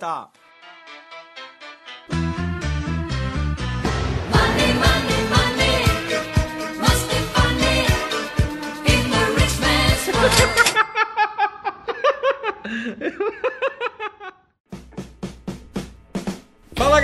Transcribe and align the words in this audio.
stop. 0.00 0.39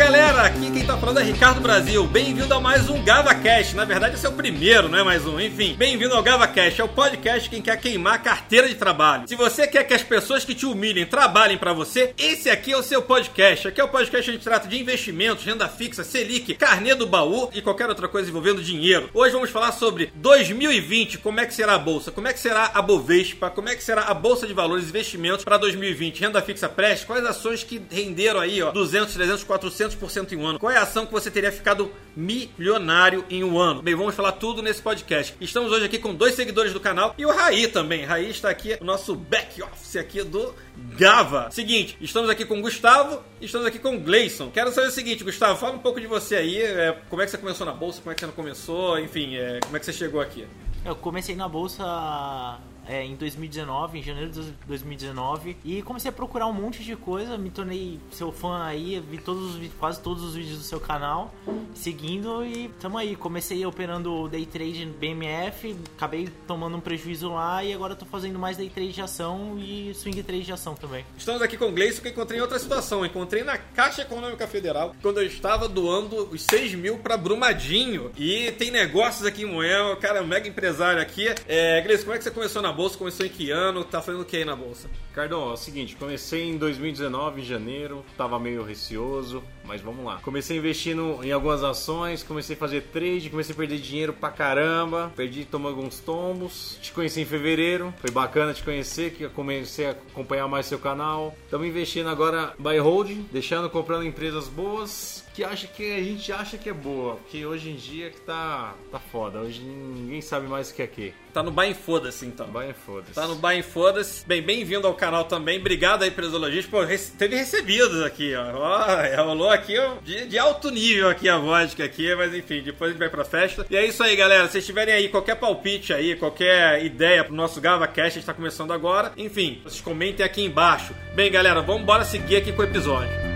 Galera, 0.07 0.43
aqui 0.43 0.71
quem 0.71 0.87
tá 0.87 0.97
falando 0.97 1.19
é 1.19 1.25
Ricardo 1.25 1.61
Brasil. 1.61 2.07
Bem-vindo 2.07 2.55
a 2.55 2.61
mais 2.61 2.89
um 2.89 3.03
GavaCast. 3.03 3.75
Na 3.75 3.85
verdade, 3.85 4.15
esse 4.15 4.25
é 4.25 4.29
o 4.29 4.33
primeiro, 4.33 4.89
não 4.89 5.01
é 5.01 5.03
mais 5.03 5.27
um. 5.27 5.41
Enfim, 5.41 5.75
bem-vindo 5.77 6.15
ao 6.15 6.23
GavaCast. 6.23 6.81
É 6.81 6.85
o 6.85 6.89
podcast 6.89 7.51
quem 7.51 7.61
quer 7.61 7.77
queimar 7.81 8.15
a 8.15 8.19
carteira 8.19 8.69
de 8.69 8.77
trabalho. 8.77 9.27
Se 9.27 9.35
você 9.35 9.67
quer 9.67 9.83
que 9.83 9.93
as 9.93 10.05
pessoas 10.05 10.45
que 10.45 10.55
te 10.55 10.65
humilhem 10.65 11.05
trabalhem 11.05 11.59
pra 11.59 11.73
você, 11.73 12.15
esse 12.17 12.49
aqui 12.49 12.71
é 12.71 12.77
o 12.77 12.85
seu 12.85 13.03
podcast. 13.03 13.67
Aqui 13.67 13.81
é 13.81 13.85
o 13.85 13.89
podcast 13.89 14.31
gente 14.31 14.45
trata 14.45 14.69
de 14.69 14.81
investimentos, 14.81 15.45
renda 15.45 15.69
fixa, 15.69 16.05
Selic, 16.05 16.55
carnê 16.55 16.95
do 16.95 17.09
baú 17.09 17.51
e 17.53 17.61
qualquer 17.61 17.89
outra 17.89 18.07
coisa 18.07 18.31
envolvendo 18.31 18.63
dinheiro. 18.63 19.11
Hoje 19.13 19.33
vamos 19.33 19.51
falar 19.51 19.73
sobre 19.73 20.13
2020, 20.15 21.19
como 21.19 21.41
é 21.41 21.47
que 21.47 21.55
será 21.55 21.75
a 21.75 21.79
bolsa, 21.81 22.13
como 22.13 22.29
é 22.29 22.33
que 22.33 22.39
será 22.39 22.71
a 22.73 22.81
Bovespa, 22.81 23.51
como 23.51 23.69
é 23.69 23.75
que 23.75 23.83
será 23.83 24.03
a 24.03 24.15
bolsa 24.15 24.47
de 24.47 24.55
valores 24.55 24.85
e 24.85 24.89
investimentos 24.91 25.45
para 25.45 25.57
2020, 25.59 26.21
renda 26.21 26.41
fixa 26.41 26.69
preste, 26.69 27.07
quais 27.07 27.25
ações 27.25 27.65
que 27.65 27.83
renderam 27.91 28.39
aí, 28.39 28.63
ó, 28.63 28.71
200, 28.71 29.13
300, 29.13 29.45
400% 29.45 29.96
em 30.33 30.37
um 30.37 30.47
ano. 30.47 30.59
Qual 30.59 30.71
é 30.71 30.77
a 30.77 30.83
ação 30.83 31.07
que 31.07 31.13
você 31.13 31.31
teria 31.31 31.51
ficado 31.51 31.91
milionário 32.15 33.25
em 33.31 33.43
um 33.43 33.59
ano? 33.59 33.83
Bem, 33.83 33.95
vamos 33.95 34.15
falar 34.15 34.33
tudo 34.33 34.63
nesse 34.63 34.81
podcast. 34.81 35.35
Estamos 35.41 35.73
hoje 35.73 35.87
aqui 35.87 35.99
com 35.99 36.15
dois 36.15 36.35
seguidores 36.35 36.73
do 36.73 36.81
canal 36.81 37.15
e 37.19 37.25
o 37.25 37.31
Raí 37.31 37.67
também. 37.69 38.05
Raí 38.05 38.31
está 38.31 38.51
aqui, 38.51 38.77
o 38.81 38.85
nosso 38.85 39.15
back 39.15 39.63
office 39.63 39.97
aqui 39.97 40.23
do 40.23 40.55
Gava. 40.97 41.51
Seguinte, 41.51 41.97
estamos 42.01 42.31
aqui 42.31 42.45
com 42.45 42.59
o 42.59 42.63
Gustavo 42.63 43.23
e 43.41 43.47
estamos 43.47 43.67
aqui 43.67 43.79
com 43.79 43.97
o 43.97 44.01
Gleison. 44.01 44.51
Quero 44.51 44.71
saber 44.71 44.89
o 44.89 44.93
seguinte, 44.93 45.25
Gustavo, 45.25 45.59
fala 45.59 45.75
um 45.75 45.79
pouco 45.79 46.01
de 46.01 46.07
você 46.07 46.37
aí, 46.37 46.63
é, 46.63 46.97
como 47.09 47.23
é 47.23 47.25
que 47.25 47.31
você 47.31 47.39
começou 47.39 47.67
na 47.67 47.73
bolsa, 47.73 48.01
como 48.01 48.13
é 48.13 48.15
que 48.15 48.21
você 48.21 48.27
não 48.27 48.35
começou, 48.35 48.99
enfim, 48.99 49.37
é, 49.37 49.61
como 49.65 49.77
é 49.77 49.81
que 49.81 49.87
você 49.87 49.93
chegou 49.93 50.21
aqui? 50.21 50.47
Eu 50.85 50.95
comecei 50.95 51.35
na 51.35 51.49
bolsa 51.49 52.61
é, 52.87 53.05
em 53.05 53.15
2019, 53.17 53.99
em 53.99 54.03
janeiro 54.03 54.31
de 54.31 54.53
2019, 54.67 55.57
e 55.65 55.83
comecei 55.83 56.09
a 56.09 56.13
procurar 56.13 56.47
um 56.47 56.53
monte 56.53 56.83
de 56.83 56.97
coisa. 56.97 57.37
Me 57.37 57.51
tornei 57.51 57.99
seu 58.11 58.33
fã 58.33 58.65
aí, 58.65 59.01
vi 59.01 59.19
todos 59.19 59.57
os, 59.57 59.69
quase 59.79 60.01
todos 60.01 60.23
os 60.23 60.35
vídeos 60.35 60.59
do 60.59 60.65
seu 60.65 60.81
canal, 60.81 61.35
seguindo 61.75 62.45
e 62.45 62.69
tamo 62.81 62.99
aí. 62.99 63.17
Comecei 63.17 63.65
operando 63.67 64.29
day 64.29 64.47
trade 64.47 64.87
BMF, 64.87 65.77
acabei 65.97 66.29
tomando 66.47 66.77
um 66.77 66.81
prejuízo 66.81 67.33
lá 67.33 67.63
e 67.65 67.73
agora 67.73 67.95
tô 67.95 68.07
fazendo 68.07 68.39
mais 68.39 68.57
day 68.57 68.71
trade 68.71 68.93
de 68.93 69.03
ação 69.03 69.57
e 69.59 69.93
swing 69.95 70.23
trade 70.23 70.45
de 70.45 70.53
ação 70.53 70.75
também. 70.75 71.05
Estamos 71.17 71.43
aqui 71.43 71.57
com 71.57 71.67
o 71.67 71.73
Gleison 71.73 72.03
que 72.03 72.09
encontrei 72.09 72.39
em 72.39 72.43
outra 72.43 72.59
situação. 72.59 73.05
Encontrei 73.05 73.43
na 73.43 73.59
Caixa 73.59 74.03
Econômica 74.03 74.47
Federal 74.47 74.95
quando 75.03 75.21
eu 75.21 75.27
estava 75.27 75.69
doando 75.69 76.29
os 76.31 76.43
6 76.43 76.75
mil 76.75 76.99
para 76.99 77.17
Brumadinho. 77.17 78.11
E 78.17 78.53
tem 78.53 78.71
negócios 78.71 79.27
aqui 79.27 79.43
em 79.43 79.47
Moel, 79.47 79.93
o 79.93 79.97
cara 79.97 80.19
é 80.19 80.23
um 80.23 80.27
mega 80.27 80.49
empresário 80.49 81.01
aqui. 81.01 81.27
É, 81.49 81.81
Gleison, 81.83 82.05
como 82.05 82.15
é 82.15 82.19
que 82.19 82.25
você 82.25 82.31
começou 82.31 82.63
na 82.63 82.73
bolsa? 82.77 82.99
Começou 82.99 83.27
em 83.27 83.29
que 83.29 83.51
ano? 83.51 83.83
Tá 83.83 84.01
fazendo 84.03 84.21
o 84.21 84.25
que 84.25 84.37
aí 84.37 84.45
na 84.45 84.55
bolsa? 84.55 84.89
Cardão, 85.15 85.49
é 85.49 85.53
o 85.55 85.57
seguinte, 85.57 85.97
comecei 85.97 86.45
em 86.45 86.59
2019, 86.59 87.41
em 87.41 87.45
janeiro, 87.45 88.05
tava 88.19 88.39
meio 88.39 88.63
receoso, 88.63 89.43
mas 89.65 89.81
vamos 89.81 90.05
lá. 90.05 90.21
Comecei 90.23 90.59
investindo 90.59 91.19
em 91.25 91.33
algumas 91.33 91.65
ações, 91.65 92.23
comecei 92.23 92.55
a 92.55 92.59
fazer 92.59 92.83
trade, 92.93 93.31
comecei 93.31 93.55
a 93.55 93.57
perder 93.57 93.79
dinheiro 93.79 94.13
pra 94.13 94.31
caramba, 94.31 95.11
perdi 95.17 95.47
tomando 95.47 95.77
alguns 95.77 95.99
tombos. 96.01 96.79
Te 96.83 96.93
conheci 96.93 97.23
em 97.23 97.25
fevereiro, 97.25 97.95
foi 97.97 98.11
bacana 98.11 98.53
te 98.53 98.63
conhecer, 98.63 99.13
que 99.13 99.27
comecei 99.31 99.87
a 99.87 99.91
acompanhar 99.93 100.47
mais 100.47 100.67
seu 100.67 100.79
canal. 100.79 101.35
Estamos 101.45 101.67
investindo 101.67 102.11
agora 102.11 102.53
buy 102.59 102.79
hold, 102.79 103.11
deixando, 103.33 103.71
comprando 103.71 104.05
empresas 104.05 104.49
boas, 104.49 105.25
que 105.37 105.45
acha 105.45 105.67
que 105.67 105.95
a 105.95 106.03
gente 106.03 106.33
acha 106.33 106.57
que 106.57 106.67
é 106.67 106.73
boa, 106.73 107.17
porque 107.17 107.45
hoje 107.45 107.69
em 107.69 107.77
dia 107.77 108.09
que 108.09 108.19
tá, 108.23 108.75
tá 108.91 108.99
foda, 108.99 109.41
hoje 109.41 109.61
ninguém 109.61 110.23
sabe 110.23 110.47
mais 110.47 110.71
o 110.71 110.75
que 110.75 110.81
é 110.81 110.87
que. 110.87 111.13
Tá 111.31 111.43
no 111.43 111.51
and 111.61 111.75
Foda-se 111.75 112.25
então. 112.25 112.47
And 112.47 112.73
foda-se. 112.73 113.13
Tá 113.13 113.27
no 113.27 113.47
and 113.47 113.63
Foda-se. 113.63 114.27
Bem, 114.27 114.41
bem-vindo 114.41 114.87
ao 114.87 114.95
canal 114.95 115.25
também. 115.25 115.59
Obrigado 115.59 116.05
aí, 116.05 116.11
Presologista. 116.11 116.71
Pô, 116.71 116.79
teve 117.19 117.37
recebidos 117.37 118.03
aqui, 118.03 118.35
ó. 118.35 118.57
ó 118.57 119.25
rolou 119.27 119.51
aqui 119.51 119.79
ó, 119.79 119.97
de, 120.03 120.27
de 120.27 120.39
alto 120.39 120.71
nível 120.71 121.11
aqui 121.11 121.29
a 121.29 121.37
vodka 121.37 121.85
aqui, 121.85 122.15
mas 122.15 122.35
enfim, 122.35 122.63
depois 122.63 122.89
a 122.89 122.93
gente 122.93 122.99
vai 122.99 123.11
pra 123.11 123.23
festa. 123.23 123.67
E 123.69 123.77
é 123.77 123.85
isso 123.85 124.03
aí, 124.03 124.17
galera. 124.17 124.47
Se 124.47 124.53
vocês 124.53 124.65
tiverem 124.65 124.95
aí 124.95 125.11
qualquer 125.11 125.35
palpite 125.35 125.93
aí, 125.93 126.17
qualquer 126.17 126.83
ideia 126.83 127.23
pro 127.23 127.35
nosso 127.35 127.61
GavaCast, 127.61 128.01
a 128.01 128.21
gente 128.21 128.25
tá 128.25 128.33
começando 128.33 128.73
agora. 128.73 129.13
Enfim, 129.19 129.61
vocês 129.63 129.83
comentem 129.83 130.25
aqui 130.25 130.43
embaixo. 130.43 130.95
Bem, 131.15 131.31
galera, 131.31 131.61
vamos 131.61 131.83
embora 131.83 132.07
seguir 132.07 132.37
aqui 132.37 132.55
com 132.55 132.63
o 132.63 132.65
episódio. 132.65 133.36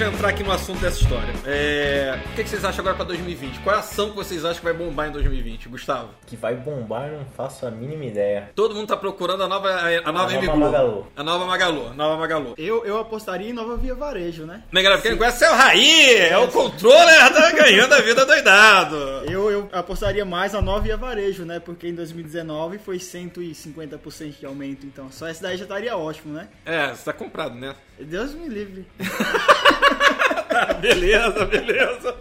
Já 0.00 0.08
entrar 0.08 0.30
aqui 0.30 0.42
no 0.42 0.50
assunto 0.50 0.80
dessa 0.80 0.98
história. 0.98 1.30
É... 1.44 2.18
O 2.32 2.34
que 2.34 2.44
que 2.44 2.48
vocês 2.48 2.64
acham 2.64 2.80
agora 2.80 2.96
pra 2.96 3.04
2020? 3.04 3.60
Qual 3.60 3.74
é 3.74 3.78
a 3.78 3.82
ação 3.82 4.08
que 4.08 4.16
vocês 4.16 4.46
acham 4.46 4.56
que 4.56 4.64
vai 4.64 4.72
bombar 4.72 5.08
em 5.08 5.12
2020, 5.12 5.68
Gustavo? 5.68 6.08
Que 6.26 6.36
vai 6.36 6.54
bombar, 6.54 7.10
não 7.10 7.26
faço 7.36 7.66
a 7.66 7.70
mínima 7.70 8.06
ideia. 8.06 8.50
Todo 8.54 8.74
mundo 8.74 8.88
tá 8.88 8.96
procurando 8.96 9.42
a 9.42 9.48
nova, 9.48 9.68
a 9.68 10.10
nova, 10.10 10.32
A 10.32 10.40
nova. 10.40 10.56
Magalu. 10.56 11.06
A 11.14 11.22
nova 11.22 11.44
Magalu. 11.44 11.88
a 11.88 11.92
Nova 11.92 12.16
Magalu. 12.16 12.54
Eu, 12.56 12.82
eu 12.86 12.98
apostaria 12.98 13.50
em 13.50 13.52
Nova 13.52 13.76
Via 13.76 13.94
Varejo, 13.94 14.44
né? 14.46 14.62
Bem, 14.72 14.82
galera, 14.82 15.02
quem 15.02 15.18
conhece 15.18 15.44
é 15.44 15.50
o 15.50 15.54
Raí, 15.54 16.14
é 16.16 16.38
o 16.38 16.48
controller 16.48 17.32
da 17.34 17.52
ganhando 17.52 17.92
a 17.92 18.00
vida 18.00 18.24
doidado. 18.24 18.96
Eu, 19.30 19.50
eu 19.50 19.68
apostaria 19.70 20.24
mais 20.24 20.54
na 20.54 20.62
Nova 20.62 20.80
Via 20.80 20.96
Varejo, 20.96 21.44
né? 21.44 21.60
Porque 21.60 21.86
em 21.86 21.94
2019 21.94 22.78
foi 22.78 22.96
150% 22.96 24.38
de 24.40 24.46
aumento, 24.46 24.86
então 24.86 25.12
só 25.12 25.26
essa 25.26 25.42
daí 25.42 25.58
já 25.58 25.64
estaria 25.64 25.94
ótimo, 25.94 26.32
né? 26.32 26.48
É, 26.64 26.88
você 26.88 27.04
tá 27.04 27.12
comprado, 27.12 27.54
né? 27.54 27.74
Deus 28.04 28.34
me 28.34 28.48
livre. 28.48 28.84
Beleza, 30.80 31.44
beleza. 31.46 32.16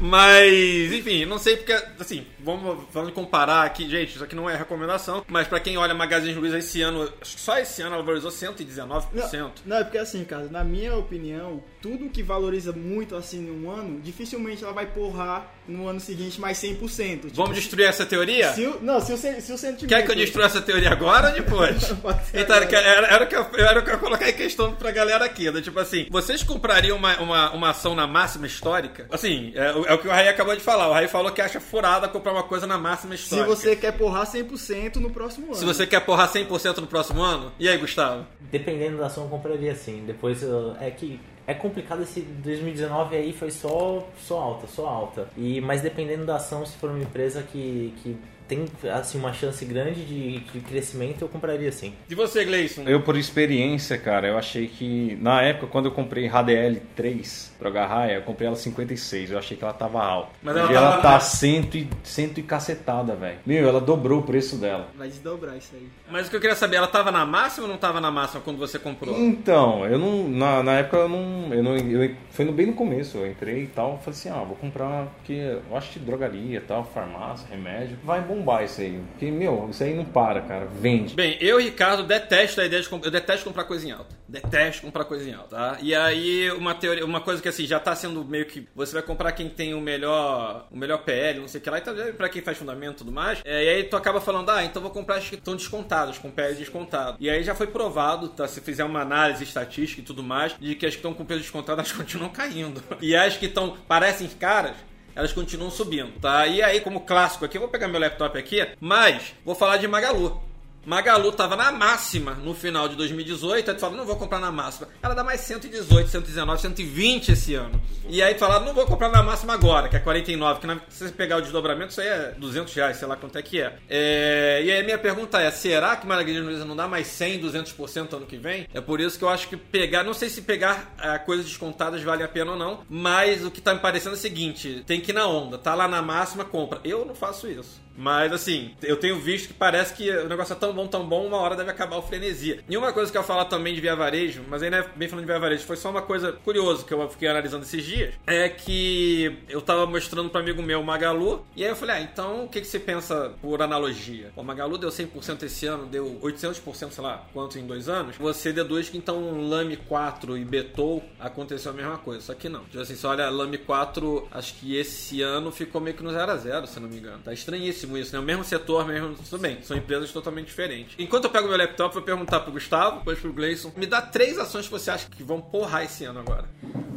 Mas, 0.00 0.92
enfim, 0.92 1.24
não 1.24 1.38
sei 1.38 1.56
porque, 1.56 1.72
assim, 1.98 2.26
vamos, 2.40 2.84
vamos 2.92 3.12
comparar 3.12 3.62
aqui, 3.64 3.88
gente, 3.88 4.14
isso 4.14 4.24
aqui 4.24 4.34
não 4.34 4.48
é 4.48 4.56
recomendação, 4.56 5.24
mas 5.28 5.46
pra 5.46 5.60
quem 5.60 5.76
olha 5.76 5.94
Magazine 5.94 6.34
Luiza 6.34 6.58
esse 6.58 6.82
ano, 6.82 7.08
acho 7.20 7.34
que 7.34 7.40
só 7.40 7.58
esse 7.58 7.82
ano 7.82 7.94
ela 7.94 8.02
valorizou 8.02 8.30
119%. 8.30 9.06
Não, 9.12 9.52
não, 9.66 9.76
é 9.76 9.84
porque 9.84 9.98
assim, 9.98 10.24
cara, 10.24 10.48
na 10.50 10.64
minha 10.64 10.94
opinião, 10.96 11.62
tudo 11.80 12.08
que 12.08 12.22
valoriza 12.22 12.72
muito 12.72 13.14
assim 13.16 13.40
num 13.40 13.70
ano, 13.70 14.00
dificilmente 14.00 14.62
ela 14.62 14.72
vai 14.72 14.86
porrar 14.86 15.52
no 15.66 15.88
ano 15.88 16.00
seguinte 16.00 16.40
mais 16.40 16.58
100%. 16.58 17.20
Tipo, 17.22 17.34
Vamos 17.34 17.54
destruir 17.56 17.86
essa 17.86 18.04
teoria? 18.04 18.52
Se 18.52 18.66
o, 18.66 18.80
não, 18.82 19.00
se 19.00 19.12
o, 19.12 19.16
se 19.16 19.52
o 19.52 19.58
sentimento... 19.58 19.88
Quer 19.88 20.04
que 20.04 20.10
eu 20.10 20.16
destrua 20.16 20.46
essa 20.46 20.60
teoria 20.60 20.90
agora 20.90 21.28
ou 21.28 21.34
depois? 21.34 21.92
Então, 22.34 22.56
agora. 22.56 22.78
era, 22.78 23.06
era 23.06 23.24
o 23.24 23.26
que 23.26 23.36
eu, 23.36 23.46
era 23.54 23.80
o 23.80 23.84
que 23.84 23.90
eu 23.90 23.98
colocar 23.98 24.28
em 24.28 24.32
questão 24.32 24.74
pra 24.74 24.90
galera 24.90 25.24
aqui. 25.24 25.50
né? 25.50 25.60
Tipo 25.60 25.78
assim, 25.78 26.06
vocês 26.10 26.42
comprariam 26.42 26.96
uma, 26.96 27.16
uma, 27.22 27.50
uma 27.52 27.70
ação 27.70 27.94
na 27.94 28.06
máxima 28.06 28.46
histórica? 28.46 29.06
Assim, 29.10 29.52
é, 29.54 29.72
o- 29.74 29.84
é 29.86 29.94
o 29.94 29.98
que 29.98 30.08
o 30.08 30.10
Raí 30.10 30.28
acabou 30.28 30.54
de 30.54 30.60
falar. 30.62 30.88
O 30.88 30.92
Raí 30.92 31.08
falou 31.08 31.30
que 31.32 31.40
acha 31.40 31.60
furada 31.60 32.08
comprar 32.08 32.32
uma 32.32 32.42
coisa 32.42 32.66
na 32.66 32.78
máxima 32.78 33.16
Se 33.16 33.22
histórica. 33.24 33.48
você 33.48 33.76
quer 33.76 33.92
porrar 33.92 34.26
100% 34.26 34.96
no 34.96 35.10
próximo 35.10 35.46
ano. 35.46 35.54
Se 35.56 35.64
você 35.64 35.86
quer 35.86 36.00
porrar 36.00 36.28
100% 36.30 36.78
no 36.78 36.86
próximo 36.86 37.22
ano? 37.22 37.52
E 37.58 37.68
aí, 37.68 37.78
Gustavo? 37.78 38.26
Dependendo 38.40 38.98
da 38.98 39.06
ação, 39.06 39.24
eu 39.24 39.30
compraria 39.30 39.74
sim. 39.74 40.04
Depois 40.06 40.42
eu- 40.42 40.76
é 40.80 40.90
que 40.90 41.20
é 41.46 41.54
complicado 41.54 42.02
esse 42.02 42.20
2019 42.20 43.16
aí 43.16 43.32
foi 43.32 43.50
só 43.50 44.06
só 44.18 44.38
alta, 44.38 44.66
só 44.66 44.86
alta. 44.86 45.28
E 45.36 45.60
mas 45.60 45.80
dependendo 45.80 46.24
da 46.24 46.36
ação, 46.36 46.64
se 46.64 46.76
for 46.76 46.90
uma 46.90 47.02
empresa 47.02 47.42
que, 47.42 47.92
que 48.02 48.16
tem 48.54 48.90
assim 48.90 49.18
uma 49.18 49.32
chance 49.32 49.64
grande 49.64 50.04
de, 50.04 50.40
de 50.40 50.60
crescimento, 50.60 51.22
eu 51.22 51.28
compraria 51.28 51.72
sim. 51.72 51.94
E 52.08 52.14
você, 52.14 52.44
Gleison? 52.44 52.82
Eu, 52.86 53.00
por 53.00 53.16
experiência, 53.16 53.96
cara, 53.96 54.28
eu 54.28 54.36
achei 54.36 54.68
que 54.68 55.16
na 55.20 55.40
época, 55.42 55.66
quando 55.68 55.86
eu 55.86 55.92
comprei 55.92 56.28
HDL 56.28 56.80
3 56.94 57.52
pra 57.58 57.70
Garraia, 57.70 58.14
eu 58.16 58.22
comprei 58.22 58.46
ela 58.48 58.56
56. 58.56 59.30
Eu 59.30 59.38
achei 59.38 59.56
que 59.56 59.64
ela 59.64 59.72
tava 59.72 60.02
alta. 60.02 60.30
Mas 60.42 60.56
ela 60.56 60.70
e 60.70 60.74
tava- 60.74 60.86
ela 60.86 60.96
tá 60.98 61.20
cento 61.20 61.76
e, 61.76 61.88
cento 62.02 62.38
e 62.38 62.42
cacetada, 62.42 63.14
velho. 63.14 63.38
Meu, 63.46 63.68
ela 63.68 63.80
dobrou 63.80 64.20
o 64.20 64.22
preço 64.22 64.56
dela. 64.56 64.88
Vai 64.96 65.08
desdobrar 65.08 65.56
isso 65.56 65.70
aí. 65.74 65.88
Mas 66.10 66.26
o 66.26 66.30
que 66.30 66.36
eu 66.36 66.40
queria 66.40 66.56
saber, 66.56 66.76
ela 66.76 66.88
tava 66.88 67.10
na 67.10 67.24
máxima 67.24 67.66
ou 67.66 67.72
não 67.72 67.78
tava 67.78 68.00
na 68.00 68.10
máxima 68.10 68.40
quando 68.42 68.58
você 68.58 68.78
comprou? 68.78 69.16
Então, 69.18 69.86
eu 69.86 69.98
não. 69.98 70.28
Na, 70.28 70.62
na 70.62 70.72
época 70.78 70.98
eu 70.98 71.08
não. 71.08 71.54
Eu 71.54 71.62
não 71.62 71.76
eu, 71.76 72.14
foi 72.30 72.44
no, 72.44 72.52
bem 72.52 72.66
no 72.66 72.74
começo, 72.74 73.18
eu 73.18 73.26
entrei 73.26 73.64
e 73.64 73.66
tal. 73.68 73.98
Falei 73.98 74.10
assim, 74.10 74.28
ah, 74.28 74.42
vou 74.44 74.56
comprar, 74.56 75.06
porque 75.16 75.32
eu 75.32 75.76
acho 75.76 75.90
que 75.92 75.98
drogaria 75.98 76.60
tal, 76.60 76.84
farmácia, 76.84 77.46
remédio. 77.48 77.96
Vai 78.04 78.20
bombar 78.42 78.64
isso 78.64 78.80
aí. 78.80 79.00
Porque, 79.12 79.30
meu, 79.30 79.68
isso 79.70 79.82
aí 79.82 79.94
não 79.94 80.04
para, 80.04 80.42
cara. 80.42 80.66
Vende. 80.66 81.14
Bem, 81.14 81.36
eu 81.40 81.60
Ricardo 81.60 82.02
detesto 82.02 82.60
a 82.60 82.66
ideia 82.66 82.82
de 82.82 82.90
eu 82.90 83.10
detesto 83.10 83.44
comprar 83.44 83.64
coisa 83.64 83.86
em 83.86 83.92
alta. 83.92 84.14
Detesto 84.28 84.82
comprar 84.82 85.04
coisa 85.04 85.28
em 85.28 85.32
alta, 85.32 85.56
tá? 85.56 85.78
E 85.80 85.94
aí 85.94 86.50
uma 86.52 86.74
teoria, 86.74 87.04
uma 87.04 87.20
coisa 87.20 87.40
que 87.40 87.48
assim 87.48 87.66
já 87.66 87.78
tá 87.78 87.94
sendo 87.94 88.24
meio 88.24 88.46
que 88.46 88.66
você 88.74 88.92
vai 88.92 89.02
comprar 89.02 89.32
quem 89.32 89.48
tem 89.48 89.74
o 89.74 89.80
melhor, 89.80 90.66
o 90.70 90.76
melhor 90.76 90.98
PL, 90.98 91.40
não 91.40 91.48
sei 91.48 91.60
o 91.60 91.64
que 91.64 91.70
lá, 91.70 91.78
e 91.78 91.80
tá 91.80 91.92
para 92.16 92.28
quem 92.28 92.42
faz 92.42 92.58
fundamento 92.58 92.94
e 92.94 92.98
tudo 92.98 93.12
mais. 93.12 93.40
É, 93.44 93.64
e 93.64 93.68
aí 93.68 93.84
tu 93.84 93.96
acaba 93.96 94.20
falando: 94.20 94.50
"Ah, 94.50 94.64
então 94.64 94.82
vou 94.82 94.90
comprar 94.90 95.16
as 95.16 95.28
que 95.28 95.36
estão 95.36 95.54
descontadas, 95.54 96.18
com 96.18 96.30
PL 96.30 96.54
descontado". 96.54 97.16
E 97.20 97.30
aí 97.30 97.42
já 97.42 97.54
foi 97.54 97.66
provado, 97.66 98.28
tá, 98.28 98.48
se 98.48 98.60
fizer 98.60 98.84
uma 98.84 99.00
análise 99.00 99.44
estatística 99.44 100.00
e 100.00 100.04
tudo 100.04 100.22
mais, 100.22 100.56
de 100.58 100.74
que 100.74 100.86
as 100.86 100.92
que 100.92 100.98
estão 100.98 101.14
com 101.14 101.24
peso 101.24 101.40
descontado 101.40 101.80
elas 101.80 101.92
continuam 101.92 102.30
caindo. 102.30 102.82
E 103.00 103.14
as 103.14 103.36
que 103.36 103.46
estão 103.46 103.76
parecem 103.86 104.28
caras, 104.28 104.76
elas 105.14 105.32
continuam 105.32 105.70
subindo, 105.70 106.12
tá? 106.20 106.46
E 106.46 106.62
aí, 106.62 106.80
como 106.80 107.00
clássico 107.00 107.44
aqui, 107.44 107.56
eu 107.56 107.62
vou 107.62 107.70
pegar 107.70 107.88
meu 107.88 108.00
laptop 108.00 108.38
aqui, 108.38 108.66
mas 108.80 109.34
vou 109.44 109.54
falar 109.54 109.76
de 109.76 109.88
Magalu. 109.88 110.51
Magalu 110.84 111.32
tava 111.32 111.56
na 111.56 111.70
máxima 111.70 112.34
no 112.34 112.54
final 112.54 112.88
de 112.88 112.96
2018, 112.96 113.70
aí 113.70 113.76
tu 113.76 113.80
fala, 113.80 113.96
não 113.96 114.04
vou 114.04 114.16
comprar 114.16 114.40
na 114.40 114.50
máxima. 114.50 114.88
Ela 115.02 115.14
dá 115.14 115.22
mais 115.22 115.40
118, 115.42 116.10
119, 116.10 116.60
120 116.60 117.32
esse 117.32 117.54
ano. 117.54 117.80
E 118.08 118.22
aí 118.22 118.34
tu 118.34 118.40
fala, 118.40 118.60
não 118.60 118.74
vou 118.74 118.84
comprar 118.86 119.08
na 119.08 119.22
máxima 119.22 119.54
agora, 119.54 119.88
que 119.88 119.96
é 119.96 120.00
49, 120.00 120.60
que 120.60 120.66
na, 120.66 120.80
se 120.88 121.06
você 121.06 121.12
pegar 121.12 121.36
o 121.36 121.42
desdobramento, 121.42 121.90
isso 121.90 122.00
aí 122.00 122.08
é 122.08 122.34
200 122.36 122.74
reais, 122.74 122.96
sei 122.96 123.06
lá 123.06 123.16
quanto 123.16 123.38
é 123.38 123.42
que 123.42 123.60
é. 123.60 123.78
É, 123.88 124.62
e 124.64 124.70
aí 124.70 124.80
a 124.80 124.84
minha 124.84 124.98
pergunta 124.98 125.40
é, 125.40 125.50
será 125.50 125.96
que 125.96 126.06
Margarida 126.06 126.40
Luiza 126.40 126.64
não 126.64 126.74
dá 126.74 126.88
mais 126.88 127.06
100, 127.06 127.40
200% 127.40 128.14
ano 128.14 128.26
que 128.26 128.36
vem? 128.36 128.66
É 128.74 128.80
por 128.80 129.00
isso 129.00 129.18
que 129.18 129.24
eu 129.24 129.28
acho 129.28 129.48
que 129.48 129.56
pegar, 129.56 130.02
não 130.02 130.14
sei 130.14 130.28
se 130.28 130.42
pegar 130.42 130.92
ah, 130.98 131.18
coisas 131.18 131.46
descontadas 131.46 132.02
vale 132.02 132.22
a 132.22 132.28
pena 132.28 132.52
ou 132.52 132.58
não, 132.58 132.80
mas 132.88 133.44
o 133.44 133.50
que 133.50 133.60
tá 133.60 133.72
me 133.72 133.80
parecendo 133.80 134.14
é 134.14 134.18
o 134.18 134.20
seguinte, 134.20 134.82
tem 134.86 135.00
que 135.00 135.12
ir 135.12 135.14
na 135.14 135.26
onda, 135.26 135.58
tá 135.58 135.74
lá 135.74 135.86
na 135.86 136.02
máxima, 136.02 136.44
compra. 136.44 136.80
Eu 136.84 137.04
não 137.04 137.14
faço 137.14 137.46
isso. 137.48 137.80
Mas 137.96 138.32
assim, 138.32 138.74
eu 138.82 138.96
tenho 138.96 139.18
visto 139.18 139.48
que 139.48 139.54
parece 139.54 139.94
que 139.94 140.10
o 140.10 140.28
negócio 140.28 140.52
é 140.52 140.56
tão 140.56 140.72
bom, 140.72 140.86
tão 140.86 141.06
bom, 141.06 141.26
uma 141.26 141.36
hora 141.38 141.56
deve 141.56 141.70
acabar 141.70 141.96
o 141.96 142.02
frenesia. 142.02 142.62
E 142.68 142.76
uma 142.76 142.92
coisa 142.92 143.10
que 143.10 143.16
eu 143.16 143.22
ia 143.22 143.26
falar 143.26 143.44
também 143.46 143.74
de 143.74 143.80
via 143.80 143.94
varejo, 143.94 144.42
mas 144.48 144.62
não 144.62 144.78
é 144.78 144.88
bem 144.96 145.08
falando 145.08 145.24
de 145.24 145.30
via 145.30 145.40
varejo, 145.40 145.64
foi 145.64 145.76
só 145.76 145.90
uma 145.90 146.02
coisa 146.02 146.32
curiosa 146.32 146.84
que 146.84 146.92
eu 146.92 147.08
fiquei 147.08 147.28
analisando 147.28 147.64
esses 147.64 147.84
dias, 147.84 148.14
é 148.26 148.48
que 148.48 149.38
eu 149.48 149.60
tava 149.60 149.86
mostrando 149.86 150.30
para 150.30 150.40
amigo 150.40 150.62
meu 150.62 150.82
Magalu, 150.82 151.44
e 151.56 151.64
aí 151.64 151.70
eu 151.70 151.76
falei, 151.76 151.96
ah, 151.96 152.00
então 152.00 152.44
o 152.44 152.48
que, 152.48 152.60
que 152.60 152.66
você 152.66 152.78
pensa 152.78 153.32
por 153.40 153.60
analogia? 153.62 154.32
O 154.36 154.42
Magalu 154.42 154.78
deu 154.78 154.90
100% 154.90 155.42
esse 155.42 155.66
ano, 155.66 155.86
deu 155.86 156.18
800%, 156.22 156.90
sei 156.90 157.04
lá, 157.04 157.26
quanto 157.32 157.58
em 157.58 157.66
dois 157.66 157.88
anos, 157.88 158.16
você 158.16 158.52
deduz 158.52 158.88
que 158.88 158.96
então 158.96 159.48
Lame 159.48 159.76
4 159.76 160.36
e 160.38 160.44
Betou 160.44 161.02
aconteceu 161.18 161.72
a 161.72 161.74
mesma 161.74 161.98
coisa, 161.98 162.20
só 162.20 162.34
que 162.34 162.48
não. 162.48 162.64
Tipo 162.64 162.80
assim, 162.80 163.06
olha 163.06 163.28
Lame 163.28 163.58
4, 163.58 164.28
acho 164.30 164.54
que 164.54 164.76
esse 164.76 165.22
ano 165.22 165.50
ficou 165.50 165.80
meio 165.80 165.96
que 165.96 166.02
no 166.02 166.10
0 166.10 166.30
a 166.30 166.36
0 166.36 166.66
se 166.66 166.80
não 166.80 166.88
me 166.88 166.96
engano. 166.96 167.20
Tá 167.22 167.32
estranhíssimo 167.32 167.81
isso, 167.81 167.81
né? 167.86 168.18
O 168.18 168.22
mesmo 168.22 168.44
setor, 168.44 168.86
mesmo. 168.86 169.14
Tudo 169.28 169.40
bem, 169.40 169.58
são 169.62 169.76
empresas 169.76 170.10
totalmente 170.12 170.46
diferentes. 170.46 170.94
Enquanto 170.98 171.24
eu 171.24 171.30
pego 171.30 171.48
meu 171.48 171.56
laptop, 171.56 171.94
vou 171.94 172.02
perguntar 172.02 172.40
pro 172.40 172.52
Gustavo, 172.52 172.98
depois 172.98 173.18
pro 173.18 173.32
Gleison. 173.32 173.72
Me 173.76 173.86
dá 173.86 174.00
três 174.02 174.38
ações 174.38 174.66
que 174.66 174.72
você 174.72 174.90
acha 174.90 175.08
que 175.10 175.22
vão 175.22 175.40
porrar 175.40 175.82
esse 175.84 176.04
ano 176.04 176.20
agora. 176.20 176.44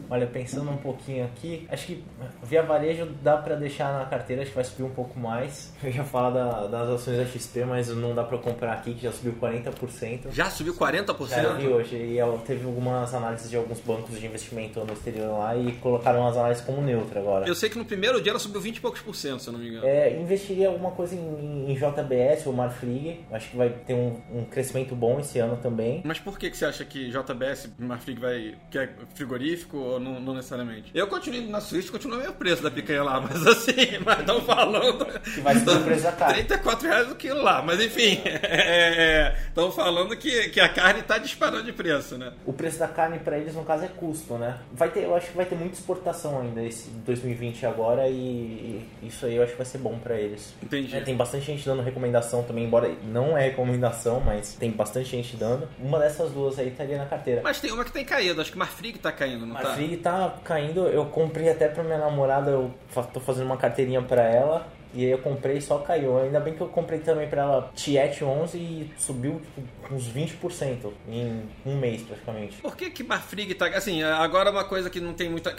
Olha, 0.08 0.28
pensando 0.28 0.70
um 0.70 0.78
pouquinho 0.78 1.26
aqui, 1.26 1.68
acho 1.72 1.88
que 1.88 2.04
via 2.44 2.62
varejo 2.62 3.08
dá 3.24 3.38
pra 3.38 3.56
deixar 3.56 3.92
na 3.98 4.06
carteira, 4.06 4.44
acho 4.44 4.52
que 4.52 4.56
vai 4.56 4.64
subir 4.64 4.84
um 4.84 4.90
pouco 4.92 5.20
mais. 5.20 5.74
Eu 5.84 5.90
ia 5.90 6.04
falar 6.04 6.30
da- 6.30 6.68
das 6.68 6.90
ações 6.90 7.18
da 7.18 7.26
XP, 7.26 7.66
mas 7.66 7.88
não 7.90 8.14
dá 8.14 8.24
pra 8.24 8.38
comprar 8.38 8.74
aqui, 8.74 8.94
que 8.94 9.02
já 9.02 9.12
subiu 9.12 9.34
40%. 9.42 10.32
Já 10.32 10.50
subiu 10.52 10.76
40%? 10.76 11.28
Já 11.28 11.54
vi 11.54 11.68
hoje, 11.68 11.96
e 11.96 12.20
ela 12.20 12.38
teve 12.38 12.66
algumas 12.66 13.14
análises 13.16 13.50
de 13.50 13.56
alguns 13.58 13.80
bancos 13.80 14.20
de 14.20 14.26
investimento 14.26 14.80
no 14.86 14.94
exterior 14.94 15.40
lá 15.40 15.56
e 15.58 15.72
colocaram 15.78 16.28
as 16.28 16.38
análises 16.38 16.64
como 16.64 16.82
neutra 16.84 17.20
agora. 17.20 17.48
Eu 17.48 17.56
sei 17.56 17.68
que 17.70 17.78
no 17.78 17.86
primeiro 17.86 18.22
dia 18.22 18.32
ela 18.32 18.40
subiu 18.40 18.62
20 18.62 18.78
e 18.78 18.82
poucos 18.82 19.02
por 19.02 19.16
cento, 19.16 19.40
se 19.42 19.48
eu 19.50 19.54
não 19.54 19.60
me 19.60 19.70
engano. 19.70 19.88
É, 19.88 20.16
investiria 20.20 20.70
alguma 20.76 20.92
coisa 20.92 21.16
em, 21.16 21.72
em 21.72 21.76
JBS 21.76 22.46
ou 22.46 22.54
Marfrig, 22.54 23.26
acho 23.32 23.50
que 23.50 23.58
vai 23.58 23.70
ter 23.70 23.94
um, 23.94 24.22
um 24.34 24.46
crescimento 24.46 24.96
bom 24.96 25.20
esse 25.20 25.40
ano 25.40 25.58
também. 25.58 26.02
Mas 26.06 26.20
por 26.20 26.38
que, 26.38 26.50
que 26.50 26.58
você 26.58 26.66
acha 26.66 26.86
que 26.86 27.10
JBS 27.10 27.70
Marfrig 27.78 28.20
vai. 28.20 28.56
que 28.70 28.78
é 28.78 28.90
frigorífico 29.14 29.78
ou 29.78 30.00
não, 30.00 30.20
não 30.20 30.34
necessariamente? 30.34 30.92
Eu 30.94 31.08
continuo 31.08 31.50
na 31.50 31.62
Suíça, 31.62 31.92
continua 31.92 32.18
meio 32.18 32.34
preço 32.34 32.64
da 32.64 32.72
picanha 32.72 33.04
lá, 33.04 33.20
mas 33.22 33.46
assim, 33.48 34.00
mas 34.04 34.20
estão 34.20 34.42
falando. 34.42 35.06
Que 35.22 35.42
vai 35.42 35.56
ser 35.56 35.70
o 35.70 35.84
preço 35.84 36.04
da 36.04 36.12
carne. 36.12 36.34
34 36.36 36.88
reais 36.88 37.12
o 37.12 37.16
quilo 37.16 37.42
lá, 37.42 37.62
mas 37.62 37.82
enfim, 37.82 38.22
estão 39.48 39.72
falando 39.72 40.16
que, 40.16 40.50
que 40.50 40.60
a 40.60 40.70
carne 40.70 41.02
tá 41.02 41.18
disparando 41.18 41.64
de 41.64 41.74
preço, 41.74 42.18
né? 42.18 42.34
O 42.46 42.54
preço 42.54 42.80
da 42.80 42.88
carne 42.88 43.20
para 43.20 43.38
eles, 43.38 43.56
no 43.56 43.64
caso, 43.64 43.86
é 43.86 43.88
custo, 43.88 44.38
né? 44.38 44.60
Vai 44.74 44.90
ter, 44.90 45.04
eu 45.04 45.16
acho 45.16 45.28
que 45.28 45.38
vai 45.38 45.46
ter 45.46 45.56
muita 45.56 45.76
exportação 45.76 46.42
ainda 46.42 46.62
esse 46.64 46.90
2020 46.90 47.66
agora 47.66 48.08
e, 48.08 48.86
e 49.02 49.08
isso 49.08 49.26
aí 49.26 49.36
eu 49.36 49.44
acho 49.44 49.52
que 49.54 49.58
vai 49.58 49.66
ser 49.66 49.78
bom 49.78 49.98
para 49.98 50.16
eles. 50.20 50.54
Entendi. 50.66 50.96
É, 50.96 51.02
tem 51.02 51.16
bastante 51.16 51.46
gente 51.46 51.64
dando 51.64 51.82
recomendação 51.82 52.44
também, 52.44 52.66
embora 52.66 52.92
não 53.04 53.38
é 53.38 53.44
recomendação, 53.44 54.20
mas 54.20 54.56
tem 54.56 54.72
bastante 54.72 55.10
gente 55.10 55.38
dando. 55.38 55.70
Uma 55.80 56.00
dessas 56.00 56.32
duas 56.32 56.58
aí 56.58 56.70
estaria 56.70 56.98
na 56.98 57.06
carteira. 57.06 57.42
Mas 57.44 57.60
tem 57.60 57.72
uma 57.72 57.86
que 57.86 57.92
tem 57.92 58.04
caído, 58.04 58.42
acho 58.42 58.52
que 58.52 58.58
Marfrig 58.58 58.98
tá 58.98 59.12
caindo, 59.12 59.46
não 59.46 59.56
A 59.56 59.62
tá? 59.62 59.74
Frig 59.76 59.98
tá 59.98 60.36
caindo, 60.44 60.88
eu 60.88 61.06
comprei 61.06 61.50
até 61.50 61.68
pra 61.68 61.84
minha 61.84 62.00
namorada, 62.00 62.52
eu 62.52 62.74
tô 63.14 63.20
fazendo 63.20 63.46
uma 63.46 63.58
carteirinha 63.58 64.02
pra 64.02 64.24
ela. 64.24 64.68
E 64.96 65.06
aí 65.06 65.12
eu 65.12 65.18
comprei 65.18 65.58
e 65.58 65.62
só 65.62 65.80
caiu. 65.80 66.18
Ainda 66.18 66.40
bem 66.40 66.54
que 66.54 66.62
eu 66.62 66.68
comprei 66.68 67.00
também 67.00 67.28
pra 67.28 67.42
ela 67.42 67.72
Tiet 67.76 68.22
11 68.22 68.58
e 68.58 68.94
subiu 68.98 69.42
tipo, 69.42 69.94
uns 69.94 70.08
20% 70.08 70.92
em 71.10 71.44
um 71.66 71.78
mês 71.78 72.02
praticamente. 72.02 72.62
Por 72.62 72.76
que 72.76 72.90
que 72.90 73.04
Marfrig 73.04 73.54
tá... 73.56 73.68
Assim, 73.68 74.02
agora 74.04 74.50
uma 74.50 74.64
coisa 74.64 74.90
que 74.90 75.02
não 75.02 75.14
tem 75.14 75.30
muita... 75.30 75.54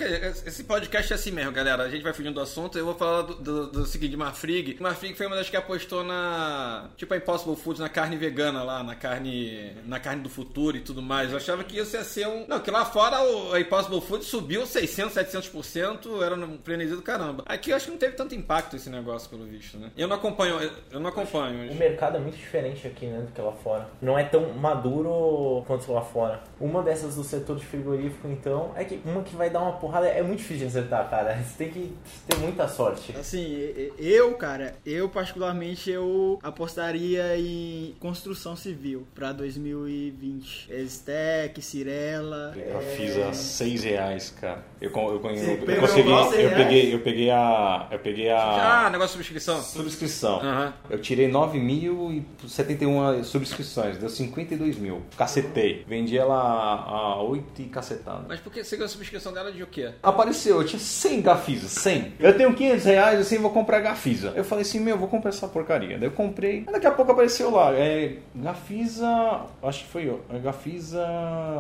Esse 0.47 0.65
podcast 0.65 1.13
é 1.13 1.17
assim 1.17 1.31
mesmo, 1.31 1.53
galera. 1.53 1.83
A 1.83 1.91
gente 1.91 2.03
vai 2.03 2.15
fugindo 2.15 2.35
do 2.35 2.41
assunto. 2.41 2.79
Eu 2.79 2.87
vou 2.87 2.95
falar 2.95 3.23
do, 3.23 3.35
do, 3.35 3.67
do 3.71 3.87
seguinte, 3.87 4.13
de 4.13 4.17
Marfrig. 4.17 4.79
Marfrig 4.81 5.15
foi 5.15 5.27
uma 5.27 5.37
das 5.37 5.51
que 5.51 5.57
apostou 5.57 6.03
na... 6.03 6.89
Tipo 6.97 7.13
a 7.15 7.17
Impossible 7.19 7.57
Foods, 7.57 7.81
na 7.81 7.89
carne 7.89 8.17
vegana 8.17 8.63
lá. 8.63 8.83
Na 8.83 8.95
carne... 8.95 9.73
Na 9.85 10.01
carne 10.01 10.23
do 10.23 10.31
futuro 10.31 10.77
e 10.79 10.81
tudo 10.81 11.03
mais. 11.03 11.31
Eu 11.31 11.37
achava 11.37 11.63
que 11.63 11.79
isso 11.79 11.95
ia 11.95 12.05
ser 12.05 12.27
um... 12.27 12.47
Não, 12.49 12.61
que 12.61 12.71
lá 12.71 12.87
fora 12.87 13.23
o, 13.23 13.53
a 13.53 13.61
Impossible 13.61 14.01
Foods 14.01 14.29
subiu 14.29 14.67
600, 14.67 15.15
700%. 15.15 16.23
Era 16.23 16.35
um 16.35 16.59
frenesi 16.65 16.95
do 16.95 17.03
caramba. 17.03 17.45
Aqui 17.47 17.71
eu 17.71 17.77
acho 17.77 17.87
que 17.87 17.91
não 17.91 17.99
teve 17.99 18.15
tanto 18.15 18.35
impacto 18.35 18.77
esse 18.77 18.89
negócio, 18.89 19.26
pelo 19.27 19.45
visto, 19.45 19.79
né? 19.79 19.91
Eu 19.97 20.09
não 20.09 20.17
acompanho... 20.17 20.61
eu- 20.61 20.71
Eu 20.93 21.01
não 21.01 21.09
acompanho. 21.11 21.71
O 21.71 21.75
mercado 21.75 22.17
é 22.17 22.21
muito 22.21 22.37
diferente 22.37 22.87
aqui, 22.87 23.07
né, 23.07 23.21
do 23.21 23.33
que 23.33 23.41
lá 23.41 23.53
fora. 23.53 23.89
Não 24.01 24.19
é 24.19 24.25
tão 24.25 24.53
maduro 24.55 25.63
quanto 25.67 25.91
lá 25.93 26.01
fora. 26.03 26.41
Uma 26.61 26.83
dessas 26.83 27.15
do 27.17 27.25
setor 27.25 27.57
de 27.57 27.65
frigorífico, 27.67 28.29
então, 28.29 28.73
é 28.77 28.85
que 28.85 29.01
uma 29.05 29.23
que 29.23 29.35
vai 29.37 29.51
dar 29.51 29.61
uma 29.61 29.73
porrada 29.73 30.07
é 30.09 30.23
muito 30.23 30.39
difícil 30.39 30.69
de 30.69 30.79
acertar, 30.79 31.09
cara. 31.11 31.37
Você 31.43 31.65
tem 31.65 31.71
que 31.71 31.93
ter 32.27 32.39
muita 32.39 32.67
sorte. 32.69 33.15
Assim, 33.17 33.91
eu, 33.99 34.35
cara, 34.35 34.75
eu 34.85 35.09
particularmente 35.09 35.91
eu 35.91 36.39
apostaria 36.43 37.37
em 37.39 37.95
construção 38.01 38.57
civil 38.57 39.07
pra 39.15 39.33
2020. 39.33 40.69
Estec, 40.71 41.61
Cirela. 41.63 42.53
Eu 42.57 42.79
é, 42.79 42.81
fiz 42.81 43.17
a 43.19 43.33
6 43.33 43.85
reais, 43.85 44.31
cara. 44.31 44.63
Eu, 44.81 44.91
eu, 44.91 45.13
eu, 45.15 45.21
pegou 45.67 45.81
consegui. 45.89 46.11
Eu 46.11 46.51
peguei, 46.51 46.95
eu 46.95 47.01
peguei 47.01 47.31
a. 47.31 47.89
Eu 47.91 47.99
peguei 47.99 48.31
a. 48.31 48.87
Ah, 48.87 48.91
negócio 48.91 49.16
subscrição. 49.17 49.63
Subscrição. 49.63 50.41
Aham. 50.41 50.75
Eu 50.91 51.01
tirei 51.01 51.31
9.071 51.31 53.25
subscrições, 53.25 53.99
deu 53.99 54.09
52 54.09 54.77
mil. 54.79 55.03
Cacetei. 55.17 55.85
Vendi 55.87 56.17
ela 56.17 56.37
a, 56.37 57.15
a 57.15 57.23
8 57.23 57.63
e 57.63 57.65
cacetada. 57.65 58.25
Mas 58.29 58.41
por 58.41 58.53
que 58.53 58.63
você 58.63 58.77
ganhou 58.77 58.87
a 58.87 58.89
subscrição 58.89 59.33
dela 59.33 59.53
de 59.53 59.63
o 59.63 59.67
quê? 59.67 59.93
Apareceu, 60.03 60.61
eu 60.61 60.67
tinha 60.67 60.81
100 60.81 61.23
Gafisa, 61.23 61.69
100. 61.69 62.15
Eu 62.19 62.37
tenho 62.37 62.55
500 62.55 62.85
reais, 62.85 63.21
assim, 63.21 63.39
vou 63.39 63.51
comprar 63.51 63.81
Gafisa. 63.81 64.33
Eu 64.37 64.45
falei 64.45 64.63
assim, 64.63 64.81
meu, 64.81 64.97
vou 64.99 65.09
comprar 65.09 65.31
essa 65.31 65.49
porcaria. 65.49 65.99
Daí 65.99 66.09
eu 66.09 66.13
comprei. 66.13 66.65
Daqui 66.65 66.87
a 66.87 66.91
pouco 66.91 67.13
apareceu 67.13 67.51
lá, 67.51 67.73
é 67.73 68.19
Gafisa, 68.35 69.47
acho 69.63 69.85
que 69.85 69.91
foi 69.91 70.07
é 70.31 70.39
Gafisa 70.39 71.07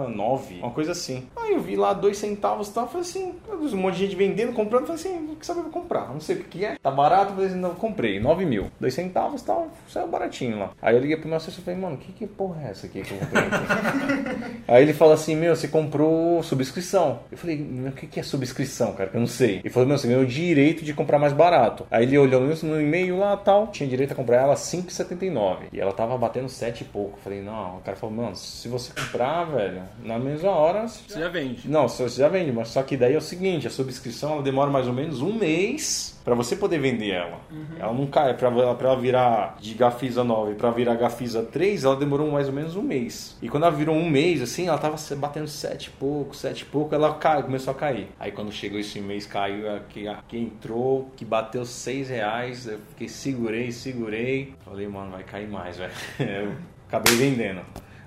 9, 0.09 0.61
uma 0.61 0.71
coisa 0.71 0.92
assim. 0.92 1.28
Aí 1.37 1.52
eu 1.52 1.61
vi 1.61 1.76
lá 1.76 1.92
dois 1.92 2.19
centavos 2.19 2.69
e 2.69 2.73
tal, 2.73 2.87
falei 2.87 3.02
assim, 3.02 3.35
um 3.49 3.76
monte 3.76 3.95
de 3.95 4.07
gente 4.07 4.16
vendendo, 4.16 4.52
comprando, 4.52 4.87
falei 4.87 5.00
assim, 5.00 5.33
o 5.33 5.37
que 5.37 5.47
sabe 5.47 5.61
eu 5.61 5.64
vou 5.64 5.73
comprar, 5.73 6.12
não 6.12 6.21
sei 6.21 6.37
o 6.37 6.45
que 6.45 6.64
é. 6.64 6.76
Tá 6.83 6.90
barato, 6.90 7.35
assim, 7.45 7.57
não, 7.57 7.75
comprei, 7.75 8.21
9 8.21 8.45
mil. 8.45 8.66
Dois 8.81 8.95
centavos 8.95 9.43
e 9.43 9.45
tal, 9.45 9.69
saiu 9.88 10.09
baratinho 10.09 10.59
lá. 10.59 10.71
Aí 10.81 10.95
eu 10.95 11.00
liguei 11.00 11.16
pro 11.16 11.28
meu 11.28 11.37
assessor 11.37 11.61
e 11.61 11.64
falei, 11.64 11.81
mano, 11.81 11.97
que, 11.97 12.12
que 12.12 12.26
porra 12.26 12.62
é 12.66 12.71
essa 12.71 12.87
aqui 12.87 13.02
que 13.02 13.12
eu 13.12 13.19
comprei? 13.19 13.43
aqui? 13.43 14.62
Aí 14.69 14.83
ele 14.83 14.93
fala 14.93 15.14
assim, 15.14 15.37
meu, 15.37 15.55
você 15.55 15.69
comprou 15.69 16.43
subscrição. 16.43 17.21
Eu 17.31 17.38
falei, 17.38 17.57
meu, 17.57 17.90
o 17.90 17.95
que, 17.95 18.07
que 18.07 18.21
é 18.21 18.23
subscrição, 18.23 18.93
cara? 18.93 19.11
Que 19.11 19.16
eu 19.16 19.21
não 19.21 19.26
sei. 19.26 19.59
Ele 19.59 19.71
falou, 19.71 19.88
meu, 19.88 19.99
você 19.99 20.07
ganhou 20.07 20.23
o 20.23 20.26
direito 20.26 20.85
de 20.85 20.93
comprar 20.93 21.19
mais 21.19 21.33
barato. 21.33 21.87
Aí 21.90 22.05
ele 22.05 22.19
olhou 22.19 22.43
no 22.62 22.81
e-mail 22.81 23.19
lá 23.19 23.37
tal, 23.37 23.69
tinha 23.69 23.88
direito 23.88 24.12
a 24.12 24.14
comprar 24.14 24.43
ela 24.43 24.55
5,79. 24.55 25.69
E 25.73 25.81
ela 25.81 25.93
tava 25.93 26.16
batendo 26.16 26.49
7 26.49 26.83
e 26.83 26.85
pouco. 26.85 27.19
Eu 27.19 27.23
falei, 27.23 27.43
não, 27.43 27.78
o 27.78 27.81
cara 27.81 27.97
falou, 27.97 28.14
mano, 28.14 28.37
se 28.37 28.69
você 28.69 28.93
comprar, 28.93 29.45
velho, 29.45 29.83
na 30.02 30.19
mesma 30.19 30.50
hora. 30.50 30.87
você 30.88 31.02
Você 31.09 31.21
já 31.21 31.28
vende. 31.28 31.69
não, 31.69 31.88
você 31.88 32.09
já 32.09 32.28
vende, 32.28 32.52
mas 32.52 32.69
só 32.69 32.83
que 32.83 32.97
daí 32.97 33.14
é 33.14 33.19
o 33.19 33.21
seguinte, 33.21 33.66
a 33.66 33.71
subscrição 33.71 34.33
ela 34.33 34.43
demora 34.43 34.71
mais 34.71 34.87
ou 34.87 34.93
menos 34.93 35.23
um 35.23 35.33
mês 35.33 36.15
pra 36.26 36.35
você 36.35 36.56
poder 36.56 36.80
vender 36.80 37.11
ela. 37.12 37.38
Ela 37.78 37.92
não 37.92 38.04
cai, 38.09 38.35
pra, 38.35 38.49
ela- 38.49 38.97
virar 38.97 39.56
de 39.61 39.75
Gafisa 39.75 40.25
9 40.25 40.54
pra 40.56 40.73
virar 40.73 40.97
Gafisa 40.97 41.45
3, 41.45 41.85
ela 41.85 41.95
demorou 41.95 42.28
mais 42.33 42.49
ou 42.49 42.52
menos 42.52 42.75
um 42.75 42.83
mês. 42.83 43.38
E 43.40 43.49
quando 43.49 43.62
ela 43.62 43.73
virou 43.75 43.95
um 43.95 44.11
mês, 44.11 44.42
assim, 44.42 44.66
ela 44.66 44.76
tava 44.76 44.97
batendo 45.16 45.47
7 45.47 45.87
e 45.87 45.90
pouco, 45.90 46.35
7 46.35 46.62
e 46.62 46.64
pouco, 46.64 46.92
ela 46.92 47.14
cai, 47.14 47.45
começou 47.45 47.71
a 47.71 47.75
cair. 47.76 48.09
Aí 48.18 48.33
quando 48.33 48.50
chegou 48.50 48.80
esse 48.80 49.00
mês, 49.00 49.25
caiu, 49.25 49.73
aqui, 49.73 50.09
aqui 50.09 50.37
entrou, 50.37 51.12
que 51.16 51.25
bateu 51.25 51.64
6 51.64 52.09
reais, 52.09 52.66
eu 52.66 52.80
fiquei, 52.90 53.09
segurei, 53.09 53.71
segurei. 53.71 54.52
Falei, 54.64 54.88
mano, 54.88 55.12
vai 55.12 55.23
cair 55.23 55.49
mais, 55.49 55.76
velho. 55.76 55.92
Eu 56.18 56.52
acabei 56.88 57.14
vendendo. 57.14 57.61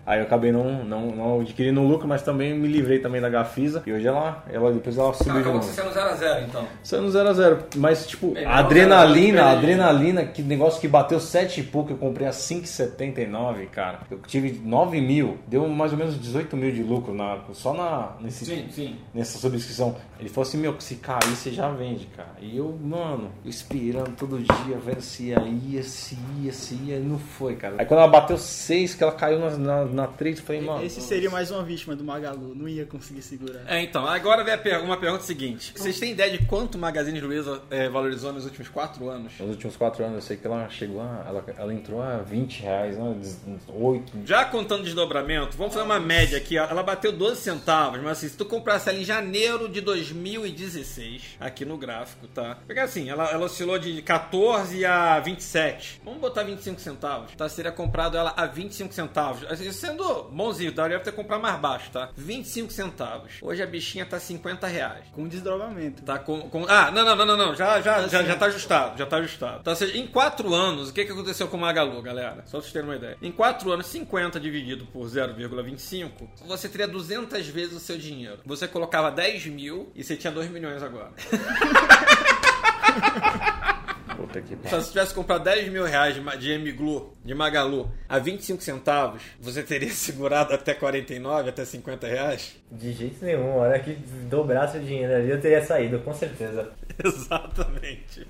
Aí 0.06 0.20
eu 0.20 0.24
acabei 0.25 0.51
não, 0.51 0.84
não, 0.84 1.08
não 1.08 1.41
adquirindo 1.41 1.82
lucro, 1.82 2.08
mas 2.08 2.22
também 2.22 2.53
me 2.58 2.68
livrei 2.68 3.00
também 3.00 3.22
da 3.22 3.29
Gafisa. 3.29 3.84
E 3.86 3.94
hoje 3.94 4.08
ela, 4.08 4.44
ela 4.51 4.72
depois 4.72 4.98
ela 4.98 5.13
subiu 5.13 5.34
de 5.34 5.39
acabou 5.39 5.60
novo. 5.60 5.65
você 5.68 5.82
sendo 5.82 5.94
0x0, 5.94 6.46
então. 6.48 6.68
No 7.01 7.10
0x0. 7.10 7.60
Mas, 7.77 8.08
tipo, 8.08 8.34
a 8.46 8.60
adrenalina, 8.60 9.41
0x0 9.41 9.46
a 9.46 9.51
adrenalina, 9.51 10.25
que 10.25 10.41
negócio 10.41 10.82
que 10.82 10.88
bateu 10.88 11.20
7 11.20 11.62
e 11.62 11.63
pouco, 11.63 11.91
eu 11.91 11.98
comprei 11.98 12.27
a 12.27 12.32
5,79, 12.32 13.68
cara. 13.68 14.00
Eu 14.10 14.20
tive 14.20 14.60
9 14.63 15.01
mil, 15.01 15.38
deu 15.48 15.68
mais 15.68 15.91
ou 15.91 15.98
menos 15.98 16.20
18 16.20 16.56
mil 16.58 16.72
de 16.72 16.84
lucro 16.84 17.13
na, 17.13 17.39
só 17.53 17.74
na, 17.74 18.13
nesse, 18.20 18.46
Sim, 18.46 18.68
sim. 18.70 18.96
nessa 19.13 19.38
subscrição. 19.38 19.96
Ele 20.20 20.29
falou 20.29 20.48
assim, 20.48 20.58
meu, 20.58 20.75
se 20.79 20.96
cair, 20.96 21.24
você 21.24 21.51
já 21.51 21.70
vende, 21.70 22.06
cara. 22.08 22.36
E 22.41 22.58
eu, 22.58 22.77
mano, 22.82 23.32
esperando 23.46 24.15
todo 24.15 24.38
dia, 24.38 24.77
vendo 24.77 25.01
se 25.01 25.24
ia, 25.27 25.39
ia, 25.39 25.84
se 25.84 26.18
ia, 26.41 26.51
se 26.51 26.75
ia, 26.75 26.98
e 26.98 27.00
não 27.00 27.18
foi, 27.18 27.56
cara. 27.56 27.75
Aí 27.77 27.86
quando 27.86 28.00
ela 28.00 28.10
bateu 28.10 28.38
6, 28.38 28.96
que 28.96 29.03
ela 29.03 29.12
caiu 29.12 29.39
na, 29.39 29.86
na, 29.86 29.99
na 30.00 30.08
3, 30.08 30.39
eu 30.39 30.46
falei, 30.46 30.62
mano... 30.62 30.84
Esse 30.84 31.01
seria 31.01 31.29
mais 31.29 31.51
uma 31.51 31.63
vítima 31.63 31.96
do 31.96 32.03
Magalu, 32.03 32.53
não 32.56 32.68
ia 32.68 32.86
conseguir 32.86 33.22
segurar. 33.22 33.62
É, 33.68 33.82
então, 33.82 34.06
agora 34.08 34.44
vem 34.44 34.53
a 34.53 34.58
per- 34.58 34.82
uma 34.84 34.98
pergunta 34.98 35.24
seguinte. 35.24 35.74
Vocês 35.75 36.00
têm 36.00 36.12
ideia 36.12 36.38
de 36.38 36.46
quanto 36.46 36.75
o 36.75 36.77
Magazine 36.77 37.20
Luiza 37.22 37.62
eh, 37.70 37.89
valorizou 37.89 38.32
nos 38.34 38.46
últimos 38.46 38.68
4 38.70 39.10
anos? 39.10 39.34
Nos 39.39 39.50
últimos 39.50 39.75
4 39.77 40.03
anos, 40.03 40.15
eu 40.15 40.22
sei 40.22 40.38
que 40.38 40.46
ela 40.48 40.70
chegou 40.70 41.01
a... 41.01 41.25
Ela, 41.27 41.44
ela 41.58 41.74
entrou 41.74 42.01
a 42.01 42.18
20 42.18 42.62
reais, 42.62 42.98
né? 42.98 43.15
8, 43.68 44.12
Já 44.25 44.46
contando 44.46 44.84
desdobramento, 44.84 45.56
vamos 45.58 45.74
fazer 45.74 45.86
uma 45.86 46.00
média 46.00 46.38
aqui. 46.38 46.58
ó. 46.58 46.65
Ela 46.65 46.84
bateu 46.84 47.12
12 47.12 47.41
centavos, 47.41 48.00
mas 48.01 48.12
assim, 48.18 48.29
se 48.29 48.38
tu 48.38 48.46
comprasse 48.46 48.89
ela 48.89 48.98
em 49.00 49.03
janeiro 49.03 49.68
de 49.70 49.82
2016, 49.82 51.38
aqui 51.39 51.65
no 51.65 51.77
gráfico, 51.77 52.27
tá? 52.27 52.58
Porque 52.65 52.79
assim, 52.79 53.10
ela, 53.10 53.29
ela 53.32 53.46
oscilou 53.46 53.77
de 53.79 54.01
14 54.01 54.86
a 54.86 55.20
27. 55.20 56.01
Vamos 56.03 56.20
botar 56.20 56.44
25 56.44 56.79
centavos, 56.79 57.32
tá? 57.36 57.48
Seria 57.50 57.72
comprado 57.72 58.18
ela 58.18 58.34
a 58.36 58.46
25 58.46 58.94
centavos. 58.94 59.44
Assim, 59.50 59.72
sendo 59.79 60.24
bonzinho, 60.25 60.71
daria 60.71 61.00
pra 61.00 61.05
ter 61.12 61.15
comprado 61.15 61.41
mais 61.41 61.59
baixo, 61.59 61.89
tá? 61.91 62.09
25 62.15 62.71
centavos. 62.71 63.33
Hoje 63.41 63.63
a 63.63 63.65
bichinha 63.65 64.05
tá 64.05 64.19
50 64.19 64.67
reais. 64.67 65.05
Com 65.13 65.27
desdobramento. 65.27 66.03
Tá 66.03 66.19
com, 66.19 66.41
com- 66.50 66.65
Ah, 66.67 66.91
não, 66.91 67.03
não, 67.05 67.15
não, 67.15 67.25
não, 67.25 67.38
não. 67.38 67.55
Já, 67.55 67.81
já, 67.81 68.07
já, 68.07 68.24
já 68.24 68.36
tá 68.36 68.45
ajustado, 68.48 68.98
já 68.98 69.05
tá 69.05 69.17
ajustado. 69.17 69.59
Então, 69.62 69.74
ou 69.74 69.77
seja, 69.77 69.98
em 69.98 70.07
4 70.07 70.53
anos, 70.53 70.89
o 70.89 70.93
que, 70.93 71.05
que 71.05 71.12
aconteceu 71.12 71.48
com 71.48 71.57
o 71.57 71.59
Magalu, 71.59 72.01
galera? 72.01 72.43
Só 72.45 72.57
pra 72.57 72.62
vocês 72.62 72.74
terem 72.74 72.88
uma 72.89 72.95
ideia. 72.95 73.17
Em 73.21 73.31
4 73.31 73.71
anos, 73.71 73.86
50 73.88 74.39
dividido 74.39 74.86
por 74.88 75.05
0,25, 75.07 76.12
você 76.45 76.67
teria 76.69 76.88
200 76.88 77.48
vezes 77.48 77.75
o 77.75 77.79
seu 77.79 77.98
dinheiro. 77.98 78.39
Você 78.45 78.67
colocava 78.67 79.12
10 79.12 79.45
mil 79.48 79.91
e 79.95 80.03
você 80.03 80.15
tinha 80.15 80.31
2 80.31 80.50
milhões 80.50 80.81
agora. 80.83 81.12
puta 84.29 84.41
que 84.41 84.55
Só 84.69 84.79
se 84.79 84.86
você 84.86 84.91
tivesse 84.91 85.13
comprado 85.13 85.43
10 85.43 85.69
mil 85.69 85.83
reais 85.83 86.15
de, 86.39 86.51
Emiglu, 86.51 87.13
de 87.25 87.33
Magalu, 87.33 87.89
a 88.07 88.19
25 88.19 88.62
centavos, 88.62 89.21
você 89.39 89.63
teria 89.63 89.89
segurado 89.91 90.53
até 90.53 90.74
49, 90.74 91.50
até 91.50 91.65
50 91.65 92.07
reais? 92.07 92.55
De 92.71 92.93
jeito 92.93 93.25
nenhum, 93.25 93.53
a 93.53 93.55
hora 93.55 93.79
que 93.79 93.93
dobrasse 94.29 94.77
o 94.77 94.81
dinheiro 94.81 95.13
ali 95.13 95.29
eu 95.31 95.41
teria 95.41 95.65
saído, 95.65 96.00
com 96.00 96.13
certeza. 96.13 96.71
Exatamente. 97.03 98.25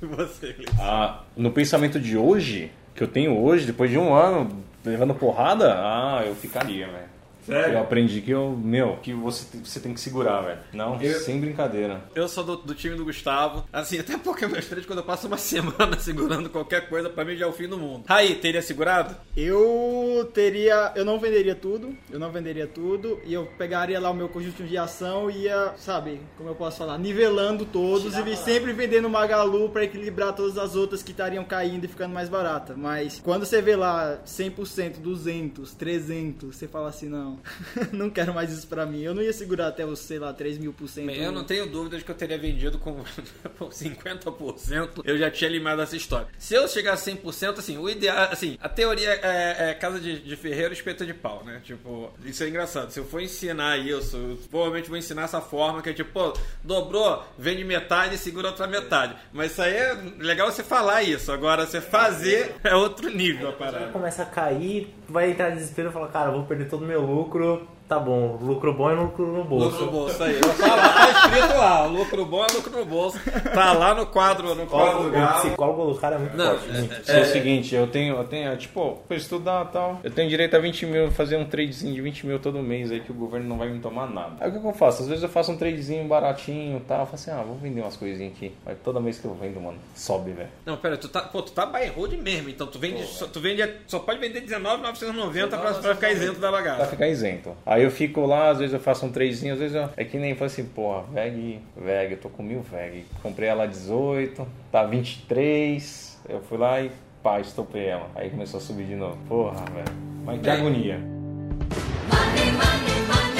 E 0.00 0.06
você? 0.06 0.54
Ah, 0.78 1.22
no 1.36 1.50
pensamento 1.50 1.98
de 1.98 2.16
hoje, 2.16 2.70
que 2.94 3.02
eu 3.02 3.08
tenho 3.08 3.38
hoje, 3.38 3.66
depois 3.66 3.90
de 3.90 3.98
um 3.98 4.14
ano 4.14 4.64
levando 4.84 5.14
porrada, 5.14 5.74
ah, 5.74 6.22
eu 6.24 6.34
ficaria, 6.34 6.86
velho. 6.86 7.11
Sério? 7.42 7.74
Eu 7.74 7.80
aprendi 7.80 8.20
que 8.20 8.30
eu, 8.30 8.50
meu, 8.50 8.96
que 9.02 9.12
você, 9.12 9.58
você 9.58 9.80
tem 9.80 9.92
que 9.94 10.00
segurar, 10.00 10.40
velho. 10.42 10.58
Não, 10.72 11.00
Eu- 11.00 11.20
sem 11.20 11.40
brincadeira. 11.40 12.02
Eu 12.14 12.28
sou 12.28 12.44
do, 12.44 12.56
do 12.56 12.74
time 12.74 12.94
do 12.96 13.04
Gustavo. 13.04 13.64
Assim, 13.72 13.98
até 13.98 14.16
porque 14.16 14.46
meus 14.46 14.66
três, 14.66 14.86
quando 14.86 15.00
eu 15.00 15.04
passo 15.04 15.26
uma 15.26 15.36
semana 15.38 15.98
segurando 15.98 16.48
qualquer 16.50 16.88
coisa, 16.88 17.08
pra 17.10 17.24
mim 17.24 17.36
já 17.36 17.46
é 17.46 17.48
o 17.48 17.52
fim 17.52 17.68
do 17.68 17.78
mundo. 17.78 18.04
Raí, 18.08 18.34
teria 18.36 18.62
segurado? 18.62 19.16
Eu 19.36 20.30
teria. 20.32 20.92
Eu 20.94 21.04
não 21.04 21.18
venderia 21.18 21.54
tudo. 21.54 21.94
Eu 22.10 22.18
não 22.18 22.30
venderia 22.30 22.66
tudo. 22.66 23.20
E 23.24 23.32
eu 23.34 23.46
pegaria 23.58 23.98
lá 24.00 24.10
o 24.10 24.14
meu 24.14 24.28
conjunto 24.28 24.62
de 24.64 24.76
ação 24.78 25.30
e 25.30 25.42
ia, 25.44 25.74
sabe, 25.76 26.20
como 26.36 26.48
eu 26.48 26.54
posso 26.54 26.78
falar, 26.78 26.98
nivelando 26.98 27.64
todos 27.64 28.16
e 28.16 28.36
sempre 28.36 28.72
vendendo 28.72 29.08
Magalu 29.10 29.68
pra 29.70 29.84
equilibrar 29.84 30.32
todas 30.34 30.56
as 30.58 30.74
outras 30.76 31.02
que 31.02 31.10
estariam 31.10 31.44
caindo 31.44 31.84
e 31.84 31.88
ficando 31.88 32.12
mais 32.14 32.28
barata. 32.28 32.74
Mas 32.76 33.20
quando 33.22 33.44
você 33.44 33.60
vê 33.60 33.76
lá 33.76 34.18
100%, 34.26 34.98
200, 34.98 35.74
300, 35.74 36.56
você 36.56 36.68
fala 36.68 36.88
assim: 36.88 37.08
não, 37.08 37.31
não 37.92 38.10
quero 38.10 38.34
mais 38.34 38.52
isso 38.52 38.66
pra 38.66 38.86
mim. 38.86 39.02
Eu 39.02 39.14
não 39.14 39.22
ia 39.22 39.32
segurar 39.32 39.68
até 39.68 39.84
os, 39.84 39.98
sei 39.98 40.18
lá, 40.18 40.32
3 40.32 40.58
mil 40.58 40.72
por 40.72 40.88
cento. 40.88 41.10
Eu 41.10 41.32
não 41.32 41.44
tenho 41.44 41.66
dúvida 41.66 41.98
de 41.98 42.04
que 42.04 42.10
eu 42.10 42.14
teria 42.14 42.38
vendido 42.38 42.78
com 42.78 43.02
por 43.56 43.70
50%. 43.70 45.02
Eu 45.04 45.18
já 45.18 45.30
tinha 45.30 45.50
limado 45.50 45.82
essa 45.82 45.96
história. 45.96 46.28
Se 46.38 46.54
eu 46.54 46.66
chegar 46.68 46.94
a 46.94 46.96
100%, 46.96 47.58
assim, 47.58 47.78
o 47.78 47.88
ideal, 47.88 48.28
assim, 48.30 48.56
a 48.60 48.68
teoria 48.68 49.10
é, 49.10 49.70
é 49.70 49.74
casa 49.74 50.00
de, 50.00 50.20
de 50.20 50.36
ferreiro 50.36 50.72
espeta 50.72 51.04
de 51.04 51.14
pau, 51.14 51.42
né? 51.44 51.60
Tipo, 51.64 52.10
isso 52.24 52.42
é 52.42 52.48
engraçado. 52.48 52.90
Se 52.90 53.00
eu 53.00 53.04
for 53.04 53.20
ensinar 53.20 53.78
isso, 53.78 54.16
eu 54.16 54.38
provavelmente 54.50 54.88
vou 54.88 54.98
ensinar 54.98 55.22
essa 55.22 55.40
forma 55.40 55.82
que 55.82 55.90
é 55.90 55.92
tipo, 55.92 56.10
pô, 56.10 56.32
dobrou, 56.62 57.24
vende 57.38 57.64
metade 57.64 58.14
e 58.14 58.18
segura 58.18 58.48
outra 58.48 58.66
metade. 58.66 59.16
Mas 59.32 59.52
isso 59.52 59.62
aí 59.62 59.74
é 59.74 59.94
legal 60.18 60.50
você 60.50 60.62
falar 60.62 61.02
isso. 61.02 61.30
Agora, 61.32 61.66
você 61.66 61.80
fazer 61.80 62.54
é 62.62 62.74
outro 62.74 63.08
nível 63.10 63.50
a 63.50 63.52
parada. 63.52 63.86
Começa 63.92 64.22
a 64.22 64.26
cair, 64.26 64.94
vai 65.08 65.30
entrar 65.30 65.50
em 65.50 65.56
desespero 65.56 65.90
e 65.90 65.92
fala, 65.92 66.08
cara, 66.08 66.30
eu 66.30 66.34
vou 66.34 66.44
perder 66.44 66.68
todo 66.68 66.82
o 66.82 66.86
meu 66.86 67.02
lucro. 67.02 67.21
lucro 67.22 67.81
Tá 67.92 67.98
bom, 68.00 68.38
lucro 68.40 68.72
bom 68.72 68.90
é 68.90 68.94
lucro 68.94 69.26
no 69.26 69.44
bolso. 69.44 69.66
Lucro 69.68 69.84
no 69.84 69.92
bolso, 69.92 70.22
aí. 70.22 70.40
Tá 70.40 70.74
lá, 70.74 70.88
tá 70.94 71.10
escrito 71.10 71.58
lá, 71.58 71.84
lucro 71.84 72.24
bom 72.24 72.42
é 72.42 72.46
lucro 72.54 72.70
no 72.78 72.86
bolso. 72.86 73.18
Tá 73.52 73.72
lá 73.74 73.94
no 73.94 74.06
quadro, 74.06 74.54
no 74.54 74.66
quadro 74.66 75.00
O, 75.00 75.02
do 75.02 75.08
o 75.08 75.12
galo. 75.12 75.40
psicólogo 75.42 75.92
do 75.92 75.98
cara 76.00 76.16
é 76.16 76.18
muito 76.18 76.34
Não, 76.34 76.58
forte. 76.58 76.70
é- 76.70 76.78
muito. 76.78 77.10
É, 77.10 77.20
o 77.20 77.24
seguinte, 77.26 77.74
eu 77.74 77.86
tenho, 77.86 78.16
eu 78.16 78.24
tenho, 78.24 78.56
tipo, 78.56 78.98
pra 79.06 79.14
estudar 79.14 79.66
e 79.66 79.72
tal, 79.74 80.00
eu 80.02 80.10
tenho 80.10 80.26
direito 80.30 80.56
a 80.56 80.58
20 80.58 80.86
mil, 80.86 81.10
fazer 81.10 81.36
um 81.36 81.44
tradezinho 81.44 81.94
de 81.94 82.00
20 82.00 82.26
mil 82.26 82.38
todo 82.38 82.60
mês 82.62 82.90
aí 82.90 83.00
que 83.00 83.10
o 83.10 83.14
governo 83.14 83.46
não 83.46 83.58
vai 83.58 83.68
me 83.68 83.78
tomar 83.78 84.08
nada. 84.08 84.36
Aí 84.40 84.48
o 84.48 84.58
que, 84.58 84.66
eu 84.66 84.72
faço? 84.72 85.02
Às 85.02 85.08
vezes 85.08 85.22
eu 85.22 85.28
faço 85.28 85.52
um 85.52 85.58
tradezinho 85.58 86.08
baratinho 86.08 86.78
e 86.78 86.80
tal, 86.80 87.00
eu 87.00 87.04
falo 87.06 87.14
assim, 87.16 87.30
ah, 87.30 87.42
vou 87.46 87.56
vender 87.56 87.82
umas 87.82 87.96
coisinhas 87.98 88.32
aqui. 88.32 88.54
Aí 88.64 88.74
toda 88.82 89.00
vez 89.00 89.18
que 89.18 89.26
eu 89.26 89.34
vendo, 89.34 89.60
mano, 89.60 89.76
sobe, 89.94 90.32
velho. 90.32 90.48
Não, 90.64 90.78
pera, 90.78 90.96
tu 90.96 91.08
tá, 91.10 91.20
pô, 91.20 91.42
tu 91.42 91.52
tá 91.52 91.64
and 91.64 91.92
hold 91.94 92.14
mesmo, 92.14 92.48
então 92.48 92.66
tu 92.66 92.78
vende, 92.78 93.04
só, 93.04 93.26
tu 93.26 93.38
vende, 93.38 93.62
só 93.86 93.98
pode 93.98 94.18
vender 94.18 94.40
19,990 94.40 95.58
pra, 95.58 95.74
pra 95.74 95.94
ficar 95.94 96.10
isento 96.10 96.40
da 96.40 96.48
Pra 96.50 96.62
bagaça. 96.62 96.86
ficar 96.86 97.08
isento. 97.08 97.54
Aí 97.66 97.81
eu 97.82 97.90
fico 97.90 98.24
lá, 98.26 98.50
às 98.50 98.58
vezes 98.58 98.72
eu 98.72 98.80
faço 98.80 99.04
um 99.06 99.10
tradezinho, 99.10 99.54
às 99.54 99.60
vezes 99.60 99.76
eu... 99.76 99.88
É 99.96 100.04
que 100.04 100.18
nem 100.18 100.34
falo 100.34 100.46
assim, 100.46 100.64
porra, 100.64 101.02
VEG, 101.12 101.60
VEG, 101.76 102.12
eu 102.12 102.18
tô 102.18 102.28
com 102.28 102.42
mil 102.42 102.60
VEG. 102.60 103.04
Comprei 103.22 103.48
ela 103.48 103.66
18, 103.66 104.46
tá 104.70 104.84
23, 104.84 106.20
eu 106.28 106.40
fui 106.42 106.58
lá 106.58 106.80
e 106.80 106.90
pá, 107.22 107.40
estopei 107.40 107.86
ela. 107.86 108.10
Aí 108.14 108.30
começou 108.30 108.58
a 108.58 108.60
subir 108.60 108.86
de 108.86 108.94
novo. 108.94 109.16
Porra, 109.28 109.64
velho. 109.72 109.96
Mas 110.24 110.40
que 110.40 110.50
agonia. 110.50 110.98
Money, 110.98 112.52
money, 112.52 113.02
money. 113.08 113.32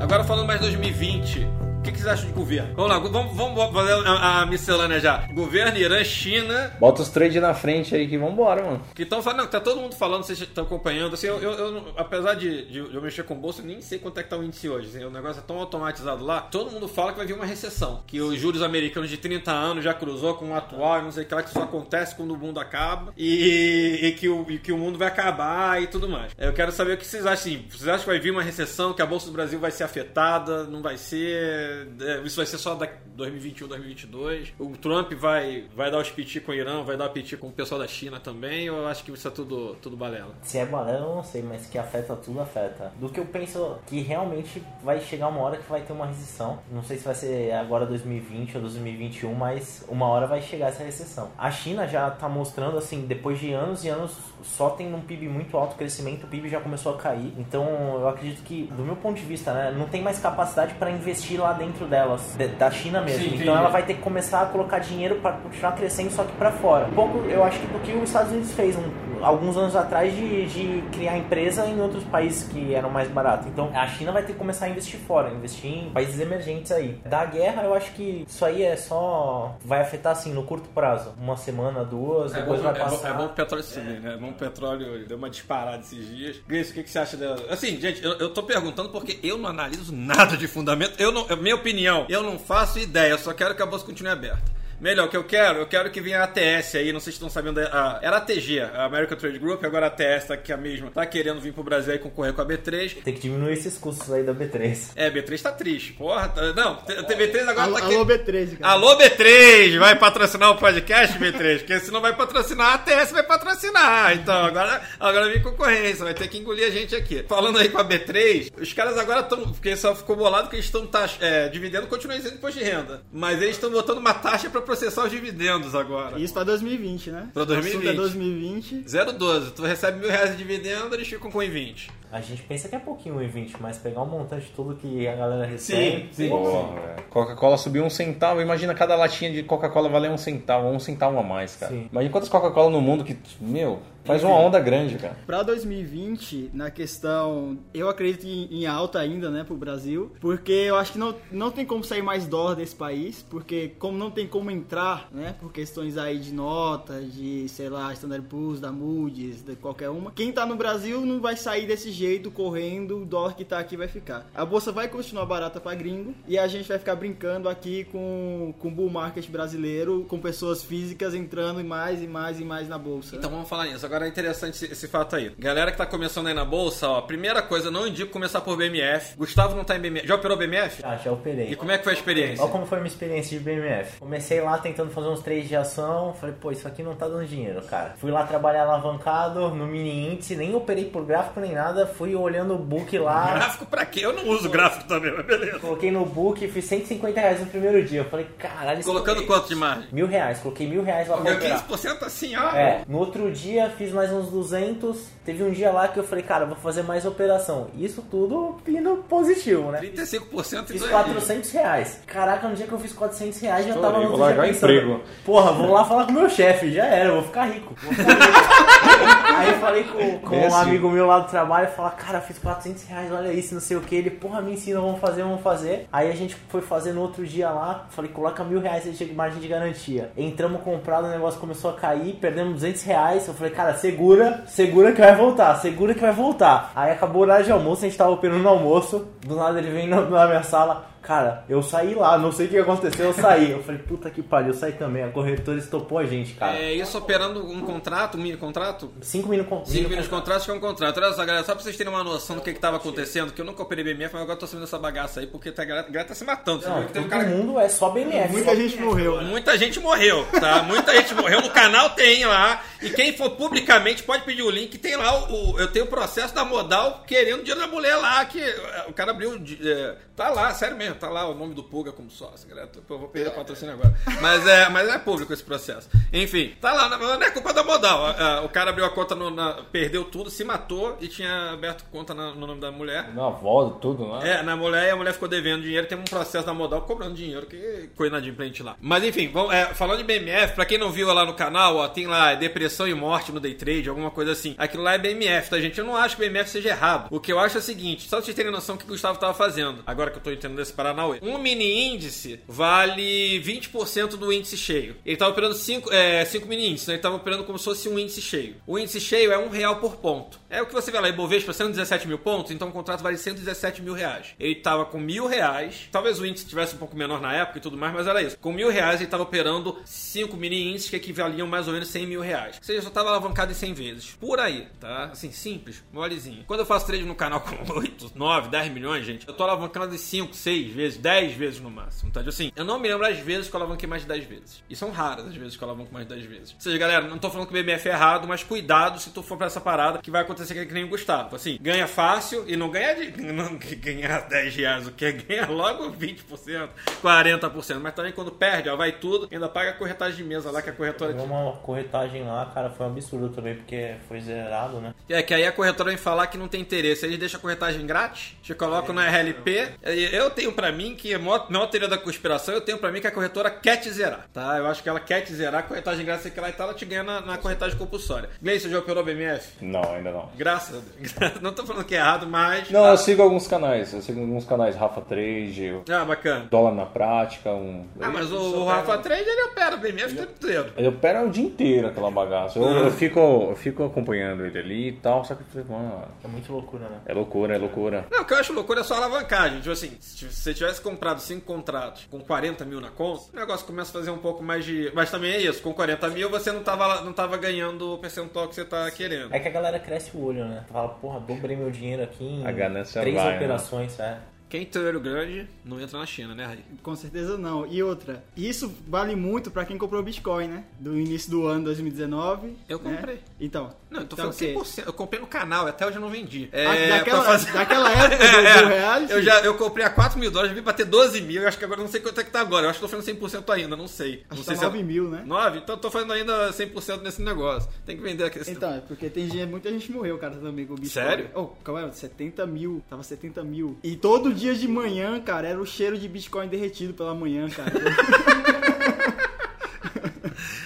Agora 0.00 0.24
falando 0.24 0.46
mais 0.46 0.60
2020, 0.60 1.38
o 1.40 1.44
que, 1.44 1.46
que 1.46 1.73
vocês 2.04 2.18
acham 2.18 2.26
de 2.28 2.32
governo? 2.34 2.74
Vamos 2.74 2.90
lá, 2.90 2.98
vamos, 2.98 3.34
vamos 3.36 3.72
fazer 3.72 3.92
a, 4.06 4.42
a 4.42 4.46
miscelânea 4.46 5.00
já. 5.00 5.26
Governo, 5.32 5.78
Irã, 5.78 6.02
China, 6.04 6.72
Bota 6.78 7.02
os 7.02 7.08
trades 7.08 7.40
na 7.40 7.54
frente 7.54 7.94
aí 7.94 8.06
que 8.06 8.18
vambora, 8.18 8.62
mano. 8.62 8.82
que 8.94 9.02
estão 9.02 9.22
falando, 9.22 9.40
não, 9.40 9.46
tá 9.46 9.60
todo 9.60 9.80
mundo 9.80 9.94
falando, 9.94 10.22
vocês 10.24 10.40
estão 10.40 10.64
acompanhando. 10.64 11.14
Assim, 11.14 11.26
eu, 11.26 11.38
eu- 11.38 11.52
eu 11.52 11.94
apesar 11.96 12.34
de, 12.34 12.66
de- 12.66 12.78
eu 12.94 13.00
mexer 13.00 13.22
com 13.24 13.34
bolsa, 13.34 13.62
eu 13.62 13.66
nem 13.66 13.80
sei 13.80 13.98
quanto 13.98 14.18
é 14.18 14.22
que 14.22 14.28
tá 14.30 14.36
o 14.36 14.44
índice 14.44 14.68
hoje. 14.68 14.88
assim, 14.88 15.04
o 15.04 15.10
negócio 15.10 15.40
é 15.40 15.42
tão 15.46 15.58
automatizado 15.58 16.24
lá. 16.24 16.40
Todo 16.42 16.70
mundo 16.70 16.86
fala 16.88 17.12
que 17.12 17.18
vai 17.18 17.26
vir 17.26 17.34
uma 17.34 17.46
recessão. 17.46 18.02
Que 18.06 18.20
os 18.20 18.38
juros 18.38 18.62
americanos 18.62 19.08
de 19.08 19.16
30 19.16 19.50
anos 19.50 19.82
já 19.84 19.94
cruzou 19.94 20.34
com 20.34 20.50
o 20.50 20.54
atual, 20.54 21.00
e 21.00 21.02
não 21.02 21.12
sei 21.12 21.24
o 21.24 21.26
que 21.26 21.34
lá, 21.34 21.42
que 21.42 21.48
isso 21.50 21.58
acontece 21.58 22.14
quando 22.14 22.32
o 22.34 22.36
mundo 22.38 22.60
acaba. 22.60 23.12
E, 23.16 24.00
e 24.02 24.12
que, 24.12 24.28
o, 24.28 24.44
e 24.50 24.58
que 24.58 24.72
o 24.72 24.78
mundo 24.78 24.98
vai 24.98 25.08
acabar 25.08 25.82
e 25.82 25.86
tudo 25.86 26.08
mais. 26.08 26.32
Eu 26.38 26.52
quero 26.52 26.70
saber 26.72 26.94
o 26.94 26.96
que 26.98 27.06
vocês 27.06 27.24
acham. 27.24 27.34
Assim, 27.34 27.64
vocês 27.68 27.88
acham 27.88 28.00
que 28.00 28.06
vai 28.06 28.18
vir 28.20 28.30
uma 28.30 28.42
recessão, 28.42 28.92
que 28.92 29.02
a 29.02 29.06
Bolsa 29.06 29.26
do 29.26 29.32
Brasil 29.32 29.58
vai 29.58 29.70
ser 29.70 29.84
afetada? 29.84 30.64
Não 30.64 30.82
vai 30.82 30.96
ser? 30.96 31.86
É, 32.00 32.20
Isso 32.22 32.36
vai 32.36 32.46
ser 32.46 32.58
só 32.58 32.74
da 32.74 32.88
2021, 33.16 33.68
2022? 33.68 34.54
O 34.58 34.70
Trump 34.76 35.12
vai, 35.14 35.64
vai 35.74 35.90
dar 35.90 35.98
os 35.98 36.10
piti 36.10 36.40
com 36.40 36.52
o 36.52 36.54
Irã, 36.54 36.82
vai 36.82 36.96
dar 36.96 37.08
piti 37.10 37.36
com 37.36 37.48
o 37.48 37.52
pessoal 37.52 37.80
da 37.80 37.86
China 37.86 38.18
também? 38.18 38.68
Ou 38.70 38.78
eu 38.78 38.88
acho 38.88 39.04
que 39.04 39.12
isso 39.12 39.26
é 39.28 39.30
tudo, 39.30 39.76
tudo 39.80 39.96
balela? 39.96 40.34
Se 40.42 40.58
é 40.58 40.66
balela, 40.66 41.06
eu 41.06 41.14
não 41.14 41.22
sei, 41.22 41.42
mas 41.42 41.66
que 41.66 41.78
afeta 41.78 42.16
tudo, 42.16 42.40
afeta. 42.40 42.92
Do 42.98 43.08
que 43.08 43.20
eu 43.20 43.26
penso 43.26 43.76
que 43.86 44.00
realmente 44.00 44.62
vai 44.82 45.00
chegar 45.00 45.28
uma 45.28 45.40
hora 45.40 45.56
que 45.56 45.68
vai 45.68 45.82
ter 45.82 45.92
uma 45.92 46.06
recessão. 46.06 46.58
Não 46.70 46.82
sei 46.82 46.98
se 46.98 47.04
vai 47.04 47.14
ser 47.14 47.52
agora 47.52 47.86
2020 47.86 48.56
ou 48.56 48.62
2021, 48.62 49.34
mas 49.34 49.84
uma 49.88 50.06
hora 50.06 50.26
vai 50.26 50.42
chegar 50.42 50.68
essa 50.68 50.82
recessão. 50.82 51.30
A 51.38 51.50
China 51.50 51.86
já 51.86 52.10
tá 52.10 52.28
mostrando, 52.28 52.76
assim, 52.76 53.06
depois 53.06 53.38
de 53.38 53.52
anos 53.52 53.84
e 53.84 53.88
anos 53.88 54.16
só 54.42 54.70
tem 54.70 54.92
um 54.92 55.00
PIB 55.00 55.28
muito 55.28 55.56
alto 55.56 55.76
crescimento, 55.76 56.24
o 56.24 56.26
PIB 56.26 56.48
já 56.48 56.60
começou 56.60 56.94
a 56.94 56.98
cair. 56.98 57.32
Então 57.38 57.64
eu 58.00 58.08
acredito 58.08 58.42
que, 58.42 58.64
do 58.64 58.82
meu 58.82 58.96
ponto 58.96 59.16
de 59.16 59.24
vista, 59.24 59.52
né, 59.52 59.74
não 59.76 59.86
tem 59.86 60.02
mais 60.02 60.18
capacidade 60.18 60.74
para 60.74 60.90
investir 60.90 61.40
lá 61.40 61.52
dentro 61.52 61.83
dentro 61.84 61.88
delas, 61.88 62.34
de- 62.36 62.48
da 62.48 62.70
China 62.70 63.00
mesmo. 63.00 63.22
Sim, 63.30 63.36
então 63.42 63.56
ela 63.56 63.68
vai 63.68 63.82
ter 63.82 63.94
que 63.94 64.00
começar 64.00 64.42
a 64.42 64.46
colocar 64.46 64.78
dinheiro 64.78 65.16
para 65.16 65.32
continuar 65.32 65.72
crescendo, 65.72 66.10
só 66.10 66.24
que 66.24 66.32
para 66.32 66.50
fora. 66.50 66.86
Um 66.86 66.92
pouco, 66.94 67.18
eu 67.28 67.42
acho 67.44 67.58
que 67.60 67.66
do 67.66 67.78
que 67.80 67.92
os 67.92 68.04
Estados 68.04 68.32
Unidos 68.32 68.52
fez 68.52 68.76
um- 68.76 68.90
alguns 69.24 69.56
anos 69.56 69.74
atrás 69.74 70.14
de, 70.14 70.46
de 70.46 70.82
criar 70.92 71.16
empresa 71.18 71.66
em 71.66 71.80
outros 71.80 72.04
países 72.04 72.48
que 72.48 72.74
eram 72.74 72.90
mais 72.90 73.08
baratos. 73.08 73.46
Então 73.46 73.70
a 73.74 73.86
China 73.88 74.12
vai 74.12 74.22
ter 74.22 74.32
que 74.32 74.38
começar 74.38 74.66
a 74.66 74.68
investir 74.68 74.98
fora, 75.00 75.30
investir 75.32 75.70
em 75.70 75.90
países 75.90 76.20
emergentes 76.20 76.70
aí. 76.72 77.00
Da 77.04 77.24
guerra, 77.24 77.62
eu 77.64 77.74
acho 77.74 77.92
que 77.92 78.24
isso 78.28 78.44
aí 78.44 78.62
é 78.62 78.76
só. 78.76 79.56
vai 79.64 79.80
afetar 79.80 80.12
assim 80.12 80.32
no 80.32 80.44
curto 80.44 80.68
prazo. 80.70 81.12
Uma 81.18 81.36
semana, 81.36 81.84
duas, 81.84 82.34
É 82.34 82.40
depois 82.40 82.60
bom, 82.60 82.66
vai 82.70 82.74
é, 82.74 82.84
bom, 82.84 82.90
passar. 82.90 83.08
é 83.10 83.12
bom 83.14 83.24
o 83.26 83.28
petróleo 83.30 83.64
subir, 83.64 84.00
né? 84.00 84.14
É 84.14 84.16
bom 84.16 84.28
o 84.30 84.34
petróleo 84.34 85.06
deu 85.06 85.16
uma 85.16 85.30
disparada 85.30 85.78
esses 85.78 86.06
dias. 86.08 86.36
Grace, 86.46 86.70
o 86.70 86.74
que, 86.74 86.82
que 86.82 86.90
você 86.90 86.98
acha 86.98 87.16
dela? 87.16 87.36
Assim, 87.50 87.80
gente, 87.80 88.02
eu, 88.04 88.12
eu 88.18 88.30
tô 88.32 88.42
perguntando 88.42 88.88
porque 88.90 89.18
eu 89.22 89.38
não 89.38 89.48
analiso 89.50 89.94
nada 89.94 90.36
de 90.36 90.46
fundamento. 90.46 91.00
Eu 91.00 91.10
não, 91.12 91.26
é 91.28 91.36
minha 91.36 91.54
opinião, 91.54 92.06
eu 92.08 92.22
não 92.22 92.38
faço 92.38 92.78
ideia, 92.78 93.10
eu 93.10 93.18
só 93.18 93.32
quero 93.32 93.54
que 93.54 93.62
a 93.62 93.66
bolsa 93.66 93.84
continue 93.84 94.12
aberta. 94.12 94.42
Melhor, 94.80 95.06
o 95.06 95.08
que 95.10 95.16
eu 95.16 95.24
quero, 95.24 95.58
eu 95.60 95.66
quero 95.66 95.90
que 95.90 96.00
venha 96.00 96.20
a 96.20 96.24
ATS 96.24 96.74
aí, 96.74 96.92
não 96.92 97.00
sei 97.00 97.12
se 97.12 97.16
estão 97.16 97.30
sabendo, 97.30 97.60
a, 97.60 97.98
era 98.02 98.16
a 98.16 98.18
ATG, 98.18 98.60
a 98.60 98.84
American 98.84 99.16
Trade 99.16 99.38
Group, 99.38 99.64
agora 99.64 99.86
a 99.86 99.88
ATS 99.88 100.26
tá 100.28 100.34
aqui 100.34 100.52
a 100.52 100.56
mesma, 100.56 100.90
tá 100.90 101.04
querendo 101.06 101.40
vir 101.40 101.52
pro 101.52 101.62
Brasil 101.62 101.92
aí 101.92 101.98
concorrer 101.98 102.32
com 102.32 102.42
a 102.42 102.46
B3. 102.46 103.02
Tem 103.02 103.14
que 103.14 103.20
diminuir 103.20 103.52
esses 103.54 103.78
custos 103.78 104.12
aí 104.12 104.22
da 104.22 104.34
B3. 104.34 104.90
É, 104.96 105.10
B3 105.10 105.40
tá 105.42 105.52
triste, 105.52 105.92
porra. 105.92 106.28
tá- 106.28 106.52
não, 106.52 106.76
T- 106.76 106.94
B3 106.94 107.48
agora 107.48 107.62
Alô, 107.62 107.78
tá 107.78 107.84
alô 107.86 108.06
querendo... 108.06 108.24
B13, 108.24 108.58
cara. 108.58 108.72
Alô, 108.72 108.98
B3, 108.98 109.78
vai 109.78 109.98
patrocinar 109.98 110.50
o 110.50 110.56
podcast, 110.58 111.18
B3? 111.18 111.58
Porque 111.58 111.80
se 111.80 111.90
não 111.90 112.00
vai 112.00 112.14
patrocinar, 112.14 112.68
a 112.68 112.74
ATS 112.74 113.12
vai 113.12 113.22
patrocinar. 113.22 114.14
Então, 114.14 114.44
agora, 114.44 114.82
agora 114.98 115.28
vem 115.28 115.42
concorrência, 115.42 116.04
vai 116.04 116.14
ter 116.14 116.28
que 116.28 116.38
engolir 116.38 116.66
a 116.66 116.70
gente 116.70 116.94
aqui. 116.94 117.24
Falando 117.28 117.58
aí 117.58 117.68
com 117.68 117.78
a 117.78 117.84
B3, 117.84 118.50
os 118.60 118.72
caras 118.72 118.98
agora 118.98 119.20
estão. 119.20 119.42
Porque 119.52 119.76
só 119.76 119.94
ficou 119.94 120.16
bolado 120.16 120.48
que 120.48 120.56
eles 120.56 120.64
estão 120.66 120.88
é, 121.20 121.48
dividendo, 121.48 121.86
continua 121.86 122.18
sendo 122.20 122.34
imposto 122.34 122.58
de 122.58 122.64
renda. 122.64 123.02
Mas 123.12 123.40
eles 123.40 123.54
estão 123.56 123.70
botando 123.70 123.98
uma 123.98 124.14
taxa 124.14 124.50
pra 124.50 124.60
processar 124.64 125.04
os 125.04 125.10
dividendos 125.10 125.74
agora. 125.74 126.18
Isso 126.18 126.32
pra 126.34 126.44
2020, 126.44 127.10
né? 127.10 127.28
Pra 127.32 127.44
2020. 127.44 127.74
O 127.74 127.78
assunto 127.78 127.90
é 127.90 127.96
2020. 127.96 128.74
0,12. 128.86 129.50
Tu 129.52 129.62
recebe 129.62 130.00
mil 130.00 130.08
reais 130.08 130.30
de 130.32 130.36
dividendo, 130.36 130.94
eles 130.94 131.06
ficam 131.06 131.30
com 131.30 131.38
1,20. 131.38 131.90
A 132.14 132.20
gente 132.20 132.44
pensa 132.44 132.68
que 132.68 132.76
é 132.76 132.78
pouquinho 132.78 133.16
o 133.16 133.18
E20, 133.18 133.56
mas 133.58 133.76
pegar 133.76 134.02
um 134.02 134.06
montante 134.06 134.46
de 134.46 134.52
tudo 134.52 134.76
que 134.76 135.08
a 135.08 135.16
galera 135.16 135.44
recebe. 135.44 136.08
sim. 136.12 136.28
Porra, 136.28 136.80
velho. 136.80 137.02
Coca-Cola 137.10 137.58
subiu 137.58 137.84
um 137.84 137.90
centavo. 137.90 138.40
Imagina 138.40 138.72
cada 138.72 138.94
latinha 138.94 139.32
de 139.32 139.42
Coca-Cola 139.42 139.88
valer 139.88 140.12
um 140.12 140.16
centavo, 140.16 140.68
um 140.68 140.78
centavo 140.78 141.18
a 141.18 141.24
mais, 141.24 141.56
cara. 141.56 141.72
Sim. 141.72 141.88
Imagina 141.90 142.12
quantas 142.12 142.28
Coca-Cola 142.28 142.70
no 142.70 142.80
mundo 142.80 143.02
que, 143.02 143.18
meu, 143.40 143.80
faz 144.04 144.22
uma 144.22 144.34
onda 144.34 144.60
grande, 144.60 144.96
cara. 144.96 145.16
Pra 145.26 145.42
2020, 145.42 146.50
na 146.52 146.70
questão, 146.70 147.58
eu 147.72 147.88
acredito 147.88 148.26
em, 148.26 148.62
em 148.62 148.66
alta 148.66 148.98
ainda, 149.00 149.30
né, 149.30 149.42
pro 149.44 149.56
Brasil, 149.56 150.12
porque 150.20 150.52
eu 150.52 150.76
acho 150.76 150.92
que 150.92 150.98
não, 150.98 151.14
não 151.32 151.50
tem 151.50 151.64
como 151.64 151.82
sair 151.82 152.02
mais 152.02 152.26
dólar 152.26 152.54
desse 152.54 152.76
país, 152.76 153.24
porque 153.28 153.72
como 153.78 153.96
não 153.96 154.10
tem 154.10 154.26
como 154.26 154.50
entrar, 154.50 155.08
né, 155.10 155.34
por 155.40 155.52
questões 155.52 155.96
aí 155.96 156.18
de 156.18 156.32
nota, 156.32 157.00
de, 157.00 157.48
sei 157.48 157.68
lá, 157.68 157.92
Standard 157.92 158.26
Poor's, 158.28 158.60
da 158.60 158.70
Moody's, 158.70 159.42
de 159.42 159.56
qualquer 159.56 159.88
uma, 159.88 160.10
quem 160.12 160.30
tá 160.30 160.44
no 160.46 160.56
Brasil 160.56 161.00
não 161.00 161.20
vai 161.20 161.36
sair 161.36 161.66
desse 161.66 161.90
jeito, 161.90 162.03
correndo, 162.30 163.02
o 163.02 163.04
dólar 163.04 163.34
que 163.34 163.44
tá 163.44 163.58
aqui 163.58 163.76
vai 163.76 163.88
ficar. 163.88 164.26
A 164.34 164.44
bolsa 164.44 164.72
vai 164.72 164.88
continuar 164.88 165.26
barata 165.26 165.60
pra 165.60 165.74
gringo, 165.74 166.14
e 166.26 166.38
a 166.38 166.46
gente 166.46 166.68
vai 166.68 166.78
ficar 166.78 166.94
brincando 166.96 167.48
aqui 167.48 167.84
com, 167.84 168.54
com 168.58 168.68
o 168.68 168.70
bull 168.70 168.90
market 168.90 169.28
brasileiro, 169.28 170.04
com 170.08 170.18
pessoas 170.18 170.62
físicas 170.62 171.14
entrando 171.14 171.64
mais 171.64 172.02
e 172.02 172.06
mais 172.06 172.40
e 172.40 172.44
mais 172.44 172.68
na 172.68 172.78
bolsa. 172.78 173.16
Então 173.16 173.30
vamos 173.30 173.48
falar 173.48 173.66
nisso. 173.66 173.84
Agora 173.86 174.06
é 174.06 174.08
interessante 174.08 174.54
esse, 174.54 174.72
esse 174.72 174.88
fato 174.88 175.16
aí. 175.16 175.34
Galera 175.38 175.70
que 175.70 175.78
tá 175.78 175.86
começando 175.86 176.26
aí 176.26 176.34
na 176.34 176.44
bolsa, 176.44 176.88
ó. 176.88 177.00
Primeira 177.02 177.42
coisa, 177.42 177.70
não 177.70 177.86
indico 177.86 178.12
começar 178.12 178.40
por 178.40 178.56
BMF. 178.56 179.16
Gustavo 179.16 179.54
não 179.56 179.64
tá 179.64 179.76
em 179.76 179.80
BMF. 179.80 180.06
Já 180.06 180.14
operou 180.14 180.36
BMF? 180.36 180.82
Já, 180.82 180.96
já 180.96 181.12
operei. 181.12 181.50
E 181.50 181.56
como 181.56 181.70
é 181.70 181.78
que 181.78 181.84
foi 181.84 181.92
a 181.92 181.96
experiência? 181.96 182.42
Olha 182.42 182.52
como 182.52 182.66
foi 182.66 182.78
a 182.78 182.80
minha 182.80 182.92
experiência 182.92 183.38
de 183.38 183.44
BMF. 183.44 183.98
Comecei 183.98 184.40
lá 184.40 184.58
tentando 184.58 184.90
fazer 184.90 185.08
uns 185.08 185.20
três 185.20 185.48
de 185.48 185.56
ação. 185.56 186.14
Falei, 186.14 186.34
pô, 186.40 186.50
isso 186.50 186.66
aqui 186.66 186.82
não 186.82 186.94
tá 186.94 187.08
dando 187.08 187.26
dinheiro, 187.26 187.62
cara. 187.62 187.94
Fui 187.98 188.10
lá 188.10 188.26
trabalhar 188.26 188.62
alavancado 188.62 189.48
no 189.50 189.66
mini 189.66 190.12
índice, 190.12 190.36
nem 190.36 190.54
operei 190.54 190.86
por 190.86 191.04
gráfico 191.04 191.40
nem 191.40 191.52
nada. 191.52 191.86
Fui 191.96 192.14
olhando 192.14 192.54
o 192.54 192.58
book 192.58 192.96
lá. 192.98 193.34
Gráfico 193.34 193.66
pra 193.66 193.84
quê? 193.86 194.00
Eu 194.04 194.12
não 194.12 194.28
uso 194.28 194.48
gráfico 194.48 194.84
também, 194.88 195.12
mas 195.14 195.24
beleza. 195.24 195.58
Coloquei 195.58 195.90
no 195.90 196.04
book 196.04 196.44
e 196.44 196.48
fiz 196.48 196.64
150 196.64 197.20
reais 197.20 197.40
no 197.40 197.46
primeiro 197.46 197.84
dia. 197.84 198.00
Eu 198.00 198.04
falei, 198.06 198.26
caralho, 198.38 198.80
isso 198.80 198.88
Colocando 198.88 199.24
quanto 199.26 199.48
de 199.48 199.54
margem? 199.54 199.88
Mil 199.92 200.06
reais. 200.06 200.38
Coloquei 200.40 200.66
mil 200.68 200.82
reais 200.82 201.08
lá 201.08 201.16
pra 201.16 201.24
Deu 201.24 201.34
operar. 201.36 201.66
15% 201.68 202.02
assim, 202.02 202.36
ó. 202.36 202.50
É, 202.50 202.82
no 202.88 202.98
outro 202.98 203.30
dia 203.30 203.70
fiz 203.70 203.92
mais 203.92 204.12
uns 204.12 204.28
200. 204.28 205.14
Teve 205.24 205.42
um 205.42 205.50
dia 205.50 205.70
lá 205.70 205.88
que 205.88 205.98
eu 205.98 206.04
falei, 206.04 206.24
cara, 206.24 206.44
vou 206.44 206.56
fazer 206.56 206.82
mais 206.82 207.06
operação. 207.06 207.68
Isso 207.78 208.02
tudo 208.10 208.56
indo 208.66 209.04
positivo, 209.08 209.70
né? 209.70 209.80
35% 209.80 210.66
Fiz 210.66 210.76
isso 210.76 210.84
aí. 210.84 210.90
400 210.90 211.50
reais. 211.52 212.00
Caraca, 212.06 212.48
no 212.48 212.54
dia 212.54 212.66
que 212.66 212.72
eu 212.72 212.78
fiz 212.78 212.92
400 212.92 213.40
reais, 213.40 213.64
já 213.64 213.74
Estourei, 213.74 213.90
tava 213.90 214.04
no 214.04 214.10
outro 214.10 214.16
dia 214.16 214.26
largar 214.26 214.44
o 214.44 214.48
pensando, 214.48 214.72
emprego. 214.72 215.00
Porra, 215.24 215.52
vou 215.52 215.70
lá 215.72 215.84
falar 215.84 216.04
com 216.04 216.10
o 216.10 216.14
meu 216.14 216.28
chefe, 216.28 216.72
já 216.72 216.84
era, 216.84 217.08
eu 217.08 217.14
vou 217.14 217.24
ficar 217.24 217.44
rico. 217.44 217.74
Vou 217.82 217.94
ficar 217.94 218.12
rico. 218.12 219.34
Aí 219.36 219.50
eu 219.50 219.58
falei 219.58 219.84
com, 219.84 220.18
com 220.20 220.36
um 220.36 220.54
amigo 220.54 220.90
meu 220.90 221.06
lá 221.06 221.20
do 221.20 221.28
trabalho, 221.28 221.68
falar, 221.84 221.90
cara, 221.92 222.20
fiz 222.20 222.38
400 222.38 222.84
reais, 222.84 223.12
olha 223.12 223.32
isso, 223.32 223.54
não 223.54 223.60
sei 223.60 223.76
o 223.76 223.80
que. 223.80 223.94
Ele, 223.94 224.10
porra, 224.10 224.40
me 224.40 224.52
ensina, 224.54 224.80
vamos 224.80 225.00
fazer, 225.00 225.22
vamos 225.22 225.42
fazer. 225.42 225.86
Aí 225.92 226.10
a 226.10 226.14
gente 226.14 226.34
foi 226.48 226.60
fazer 226.60 226.92
no 226.92 227.02
outro 227.02 227.26
dia 227.26 227.50
lá, 227.50 227.86
falei, 227.90 228.10
coloca 228.10 228.42
mil 228.42 228.60
reais 228.60 228.84
de 228.84 229.12
margem 229.12 229.40
de 229.40 229.48
garantia. 229.48 230.10
Entramos 230.16 230.62
comprado, 230.62 231.06
o 231.06 231.10
negócio 231.10 231.38
começou 231.38 231.70
a 231.70 231.74
cair, 231.74 232.14
perdemos 232.14 232.54
200 232.54 232.82
reais. 232.82 233.28
Eu 233.28 233.34
falei, 233.34 233.52
cara, 233.52 233.74
segura, 233.74 234.44
segura 234.46 234.92
que 234.92 235.00
vai 235.00 235.14
voltar, 235.14 235.54
segura 235.56 235.94
que 235.94 236.00
vai 236.00 236.12
voltar. 236.12 236.72
Aí 236.74 236.92
acabou 236.92 237.20
o 237.20 237.24
horário 237.24 237.44
de 237.44 237.52
almoço, 237.52 237.84
a 237.84 237.88
gente 237.88 237.98
tava 237.98 238.10
operando 238.10 238.42
no 238.42 238.48
almoço. 238.48 239.06
Do 239.20 239.36
nada 239.36 239.58
ele 239.58 239.70
vem 239.70 239.86
na 239.88 240.00
minha 240.02 240.42
sala. 240.42 240.93
Cara, 241.06 241.44
eu 241.48 241.62
saí 241.62 241.94
lá, 241.94 242.16
não 242.18 242.32
sei 242.32 242.46
o 242.46 242.48
que 242.48 242.58
aconteceu, 242.58 243.06
eu 243.06 243.12
saí. 243.12 243.50
Eu 243.50 243.62
falei, 243.62 243.80
puta 243.82 244.08
que 244.10 244.22
pariu, 244.22 244.48
eu 244.48 244.54
saí 244.54 244.72
também. 244.72 245.02
A 245.04 245.10
corretora 245.10 245.58
estopou 245.58 245.98
a 245.98 246.04
gente, 246.06 246.34
cara. 246.34 246.56
É 246.56 246.72
isso 246.72 246.96
operando 246.96 247.44
um 247.46 247.60
contrato, 247.60 248.16
um 248.16 248.20
mini 248.22 248.36
contrato? 248.36 248.90
Cinco 249.02 249.28
minutos. 249.28 249.70
Cinco 249.70 249.88
minutos 249.90 250.04
de 250.04 250.10
contrato 250.10 250.44
que 250.44 250.50
é 250.50 250.54
um 250.54 250.60
contrato. 250.60 250.96
Olha 250.98 251.12
só, 251.12 251.24
galera, 251.24 251.44
só 251.44 251.54
pra 251.54 251.62
vocês 251.62 251.76
terem 251.76 251.92
uma 251.92 252.02
noção 252.02 252.36
do 252.36 252.42
que, 252.42 252.52
que 252.54 252.58
tava 252.58 252.78
acontecendo, 252.78 253.32
que 253.32 253.40
eu 253.40 253.44
nunca 253.44 253.62
operei 253.62 253.84
BMF, 253.84 254.14
mas 254.14 254.22
agora 254.22 254.38
tô 254.38 254.46
sabendo 254.46 254.64
dessa 254.64 254.78
bagaça 254.78 255.20
aí, 255.20 255.26
porque 255.26 255.52
tá, 255.52 255.62
a 255.62 255.64
galera, 255.66 255.86
a 255.86 255.90
galera 255.90 256.08
tá 256.08 256.14
se 256.14 256.24
matando. 256.24 256.66
Não, 256.66 256.84
todo 256.86 257.04
um 257.04 257.08
cara... 257.08 257.24
mundo 257.28 257.58
é 257.60 257.68
só 257.68 257.90
BMF. 257.90 258.32
Muita 258.32 258.50
só 258.50 258.56
gente 258.56 258.76
BMF. 258.76 258.82
morreu. 258.84 259.22
Muita 259.22 259.58
gente 259.58 259.80
morreu, 259.80 260.26
tá? 260.40 260.62
Muita 260.62 260.92
gente 260.94 261.14
morreu. 261.14 261.40
No 261.42 261.50
canal 261.50 261.90
tem 261.90 262.24
lá. 262.24 262.62
E 262.80 262.90
quem 262.90 263.12
for 263.16 263.30
publicamente 263.30 264.02
pode 264.02 264.24
pedir 264.24 264.42
o 264.42 264.50
link. 264.50 264.78
Tem 264.78 264.96
lá 264.96 265.28
o. 265.30 265.52
o- 265.54 265.60
eu 265.60 265.68
tenho 265.68 265.84
o 265.84 265.88
processo 265.88 266.34
da 266.34 266.44
modal 266.44 267.02
querendo 267.06 267.40
dinheiro 267.42 267.60
da 267.60 267.66
mulher 267.66 267.96
lá. 267.96 268.24
Que 268.24 268.40
é, 268.40 268.84
o 268.88 268.92
cara 268.92 269.10
abriu. 269.10 269.34
é, 269.62 269.96
tá 270.16 270.30
lá, 270.30 270.52
sério 270.54 270.76
mesmo. 270.76 270.93
Tá 270.94 271.08
lá 271.08 271.28
o 271.28 271.34
nome 271.34 271.54
do 271.54 271.62
Puga 271.62 271.92
como 271.92 272.10
sócio, 272.10 272.48
galera. 272.48 272.70
Eu 272.88 272.98
vou 272.98 273.08
perder 273.08 273.30
o 273.30 273.34
patrocínio 273.34 273.74
agora. 273.74 273.94
Mas 274.20 274.46
é, 274.46 274.68
mas 274.68 274.88
é 274.88 274.98
público 274.98 275.32
esse 275.32 275.42
processo. 275.42 275.88
Enfim, 276.12 276.54
tá 276.60 276.72
lá. 276.72 276.88
Não 276.88 276.98
não 276.98 277.22
é 277.22 277.30
culpa 277.30 277.52
da 277.52 277.62
modal. 277.62 278.06
A- 278.06 278.10
a- 278.38 278.40
O 278.44 278.48
cara 278.48 278.70
abriu 278.70 278.84
a 278.84 278.90
conta, 278.90 279.14
no- 279.14 279.30
na- 279.30 279.54
perdeu 279.72 280.04
tudo, 280.04 280.30
se 280.30 280.44
matou 280.44 280.96
e 281.00 281.08
tinha 281.08 281.50
aberto 281.52 281.84
conta 281.90 282.12
na- 282.14 282.32
no 282.34 282.46
nome 282.46 282.60
da 282.60 282.70
mulher. 282.70 283.12
Na 283.14 283.26
avó, 283.26 283.70
tudo, 283.80 284.06
né? 284.18 284.38
É, 284.38 284.42
na 284.42 284.54
mulher 284.56 284.88
e 284.88 284.90
a 284.90 284.96
mulher 284.96 285.12
ficou 285.12 285.28
devendo 285.28 285.62
dinheiro, 285.62 285.86
tem 285.86 285.96
um 285.98 286.04
processo 286.04 286.46
da 286.46 286.52
modal 286.54 286.82
cobrando 286.82 287.14
dinheiro, 287.14 287.46
que 287.46 287.90
coisa 287.96 288.14
inadimplente 288.16 288.62
lá. 288.62 288.76
Mas 288.80 289.02
enfim, 289.04 289.30
vamos, 289.32 289.52
é, 289.54 289.66
falando 289.74 289.98
de 289.98 290.04
BMF, 290.04 290.54
pra 290.54 290.64
quem 290.64 290.78
não 290.78 290.90
viu 290.90 291.12
lá 291.12 291.24
no 291.24 291.34
canal, 291.34 291.76
ó, 291.76 291.88
tem 291.88 292.06
lá 292.06 292.34
depressão 292.34 292.86
e 292.86 292.94
morte 292.94 293.32
no 293.32 293.40
day 293.40 293.54
trade, 293.54 293.88
alguma 293.88 294.10
coisa 294.10 294.32
assim. 294.32 294.54
Aquilo 294.58 294.82
lá 294.82 294.94
é 294.94 294.98
BMF, 294.98 295.50
tá, 295.50 295.58
gente? 295.60 295.78
Eu 295.78 295.84
não 295.84 295.96
acho 295.96 296.16
que 296.16 296.22
BMF 296.22 296.50
seja 296.50 296.68
errado. 296.70 297.08
O 297.10 297.18
que 297.20 297.32
eu 297.32 297.38
acho 297.38 297.56
é 297.56 297.60
o 297.60 297.62
seguinte, 297.62 298.02
só 298.08 298.16
pra 298.16 298.24
vocês 298.24 298.36
terem 298.36 298.52
noção 298.52 298.76
do 298.76 298.78
que 298.80 298.84
o 298.84 298.88
Gustavo 298.88 299.18
tava 299.18 299.34
fazendo, 299.34 299.82
agora 299.86 300.10
que 300.10 300.18
eu 300.18 300.22
tô 300.22 300.30
entendendo 300.30 300.56
desse 300.58 300.72
Paranauê. 300.84 301.18
Um 301.22 301.38
mini 301.38 301.94
índice 301.94 302.40
vale 302.46 303.40
20% 303.42 304.16
do 304.16 304.30
índice 304.30 304.58
cheio. 304.58 304.96
Ele 305.04 305.16
tava 305.16 305.30
operando 305.30 305.54
5 305.54 305.90
é, 305.90 306.22
cinco 306.26 306.46
mini 306.46 306.68
índices, 306.68 306.88
né? 306.88 306.94
Ele 306.94 307.02
tava 307.02 307.16
operando 307.16 307.44
como 307.44 307.58
se 307.58 307.64
fosse 307.64 307.88
um 307.88 307.98
índice 307.98 308.20
cheio. 308.20 308.56
O 308.66 308.78
índice 308.78 309.00
cheio 309.00 309.32
é 309.32 309.38
um 309.38 309.48
real 309.48 309.76
por 309.76 309.96
ponto. 309.96 310.38
É 310.50 310.60
o 310.60 310.66
que 310.66 310.74
você 310.74 310.90
vê 310.90 311.00
lá, 311.00 311.08
Ibovespa 311.08 311.52
117 311.52 312.06
mil 312.06 312.18
pontos, 312.18 312.52
então 312.52 312.68
o 312.68 312.72
contrato 312.72 313.02
vale 313.02 313.16
117 313.16 313.80
mil 313.80 313.94
reais. 313.94 314.34
Ele 314.38 314.54
tava 314.56 314.84
com 314.84 315.00
mil 315.00 315.26
reais, 315.26 315.88
talvez 315.90 316.20
o 316.20 316.26
índice 316.26 316.46
tivesse 316.46 316.74
um 316.74 316.78
pouco 316.78 316.96
menor 316.96 317.20
na 317.20 317.34
época 317.34 317.58
e 317.58 317.60
tudo 317.62 317.76
mais, 317.76 317.94
mas 317.94 318.06
era 318.06 318.22
isso. 318.22 318.38
Com 318.38 318.52
mil 318.52 318.68
reais 318.68 319.00
ele 319.00 319.10
tava 319.10 319.22
operando 319.22 319.78
5 319.84 320.36
mini 320.36 320.70
índices 320.70 320.90
que 320.90 320.96
equivaliam 320.96 321.46
mais 321.46 321.66
ou 321.66 321.72
menos 321.72 321.88
100 321.88 322.06
mil 322.06 322.20
reais. 322.20 322.56
Ou 322.58 322.64
seja, 322.64 322.82
só 322.82 322.90
tava 322.90 323.08
alavancado 323.08 323.52
em 323.52 323.54
100 323.54 323.74
vezes. 323.74 324.10
Por 324.20 324.38
aí, 324.38 324.68
tá? 324.78 325.04
Assim, 325.06 325.32
simples, 325.32 325.82
molezinho. 325.90 326.44
Quando 326.46 326.60
eu 326.60 326.66
faço 326.66 326.86
trade 326.86 327.04
no 327.04 327.14
canal 327.14 327.40
com 327.40 327.78
8, 327.78 328.12
9, 328.14 328.48
10 328.48 328.72
milhões, 328.72 329.06
gente, 329.06 329.26
eu 329.26 329.34
tô 329.34 329.44
alavancando 329.44 329.94
em 329.94 329.98
5, 329.98 330.34
6 330.34 330.73
vezes, 330.74 330.98
10 330.98 331.32
vezes 331.34 331.60
no 331.60 331.70
máximo, 331.70 332.10
tá? 332.10 332.20
Assim, 332.20 332.52
eu 332.54 332.64
não 332.64 332.78
me 332.78 332.88
lembro 332.88 333.06
as 333.06 333.18
vezes 333.18 333.48
que 333.48 333.56
eu 333.56 333.60
alavanquei 333.60 333.88
mais 333.88 334.02
de 334.02 334.08
10 334.08 334.24
vezes. 334.24 334.62
E 334.68 334.76
são 334.76 334.90
raras 334.90 335.26
as 335.26 335.36
vezes 335.36 335.56
que 335.56 335.62
eu 335.62 335.68
alavanco 335.68 335.92
mais 335.92 336.06
de 336.06 336.14
10 336.14 336.26
vezes. 336.26 336.54
Ou 336.54 336.60
seja, 336.60 336.78
galera, 336.78 337.06
não 337.06 337.18
tô 337.18 337.30
falando 337.30 337.46
que 337.46 337.58
o 337.58 337.62
BMF 337.62 337.88
é 337.88 337.92
errado, 337.92 338.26
mas 338.26 338.42
cuidado 338.42 338.98
se 338.98 339.10
tu 339.10 339.22
for 339.22 339.36
pra 339.36 339.46
essa 339.46 339.60
parada, 339.60 339.98
que 339.98 340.10
vai 340.10 340.22
acontecer 340.22 340.54
que, 340.54 340.66
que 340.66 340.74
nem 340.74 340.84
o 340.84 340.88
Gustavo. 340.88 341.36
Assim, 341.36 341.58
ganha 341.60 341.86
fácil 341.86 342.44
e 342.48 342.56
não 342.56 342.70
ganha 342.70 342.94
de 342.94 343.22
não 343.32 343.58
ganhar 343.58 344.28
10 344.28 344.56
reais, 344.56 344.86
o 344.86 344.92
que 344.92 345.04
é 345.04 345.12
ganha 345.12 345.46
logo 345.46 345.90
20%, 345.90 346.68
40%. 347.02 347.78
Mas 347.78 347.94
também 347.94 348.12
quando 348.12 348.32
perde, 348.32 348.68
ó, 348.68 348.76
vai 348.76 348.92
tudo, 348.92 349.28
ainda 349.30 349.48
paga 349.48 349.70
a 349.70 349.74
corretagem 349.74 350.16
de 350.16 350.24
mesa 350.24 350.50
lá, 350.50 350.60
que 350.60 350.70
a 350.70 350.72
corretora 350.72 351.12
Pegou 351.12 351.26
uma 351.26 351.52
corretagem 351.56 352.24
lá 352.24 352.44
cara, 352.54 352.70
foi 352.70 352.86
um 352.86 352.90
absurdo 352.90 353.28
também, 353.30 353.56
porque 353.56 353.96
foi 354.08 354.20
zerado, 354.20 354.80
né? 354.80 354.94
É 355.08 355.22
que 355.22 355.34
aí 355.34 355.44
a 355.44 355.52
corretora 355.52 355.90
vem 355.90 355.98
falar 355.98 356.26
que 356.28 356.38
não 356.38 356.48
tem 356.48 356.60
interesse. 356.60 357.04
Eles 357.04 357.18
deixam 357.18 357.38
a 357.38 357.40
corretagem 357.40 357.84
grátis, 357.86 358.36
te 358.42 358.54
colocam 358.54 358.94
na 358.94 359.06
RLP. 359.08 359.72
E 359.86 360.14
Eu 360.14 360.30
tenho 360.30 360.52
pra 360.54 360.72
mim 360.72 360.94
que, 360.94 361.16
maior 361.18 361.46
maior 361.50 361.66
teoria 361.66 361.88
da 361.88 361.98
conspiração, 361.98 362.54
eu 362.54 362.60
tenho 362.60 362.78
pra 362.78 362.90
mim 362.90 363.00
que 363.00 363.06
a 363.06 363.10
corretora 363.10 363.50
quer 363.50 363.76
te 363.76 363.90
zerar, 363.90 364.26
tá? 364.32 364.56
Eu 364.58 364.66
acho 364.66 364.82
que 364.82 364.88
ela 364.88 365.00
quer 365.00 365.20
te 365.22 365.34
zerar, 365.34 365.60
a 365.60 365.62
corretagem 365.62 366.04
grátis 366.04 366.26
é 366.26 366.30
que 366.30 366.40
lá 366.40 366.48
e 366.48 366.52
tal, 366.52 366.68
ela 366.68 366.76
te 366.76 366.84
ganha 366.84 367.02
na, 367.02 367.20
na 367.20 367.38
corretagem 367.38 367.76
compulsória. 367.78 368.30
Gleice, 368.40 368.64
você 368.66 368.70
já 368.70 368.78
operou 368.78 369.04
BMF? 369.04 369.48
Não, 369.60 369.82
ainda 369.94 370.10
não. 370.10 370.30
Graças 370.36 370.76
a 370.76 370.80
Deus. 370.80 371.14
Não 371.42 371.52
tô 371.52 371.66
falando 371.66 371.84
que 371.84 371.94
é 371.94 371.98
errado, 371.98 372.26
mas. 372.26 372.70
Não, 372.70 372.86
eu 372.86 372.96
sigo 372.96 373.22
alguns 373.22 373.46
canais. 373.46 373.92
Eu 373.92 374.00
sigo 374.00 374.20
alguns 374.20 374.44
canais, 374.44 374.76
Rafa 374.76 375.00
Trade, 375.00 375.80
Ah, 375.90 376.04
bacana. 376.04 376.46
Dólar 376.50 376.72
na 376.74 376.86
Prática, 376.86 377.50
um... 377.50 377.86
Ah, 378.00 378.08
mas 378.10 378.30
o, 378.32 378.36
o 378.36 378.64
Rafa 378.64 378.98
Trade 378.98 379.22
ele 379.28 379.42
opera 379.44 379.76
BMF 379.76 380.14
o 380.14 380.16
tempo 380.16 380.32
inteiro. 380.32 380.72
Ele 380.76 380.88
opera 380.88 381.22
o 381.24 381.30
dia 381.30 381.44
inteiro 381.44 381.88
aquela 381.88 382.10
bagaça. 382.10 382.58
Eu, 382.58 382.64
eu 382.84 382.90
fico, 382.90 383.18
eu 383.20 383.56
fico 383.56 383.84
acompanhando 383.84 384.44
ele 384.46 384.58
ali 384.58 384.88
e 384.88 384.92
tal, 384.92 385.24
só 385.24 385.34
que, 385.34 385.42
mano, 385.68 386.04
É 386.22 386.28
muito 386.28 386.52
loucura, 386.52 386.88
né? 386.88 387.00
é 387.06 387.12
loucura, 387.14 387.54
é 387.54 387.58
loucura. 387.58 388.06
Não, 388.10 388.22
o 388.22 388.24
que 388.24 388.32
eu 388.32 388.38
acho 388.38 388.52
loucura 388.52 388.80
é 388.80 388.84
só 388.84 388.94
alavancagem. 388.94 389.58
Tipo 389.58 389.72
assim, 389.72 389.96
se 390.00 390.28
você 390.44 390.52
tivesse 390.52 390.80
comprado 390.80 391.20
cinco 391.20 391.46
contratos 391.46 392.06
com 392.10 392.20
40 392.20 392.64
mil 392.66 392.80
na 392.80 392.90
conta, 392.90 393.24
o 393.32 393.36
negócio 393.36 393.66
começa 393.66 393.90
a 393.90 393.92
fazer 393.94 394.10
um 394.10 394.18
pouco 394.18 394.42
mais 394.42 394.64
de. 394.64 394.92
Mas 394.94 395.10
também 395.10 395.32
é 395.32 395.40
isso, 395.40 395.62
com 395.62 395.72
40 395.72 396.08
mil 396.10 396.28
você 396.28 396.52
não 396.52 396.62
tava, 396.62 397.00
não 397.00 397.14
tava 397.14 397.36
ganhando 397.38 397.94
o 397.94 397.98
percentual 397.98 398.46
que 398.46 398.54
você 398.54 398.64
tá 398.64 398.90
querendo. 398.90 399.34
É 399.34 399.40
que 399.40 399.48
a 399.48 399.50
galera 399.50 399.78
cresce 399.78 400.14
o 400.14 400.22
olho, 400.22 400.44
né? 400.44 400.64
Fala, 400.70 400.88
porra, 400.88 401.18
dobrei 401.20 401.56
meu 401.56 401.70
dinheiro 401.70 402.02
aqui 402.02 402.24
em 402.24 402.46
A 402.46 402.52
ganância 402.52 403.00
três 403.00 403.16
vai, 403.16 403.30
né? 403.30 403.36
operações, 403.36 403.98
é. 403.98 404.18
Quem 404.54 404.64
tem 404.64 404.82
olho 404.82 405.00
grande 405.00 405.48
não 405.64 405.80
entra 405.80 405.98
na 405.98 406.06
China, 406.06 406.32
né, 406.32 406.44
Raí? 406.44 406.64
Com 406.82 406.94
certeza 406.94 407.36
não. 407.36 407.66
E 407.66 407.82
outra, 407.82 408.22
isso 408.36 408.72
vale 408.86 409.16
muito 409.16 409.50
pra 409.50 409.64
quem 409.64 409.76
comprou 409.76 410.00
Bitcoin, 410.02 410.46
né? 410.46 410.64
Do 410.78 410.96
início 410.96 411.28
do 411.30 411.46
ano 411.46 411.64
2019. 411.64 412.56
Eu 412.68 412.78
né? 412.78 412.96
comprei. 412.96 413.20
Então. 413.40 413.74
Não, 413.94 414.00
eu 414.02 414.06
tô 414.08 414.14
então, 414.16 414.32
falando 414.32 414.34
o 414.34 414.64
quê? 414.64 414.80
100%. 414.82 414.86
Eu 414.86 414.92
comprei 414.92 415.20
no 415.20 415.26
canal, 415.26 415.66
até 415.66 415.86
hoje 415.86 415.96
eu 415.96 416.00
não 416.00 416.08
vendi. 416.10 416.48
É, 416.52 416.66
Ah, 416.66 416.98
daquela, 416.98 417.22
pra 417.22 417.30
fazer- 417.32 417.52
daquela 417.52 417.90
época 417.94 418.24
É, 418.24 418.62
do 418.62 418.70
é. 418.72 418.78
reality? 418.78 419.12
Eu 419.12 419.22
já 419.22 419.40
eu 419.40 419.54
comprei 419.54 419.86
a 419.86 419.90
4 419.90 420.18
mil 420.18 420.30
dólares, 420.30 420.52
vi 420.54 420.60
bater 420.60 420.84
12 420.84 421.20
mil. 421.20 421.42
Eu 421.42 421.48
acho 421.48 421.56
que 421.56 421.64
agora 421.64 421.80
não 421.80 421.88
sei 421.88 422.00
quanto 422.00 422.20
é 422.20 422.24
que 422.24 422.30
tá 422.30 422.40
agora. 422.40 422.66
Eu 422.66 422.70
acho 422.70 422.78
que 422.80 422.84
tô 422.84 422.88
fazendo 422.88 423.18
100% 423.20 423.50
ainda, 423.52 423.76
não 423.76 423.86
sei. 423.86 424.24
Acho 424.28 424.38
não 424.40 424.44
sei 424.44 424.54
tá 424.54 424.60
se 424.60 424.64
é 424.66 424.68
9 424.68 424.82
mil, 424.82 425.08
né? 425.08 425.22
9? 425.24 425.58
Então 425.58 425.76
eu 425.76 425.80
tô 425.80 425.90
fazendo 425.90 426.12
ainda 426.12 426.52
100% 426.52 427.02
nesse 427.02 427.22
negócio. 427.22 427.68
Tem 427.86 427.96
que 427.96 428.02
vender 428.02 428.24
aqui. 428.24 428.40
Então, 428.50 428.74
é 428.74 428.80
porque 428.80 429.08
tem 429.08 429.30
gente, 429.30 429.46
muita 429.46 429.70
gente 429.70 429.90
morreu, 429.92 430.18
cara, 430.18 430.34
também 430.34 430.66
com 430.66 430.72
o 430.74 430.76
Bitcoin. 430.76 431.04
Sério? 431.06 431.30
Oh, 431.34 431.46
calma 431.62 431.84
aí, 431.84 431.92
70 431.94 432.44
mil. 432.46 432.82
Tava 432.90 433.02
70 433.02 433.42
mil. 433.44 433.78
E 433.82 433.94
todo 433.96 434.34
dia 434.34 434.54
de 434.54 434.66
manhã, 434.66 435.20
cara, 435.20 435.46
era 435.48 435.60
o 435.60 435.64
cheiro 435.66 435.96
de 435.96 436.08
Bitcoin 436.08 436.48
derretido 436.48 436.92
pela 436.94 437.14
manhã, 437.14 437.48
cara. 437.48 437.72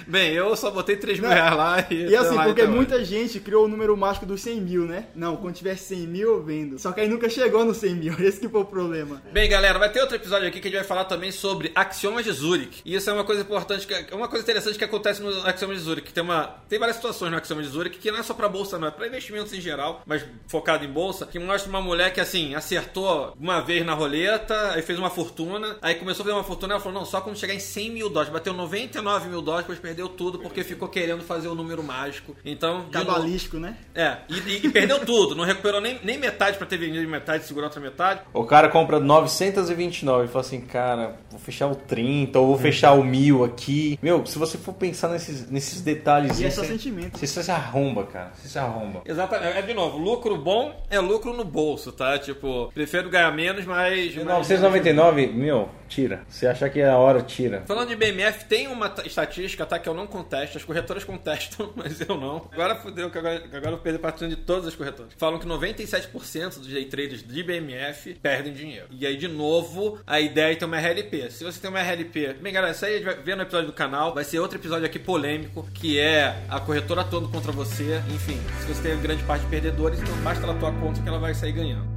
Bem, 0.09 0.33
eu 0.33 0.57
só 0.57 0.71
botei 0.71 0.97
3 0.97 1.21
mil 1.21 1.29
reais 1.29 1.55
lá 1.57 1.87
e. 1.91 2.07
E 2.09 2.17
assim, 2.17 2.35
porque 2.37 2.63
então, 2.63 2.75
muita 2.75 3.05
gente 3.05 3.39
criou 3.41 3.67
o 3.67 3.69
número 3.69 3.97
mágico 3.97 4.25
dos 4.25 4.41
100 4.41 4.61
mil, 4.61 4.85
né? 4.87 5.07
Não, 5.15 5.37
quando 5.37 5.55
tivesse 5.55 5.95
100 5.95 6.07
mil 6.07 6.29
eu 6.29 6.43
vendo. 6.43 6.79
Só 6.79 6.93
que 6.93 7.01
aí 7.01 7.09
nunca 7.09 7.29
chegou 7.29 7.65
no 7.65 7.75
100 7.75 7.95
mil, 7.95 8.15
esse 8.21 8.41
que 8.41 8.49
foi 8.49 8.63
o 8.63 8.65
problema. 8.65 9.23
Bem, 9.33 9.49
galera, 9.49 9.79
vai 9.79 9.91
ter 9.93 10.01
outro 10.01 10.17
episódio 10.17 10.49
aqui 10.49 10.61
que 10.61 10.69
a 10.69 10.71
gente 10.71 10.81
vai 10.81 10.89
falar 10.89 11.05
também 11.05 11.31
sobre 11.31 11.71
axiomas 11.75 12.25
de 12.25 12.33
Zurich. 12.33 12.81
E 12.85 12.95
isso 12.95 13.09
é 13.11 13.13
uma 13.13 13.25
coisa 13.25 13.43
importante, 13.43 13.87
que- 13.87 14.15
uma 14.15 14.29
coisa 14.29 14.43
interessante 14.43 14.79
que 14.79 14.85
acontece 14.85 15.21
no 15.23 15.47
axioma 15.47 15.75
de 15.75 15.81
Zurich. 15.81 16.13
Tem, 16.13 16.23
uma, 16.23 16.57
tem 16.69 16.79
várias 16.79 16.97
situações 16.97 17.31
no 17.31 17.37
axioma 17.37 17.63
de 17.63 17.69
Zurich 17.69 17.99
que 17.99 18.11
não 18.11 18.19
é 18.19 18.23
só 18.23 18.33
pra 18.33 18.49
bolsa, 18.49 18.79
não, 18.79 18.89
é 18.89 18.91
pra 18.91 19.07
investimentos 19.07 19.53
em 19.53 19.61
geral, 19.61 20.03
mas 20.07 20.25
focado 20.47 20.85
em 20.85 20.89
bolsa, 20.89 21.27
que 21.27 21.39
mostra 21.39 21.69
uma 21.69 21.83
mulher 21.83 22.13
que, 22.15 22.21
assim, 22.21 22.55
acertou 22.55 23.35
uma 23.39 23.61
vez 23.61 23.85
na 23.85 23.93
roleta, 23.93 24.73
aí 24.73 24.81
fez 24.83 24.99
uma 24.99 25.11
fortuna, 25.11 25.77
aí 25.83 25.97
começou 25.97 26.23
a 26.23 26.25
fazer 26.27 26.37
uma 26.37 26.45
fortuna, 26.45 26.75
ela 26.75 26.83
falou, 26.83 26.99
não, 27.01 27.05
só 27.07 27.21
quando 27.21 27.37
chegar 27.37 27.55
em 27.55 27.61
100 27.61 27.91
mil 27.91 28.09
dólares, 28.09 28.33
bateu 28.33 28.53
99 28.55 29.29
mil 29.29 29.43
dólares, 29.43 29.65
depois 29.67 29.79
perdeu 29.79 29.98
tudo 30.07 30.39
porque 30.39 30.63
ficou 30.63 30.87
querendo 30.89 31.23
fazer 31.25 31.49
o 31.49 31.55
número 31.55 31.83
mágico. 31.83 32.37
Então, 32.45 32.85
de 32.91 32.93
novo- 32.99 33.07
Cabalístico, 33.07 33.57
né? 33.59 33.77
É, 33.95 34.19
e, 34.29 34.35
e- 34.39 34.67
e 34.67 34.69
perdeu 34.69 35.01
tudo, 35.05 35.35
não 35.35 35.45
recuperou 35.45 35.81
nem, 35.81 35.99
nem 36.05 36.19
metade 36.19 36.59
pra 36.59 36.67
ter 36.67 36.77
vendido 36.77 37.09
metade, 37.09 37.45
segurar 37.47 37.67
outra 37.69 37.81
metade. 37.81 38.21
O 38.35 38.45
cara 38.45 38.69
compra 38.69 39.01
929 39.01 40.25
e 40.27 40.29
fala 40.29 40.41
assim, 40.45 40.61
cara, 40.61 41.17
vou 41.31 41.41
fechar 41.41 41.67
o 41.69 41.75
30 41.75 42.39
ou 42.39 42.49
vou 42.49 42.59
fechar 42.59 42.93
o 42.93 43.03
1000 43.03 43.43
aqui. 43.45 43.99
Meu, 44.03 44.25
se 44.27 44.39
você 44.39 44.59
for 44.59 44.75
pensar 44.75 45.09
nesses, 45.09 45.51
nesses 45.51 45.81
detalhes, 45.81 46.39
E 46.39 46.45
é 46.45 46.51
só 46.51 46.63
você, 46.63 46.69
sentimento. 46.69 47.19
você 47.19 47.27
se 47.43 47.51
arromba, 47.51 48.05
cara. 48.05 48.31
Você 48.35 48.49
se 48.49 48.59
arromba. 48.59 49.01
Exatamente. 49.07 49.57
É 49.59 49.63
de 49.63 49.73
novo, 49.73 49.97
lucro 49.97 50.37
bom 50.37 50.85
é 50.91 50.99
lucro 51.01 51.33
no 51.33 51.45
bolso, 51.45 51.91
tá? 51.93 52.19
Tipo, 52.19 52.71
prefiro 52.75 53.09
ganhar 53.09 53.31
menos, 53.33 53.65
mas. 53.65 54.15
mas- 54.17 54.25
999, 54.27 55.27
meu, 55.29 55.69
tira. 55.89 56.23
Se 56.29 56.47
achar 56.47 56.69
que 56.69 56.81
é 56.81 56.89
a 56.89 56.99
hora, 56.99 57.23
tira. 57.23 57.63
Falando 57.67 57.89
de 57.89 57.97
BMF, 57.97 58.45
tem 58.45 58.67
uma 58.69 58.93
estatística, 59.05 59.65
tá? 59.65 59.79
Que 59.79 59.88
eu 59.89 59.95
não 59.95 60.07
contesto. 60.07 60.59
As 60.59 60.65
corretoras 60.65 61.05
contestam, 61.05 61.73
mas 61.77 62.01
eu 62.01 62.17
não. 62.17 62.49
Agora 62.53 62.77
fudeu, 62.77 63.11
que 63.11 63.19
agora, 63.19 63.45
agora 63.45 63.71
eu 63.71 63.79
perdi 63.79 63.99
patrocínio 63.99 64.37
de 64.37 64.43
todas 64.43 64.67
as 64.67 64.75
corretoras. 64.75 65.13
Falam 65.17 65.39
que 65.39 65.47
97% 65.47 66.59
dos 66.59 66.67
day 66.67 66.85
traders 66.85 67.23
de 67.23 67.43
BMF 67.43 68.15
perdem 68.15 68.53
dinheiro. 68.53 68.87
E 68.91 69.07
aí, 69.07 69.17
de 69.17 69.29
novo, 69.29 69.99
a 70.07 70.21
ideia 70.21 70.53
é 70.53 70.57
ter 70.57 70.65
uma 70.65 70.79
RLP. 70.79 71.31
Se 71.31 71.45
você 71.45 71.61
tem 71.61 71.71
uma 71.71 71.81
RLP. 71.81 72.35
Bem, 72.41 72.53
galera, 72.53 72.73
isso 72.73 72.85
aí 72.85 72.95
a 72.95 72.97
gente 72.97 73.07
vai 73.07 73.17
ver 73.17 73.37
no 73.37 73.43
episódio 73.43 73.67
do 73.69 73.73
canal. 73.73 74.15
Vai 74.15 74.25
ser 74.25 74.39
outro 74.39 74.59
episódio 74.59 74.87
aqui 74.87 74.99
polêmico, 74.99 75.69
que 75.75 75.99
é 75.99 76.45
a 76.49 76.61
corretora 76.61 77.03
atuando 77.03 77.29
contra 77.29 77.53
você. 77.53 78.03
Enfim, 78.15 78.39
se 78.61 78.67
você 78.67 78.89
tem 78.89 79.01
grande 79.01 79.23
parte 79.25 79.43
de 79.43 79.51
perdedores, 79.51 80.01
então 80.01 80.15
basta 80.23 80.45
ela 80.45 80.55
atuar 80.55 80.73
contra 80.81 81.03
que 81.03 81.09
ela 81.09 81.19
vai 81.19 81.35
sair 81.35 81.53
ganhando. 81.53 81.89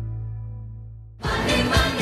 Money, 1.24 1.64
money. 1.64 2.01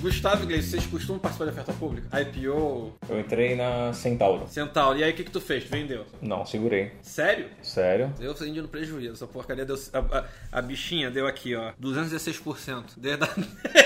Gustavo 0.00 0.44
Iglesias, 0.44 0.70
vocês 0.70 0.86
costumam 0.86 1.18
participar 1.20 1.44
de 1.46 1.50
oferta 1.52 1.72
pública? 1.74 2.20
IPO, 2.20 2.92
Eu 3.08 3.20
entrei 3.20 3.54
na 3.54 3.92
Centauro. 3.92 4.46
Centauro. 4.48 4.98
E 4.98 5.04
aí, 5.04 5.10
o 5.12 5.14
que 5.14 5.24
que 5.24 5.30
tu 5.30 5.40
fez? 5.40 5.64
Tu 5.64 5.70
vendeu? 5.70 6.06
Não, 6.22 6.46
segurei. 6.46 6.92
Sério? 7.02 7.48
Sério. 7.62 8.12
Eu 8.18 8.34
vendi 8.34 8.62
no 8.62 8.68
prejuízo. 8.68 9.12
Essa 9.12 9.26
porcaria 9.26 9.64
deu. 9.66 9.76
A, 9.92 9.98
a- 10.18 10.24
a 10.52 10.62
bichinha 10.62 11.10
deu 11.10 11.26
aqui, 11.26 11.54
ó. 11.54 11.72
216%. 11.80 12.84
Desde 12.96 13.24
a, 13.24 13.28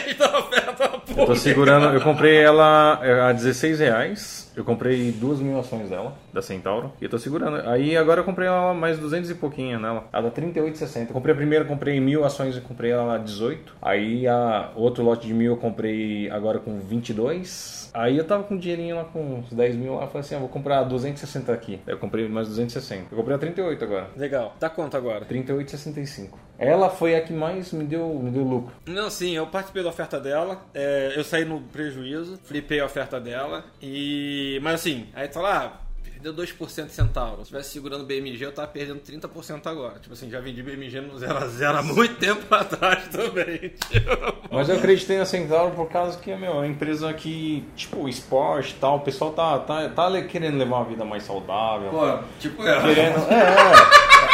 desde 0.04 0.22
a 0.22 0.38
oferta 0.38 0.88
pública. 0.88 1.20
Eu 1.20 1.26
tô 1.26 1.36
segurando, 1.36 1.86
eu 1.94 2.00
comprei 2.00 2.36
ela 2.36 3.00
é, 3.02 3.20
a 3.20 3.32
16 3.32 3.80
reais. 3.80 4.52
Eu 4.56 4.64
comprei 4.64 5.10
duas 5.10 5.40
mil 5.40 5.58
ações 5.58 5.90
dela, 5.90 6.16
da 6.32 6.40
Centauro. 6.40 6.92
E 7.00 7.04
eu 7.04 7.10
tô 7.10 7.18
segurando. 7.18 7.68
Aí 7.68 7.96
agora 7.96 8.20
eu 8.20 8.24
comprei 8.24 8.46
ela 8.46 8.72
mais 8.72 8.98
200 8.98 9.30
e 9.30 9.34
pouquinho 9.34 9.80
nela. 9.80 10.04
Ela 10.12 10.30
dá 10.30 10.30
38,60. 10.30 11.08
Eu 11.08 11.12
comprei 11.12 11.32
a 11.32 11.36
primeira, 11.36 11.64
comprei 11.64 11.98
mil 11.98 12.24
ações 12.24 12.56
e 12.56 12.60
comprei 12.60 12.92
ela 12.92 13.16
a 13.16 13.18
18. 13.18 13.74
Aí 13.82 14.28
a 14.28 14.70
outro 14.76 15.02
lote 15.02 15.26
de 15.26 15.34
mil 15.34 15.52
eu 15.52 15.56
comprei 15.56 16.30
agora 16.30 16.60
com 16.60 16.78
22. 16.78 17.90
Aí 17.92 18.16
eu 18.16 18.24
tava 18.24 18.44
com 18.44 18.54
um 18.54 18.58
dinheirinho 18.58 18.96
lá 18.96 19.04
com 19.04 19.38
uns 19.38 19.52
10 19.52 19.76
mil 19.76 19.94
lá. 19.94 20.02
Eu 20.02 20.06
falei 20.08 20.20
assim, 20.20 20.34
ah, 20.36 20.38
vou 20.38 20.48
comprar 20.48 20.84
260 20.84 21.52
aqui. 21.52 21.80
Aí 21.86 21.92
eu 21.94 21.98
comprei 21.98 22.28
mais 22.28 22.48
260. 22.48 23.06
Eu 23.10 23.16
comprei 23.16 23.34
a 23.34 23.38
38 23.38 23.84
agora. 23.84 24.08
Legal. 24.16 24.54
Dá 24.60 24.68
quanto 24.68 24.96
agora? 24.96 25.24
38,65. 25.24 26.30
Ela 26.58 26.88
foi 26.88 27.16
a 27.16 27.20
que 27.20 27.32
mais 27.32 27.72
me 27.72 27.84
deu, 27.84 28.08
me 28.14 28.30
deu 28.30 28.42
lucro. 28.42 28.74
Não, 28.86 29.10
sim, 29.10 29.34
eu 29.36 29.46
participei 29.46 29.82
da 29.82 29.88
oferta 29.88 30.20
dela. 30.20 30.62
é, 30.74 31.12
eu 31.16 31.24
saí 31.24 31.44
no 31.44 31.60
prejuízo, 31.60 32.38
flipei 32.44 32.80
a 32.80 32.86
oferta 32.86 33.20
dela. 33.20 33.64
E. 33.82 34.58
Mas 34.62 34.74
assim, 34.74 35.08
aí 35.14 35.26
tu 35.28 35.34
fala, 35.34 35.64
ah, 35.64 35.84
perdeu 36.02 36.32
2% 36.32 36.86
de 36.86 36.92
Centauro. 36.92 37.36
Se 37.36 37.42
estivesse 37.42 37.70
segurando 37.70 38.04
BMG, 38.04 38.46
eu 38.46 38.52
tava 38.52 38.68
perdendo 38.68 39.00
30% 39.00 39.66
agora. 39.66 39.98
Tipo 39.98 40.14
assim, 40.14 40.30
já 40.30 40.40
vendi 40.40 40.62
BMG 40.62 41.00
no 41.00 41.14
0x0 41.14 41.78
há 41.78 41.82
muito 41.82 42.14
tempo 42.16 42.42
atrás 42.54 43.08
também. 43.08 43.58
Tipo, 43.90 44.10
Mas 44.50 44.68
eu 44.68 44.76
acreditei 44.76 45.18
na 45.18 45.26
Centauro 45.26 45.74
por 45.74 45.88
causa 45.88 46.18
que, 46.18 46.34
meu, 46.34 46.52
é 46.52 46.54
uma 46.54 46.66
empresa 46.66 47.12
que, 47.12 47.64
tipo, 47.76 48.08
esporte 48.08 48.72
e 48.72 48.78
tal, 48.78 48.96
o 48.96 49.00
pessoal 49.00 49.32
tá, 49.32 49.58
tá, 49.58 49.88
tá 49.88 50.22
querendo 50.22 50.56
levar 50.56 50.76
uma 50.76 50.84
vida 50.86 51.04
mais 51.04 51.24
saudável. 51.24 51.90
Pô, 51.90 52.18
tipo, 52.38 52.66
é. 52.66 52.80
Querendo, 52.80 53.18
é, 53.30 54.30
é. 54.30 54.33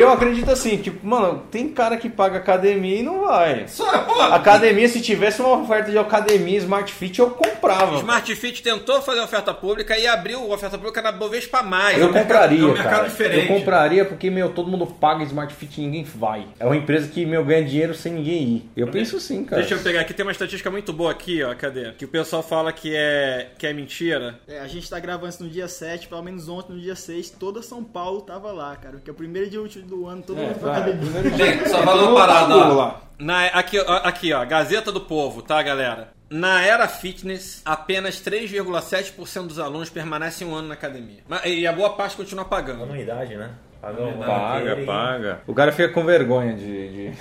Eu 0.00 0.10
acredito 0.10 0.50
assim, 0.50 0.76
tipo, 0.78 1.06
mano, 1.06 1.42
tem 1.50 1.68
cara 1.68 1.96
que 1.96 2.08
paga 2.08 2.38
academia 2.38 2.96
e 3.00 3.02
não 3.02 3.20
vai. 3.26 3.66
Só, 3.68 3.86
pô, 4.04 4.20
Academia, 4.20 4.88
se 4.88 5.00
tivesse 5.00 5.40
uma 5.40 5.58
oferta 5.62 5.90
de 5.90 5.98
academia 5.98 6.58
Smart 6.58 6.92
Fit, 6.92 7.18
eu 7.18 7.30
comprava. 7.30 7.96
Smart 7.98 8.34
Fit 8.36 8.62
tentou 8.62 9.00
fazer 9.02 9.20
oferta 9.20 9.52
pública 9.54 9.96
e 9.98 10.06
abriu 10.06 10.40
a 10.40 10.54
oferta 10.54 10.76
pública 10.78 11.00
na 11.02 11.12
Bovespa 11.12 11.62
Mais. 11.62 11.98
Eu 11.98 12.06
É 12.06 12.10
um 12.10 12.12
mercado- 12.12 12.22
compraria, 12.22 12.60
é 12.60 12.64
um 12.64 12.72
mercado 12.72 12.90
cara. 12.96 13.08
diferente. 13.08 13.48
Eu 13.50 13.56
compraria 13.58 14.04
porque, 14.04 14.30
meu, 14.30 14.50
todo 14.50 14.70
mundo 14.70 14.86
paga 14.86 15.22
Smart 15.24 15.54
Fit 15.54 15.80
e 15.80 15.84
ninguém 15.84 16.04
vai. 16.04 16.46
É 16.58 16.64
uma 16.66 16.76
empresa 16.76 17.08
que, 17.08 17.24
meu, 17.26 17.44
ganha 17.44 17.64
dinheiro 17.64 17.94
sem 17.94 18.12
ninguém 18.12 18.42
ir. 18.42 18.70
Eu 18.76 18.88
penso 18.88 19.18
sim, 19.20 19.44
cara. 19.44 19.60
Deixa 19.62 19.74
eu 19.74 19.80
pegar 19.82 20.00
aqui, 20.00 20.14
tem 20.14 20.24
uma 20.24 20.32
estatística 20.32 20.70
muito 20.70 20.92
boa 20.92 21.10
aqui, 21.10 21.42
ó, 21.42 21.54
cadê? 21.54 21.92
Que 21.92 22.04
o 22.04 22.08
pessoal 22.08 22.42
fala 22.42 22.72
que 22.72 22.94
é, 22.94 23.48
que 23.58 23.66
é 23.66 23.72
mentira. 23.72 24.38
É, 24.48 24.58
a 24.60 24.66
gente 24.66 24.88
tá 24.88 24.98
gravando 24.98 25.28
isso 25.28 25.42
no 25.44 25.50
dia 25.50 25.68
7, 25.68 26.08
pelo 26.08 26.22
menos 26.22 26.48
ontem, 26.48 26.72
no 26.74 26.80
dia 26.80 26.94
6, 26.96 27.30
toda 27.30 27.62
São 27.62 27.82
Paulo 27.84 28.20
tava 28.22 28.50
lá, 28.52 28.74
cara. 28.76 28.96
Porque 28.96 29.10
é 29.10 29.12
o 29.12 29.16
primeiro 29.16 29.48
dia 29.50 29.60
útil 29.60 29.81
do 29.84 30.06
ano, 30.06 30.22
todo 30.22 30.40
É, 30.40 30.46
mundo 30.46 30.60
vai. 30.60 31.30
Gente, 31.36 31.68
só 31.68 31.78
mundo 31.84 32.14
parada, 32.14 32.56
ó. 32.56 32.74
lá. 32.74 33.00
Na, 33.18 33.46
aqui, 33.46 33.78
ó, 33.78 33.96
aqui, 34.04 34.32
ó, 34.32 34.44
Gazeta 34.44 34.90
do 34.90 35.00
Povo, 35.00 35.42
tá, 35.42 35.62
galera? 35.62 36.12
Na 36.28 36.62
era 36.62 36.88
fitness, 36.88 37.60
apenas 37.64 38.20
3,7% 38.20 39.46
dos 39.46 39.58
alunos 39.58 39.90
permanecem 39.90 40.46
um 40.46 40.54
ano 40.54 40.68
na 40.68 40.74
academia. 40.74 41.20
Mas- 41.28 41.42
E 41.44 41.66
a 41.66 41.72
boa 41.72 41.90
parte 41.90 42.16
continua 42.16 42.44
pagando. 42.44 42.84
Anuidade, 42.84 43.36
né? 43.36 43.50
Paga 43.82 44.00
ano 44.00 44.18
Paga, 44.24 44.80
e- 44.80 44.86
paga. 44.86 45.42
O 45.44 45.52
cara 45.52 45.72
fica 45.72 45.88
com 45.88 46.04
vergonha 46.04 46.54
de, 46.54 47.10
de, 47.10 47.12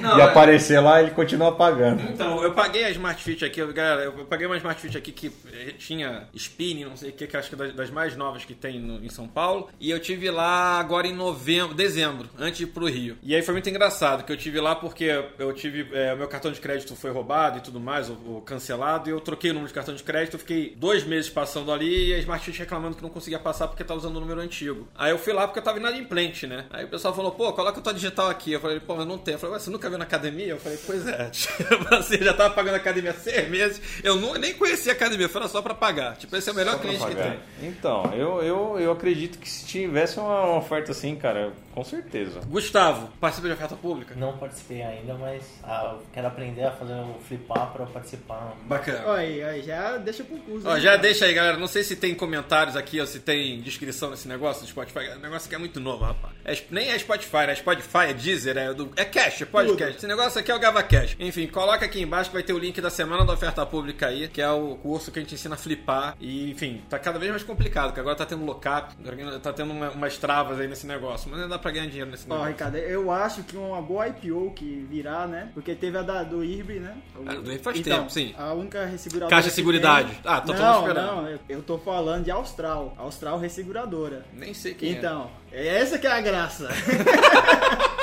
Não, 0.00 0.16
de 0.16 0.20
é- 0.20 0.24
aparecer 0.24 0.80
lá 0.80 1.00
e 1.00 1.04
ele 1.04 1.10
continua 1.12 1.52
pagando. 1.52 2.02
Então, 2.10 2.42
eu 2.42 2.52
paguei 2.52 2.82
a 2.84 2.90
Smart 2.90 3.22
Fit 3.22 3.44
aqui, 3.44 3.60
eu- 3.60 3.72
galera, 3.72 4.02
eu 4.02 4.12
paguei 4.24 4.46
uma 4.48 4.56
Smart 4.56 4.80
Fit 4.80 4.98
aqui 4.98 5.12
que 5.12 5.28
eh, 5.52 5.74
tinha 5.78 6.24
spinning, 6.34 6.84
não 6.86 6.96
sei 6.96 7.10
o 7.10 7.12
que, 7.12 7.24
que 7.26 7.36
acho 7.36 7.48
que 7.48 7.54
é 7.54 7.58
das, 7.58 7.72
das 7.74 7.90
mais 7.90 8.16
novas 8.16 8.44
que 8.44 8.52
tem 8.52 8.80
no- 8.80 9.04
em 9.04 9.08
São 9.08 9.28
Paulo. 9.28 9.68
E 9.78 9.90
eu 9.90 10.00
tive 10.00 10.28
lá 10.28 10.80
agora 10.80 11.06
em 11.06 11.14
novembro, 11.14 11.72
dezembro, 11.72 12.28
antes 12.36 12.58
de 12.58 12.64
ir 12.64 12.68
pro 12.68 12.86
Rio. 12.86 13.16
E 13.22 13.32
aí 13.36 13.40
foi 13.42 13.52
muito 13.54 13.70
engraçado, 13.70 14.24
que 14.24 14.32
eu 14.32 14.36
tive 14.36 14.60
lá 14.60 14.74
porque 14.74 15.24
eu 15.38 15.52
tive, 15.52 15.82
o 16.12 16.16
meu 16.16 16.26
cartão 16.26 16.50
de 16.50 16.60
crédito 16.60 16.96
foi 16.96 17.12
roubado 17.12 17.58
e 17.58 17.60
tudo 17.60 17.78
mais, 17.78 18.10
ou, 18.10 18.16
ou 18.26 18.40
cancelado, 18.40 19.08
e 19.08 19.12
eu 19.12 19.20
troquei 19.20 19.50
o 19.52 19.54
número 19.54 19.68
de 19.68 19.74
cartão 19.74 19.94
de 19.94 20.02
crédito, 20.02 20.34
eu 20.34 20.40
fiquei 20.40 20.74
dois 20.76 21.04
meses 21.04 21.30
passando 21.30 21.70
ali 21.70 22.08
e 22.08 22.14
a 22.14 22.18
Smart 22.18 22.44
Fit 22.44 22.58
reclamando 22.58 22.96
que 22.96 23.02
não 23.04 23.10
conseguia 23.10 23.38
passar 23.38 23.68
porque 23.68 23.84
tá 23.84 23.94
usando 23.94 24.16
o 24.16 24.20
número 24.20 24.40
antigo. 24.40 24.88
Aí 24.96 25.12
eu 25.12 25.18
fui 25.18 25.32
lá 25.32 25.46
porque 25.46 25.60
eu 25.60 25.62
tava 25.64 25.78
inadimplente, 25.78 26.07
né? 26.46 26.64
Aí 26.70 26.84
o 26.84 26.88
pessoal 26.88 27.14
falou, 27.14 27.32
pô, 27.32 27.52
coloca 27.52 27.78
a 27.78 27.82
tua 27.82 27.94
digital 27.94 28.28
aqui. 28.28 28.52
Eu 28.52 28.60
falei, 28.60 28.80
pô, 28.80 28.96
mas 28.96 29.06
não 29.06 29.18
tem. 29.18 29.34
Eu 29.34 29.38
falei, 29.38 29.54
ué, 29.54 29.60
você 29.60 29.70
nunca 29.70 29.88
viu 29.88 29.98
na 29.98 30.04
academia? 30.04 30.48
Eu 30.48 30.58
falei, 30.58 30.78
pois 30.86 31.06
é. 31.06 31.30
Você 31.98 32.18
já 32.18 32.34
tava 32.34 32.54
pagando 32.54 32.74
a 32.74 32.78
academia 32.78 33.10
há 33.10 33.14
seis 33.14 33.48
meses. 33.48 33.80
Eu 34.02 34.16
não, 34.16 34.34
nem 34.34 34.54
conhecia 34.54 34.92
a 34.92 34.94
academia, 34.94 35.28
foi 35.28 35.46
só 35.48 35.62
pra 35.62 35.74
pagar. 35.74 36.16
Tipo, 36.16 36.36
esse 36.36 36.48
é 36.48 36.52
o 36.52 36.56
melhor 36.56 36.74
Só 36.74 36.78
cliente 36.78 37.06
que 37.06 37.14
tem. 37.14 37.38
Então, 37.62 38.12
eu, 38.14 38.42
eu, 38.42 38.80
eu 38.80 38.92
acredito 38.92 39.38
que 39.38 39.48
se 39.48 39.66
tivesse 39.66 40.18
uma, 40.18 40.44
uma 40.44 40.58
oferta 40.58 40.92
assim, 40.92 41.16
cara, 41.16 41.52
com 41.74 41.84
certeza. 41.84 42.40
Gustavo, 42.48 43.08
participa 43.20 43.48
de 43.48 43.54
oferta 43.54 43.76
pública? 43.76 44.14
Não 44.16 44.36
participei 44.36 44.82
ainda, 44.82 45.14
mas 45.14 45.44
ah, 45.62 45.92
eu 45.94 46.02
quero 46.12 46.26
aprender 46.26 46.64
a 46.64 46.72
fazer 46.72 46.94
o 46.94 47.14
flipar 47.26 47.72
pra 47.72 47.86
participar. 47.86 48.56
Bacana. 48.64 49.06
Olha 49.06 49.20
aí, 49.20 49.42
aí, 49.42 49.62
já 49.62 49.96
deixa 49.96 50.24
pro 50.24 50.36
curso. 50.38 50.66
Ó, 50.66 50.74
né, 50.74 50.80
já 50.80 50.90
cara? 50.90 51.02
deixa 51.02 51.24
aí, 51.24 51.32
galera. 51.32 51.56
Não 51.56 51.68
sei 51.68 51.84
se 51.84 51.94
tem 51.94 52.14
comentários 52.14 52.76
aqui 52.76 53.00
ou 53.00 53.06
se 53.06 53.20
tem 53.20 53.60
descrição 53.60 54.10
nesse 54.10 54.26
negócio 54.26 54.62
do 54.62 54.68
Spotify. 54.68 55.10
O 55.16 55.20
negócio 55.20 55.46
aqui 55.46 55.54
é 55.54 55.58
muito 55.58 55.78
novo, 55.78 55.97
rapaz. 56.04 56.34
É, 56.44 56.56
nem 56.70 56.90
é 56.90 56.98
Spotify, 56.98 57.46
né? 57.46 57.54
Spotify, 57.54 57.98
é 58.08 58.12
Deezer, 58.14 58.56
é, 58.56 58.72
do, 58.72 58.90
é 58.96 59.04
Cash, 59.04 59.42
é 59.42 59.44
podcast. 59.44 59.98
Esse 59.98 60.06
negócio 60.06 60.40
aqui 60.40 60.50
é 60.50 60.54
o 60.54 60.58
Gava 60.58 60.82
Cash. 60.82 61.14
Enfim, 61.20 61.46
coloca 61.46 61.84
aqui 61.84 62.00
embaixo 62.00 62.30
que 62.30 62.34
vai 62.34 62.42
ter 62.42 62.54
o 62.54 62.58
link 62.58 62.80
da 62.80 62.88
semana 62.88 63.22
da 63.24 63.34
oferta 63.34 63.66
pública 63.66 64.06
aí, 64.06 64.28
que 64.28 64.40
é 64.40 64.50
o 64.50 64.76
curso 64.76 65.12
que 65.12 65.18
a 65.18 65.22
gente 65.22 65.34
ensina 65.34 65.56
a 65.56 65.58
flipar. 65.58 66.16
E, 66.18 66.50
enfim, 66.50 66.82
tá 66.88 66.98
cada 66.98 67.18
vez 67.18 67.30
mais 67.30 67.42
complicado, 67.42 67.88
porque 67.88 68.00
agora 68.00 68.16
tá 68.16 68.24
tendo 68.24 68.44
lock-up, 68.46 68.94
tá 69.42 69.52
tendo 69.52 69.72
uma- 69.72 69.90
umas 69.90 70.16
travas 70.16 70.58
aí 70.58 70.66
nesse 70.66 70.86
negócio. 70.86 71.28
Mas 71.30 71.40
não 71.40 71.48
dá 71.48 71.58
pra 71.58 71.70
ganhar 71.70 71.86
dinheiro 71.86 72.10
nesse 72.10 72.24
Ó, 72.26 72.30
negócio. 72.32 72.48
Ricardo, 72.52 72.76
eu 72.78 73.10
acho 73.10 73.42
que 73.42 73.54
uma 73.56 73.82
boa 73.82 74.08
IPO 74.08 74.52
que 74.56 74.86
virá, 74.88 75.26
né? 75.26 75.50
Porque 75.52 75.74
teve 75.74 75.98
a 75.98 76.02
da, 76.02 76.22
do 76.22 76.42
IRB, 76.42 76.80
né? 76.80 76.96
Ah, 77.26 77.34
do 77.34 77.50
IRB 77.52 77.58
faz 77.58 77.78
então, 77.78 77.98
tempo, 77.98 78.10
sim. 78.10 78.34
A 78.38 78.54
única 78.54 78.86
resseguradora. 78.86 79.30
Caixa 79.36 79.48
que 79.50 79.54
Seguridade. 79.54 80.08
tem- 80.08 80.20
Ah, 80.24 80.40
tô 80.40 80.52
todo 80.54 80.62
não, 80.62 80.80
esperando. 80.80 81.06
não, 81.16 81.28
eu- 81.28 81.40
eu 81.48 81.62
tô 81.62 81.76
falando 81.78 82.24
de 82.24 82.30
Austral. 82.30 82.94
Austral 82.96 83.38
Resseguradora. 83.38 84.24
Nem 84.32 84.54
sei 84.54 84.72
quem 84.72 84.90
é. 84.90 84.92
Então, 84.92 85.30
essa 85.52 85.98
que 85.98 86.06
é 86.06 86.12
a 86.12 86.20
graça. 86.20 86.68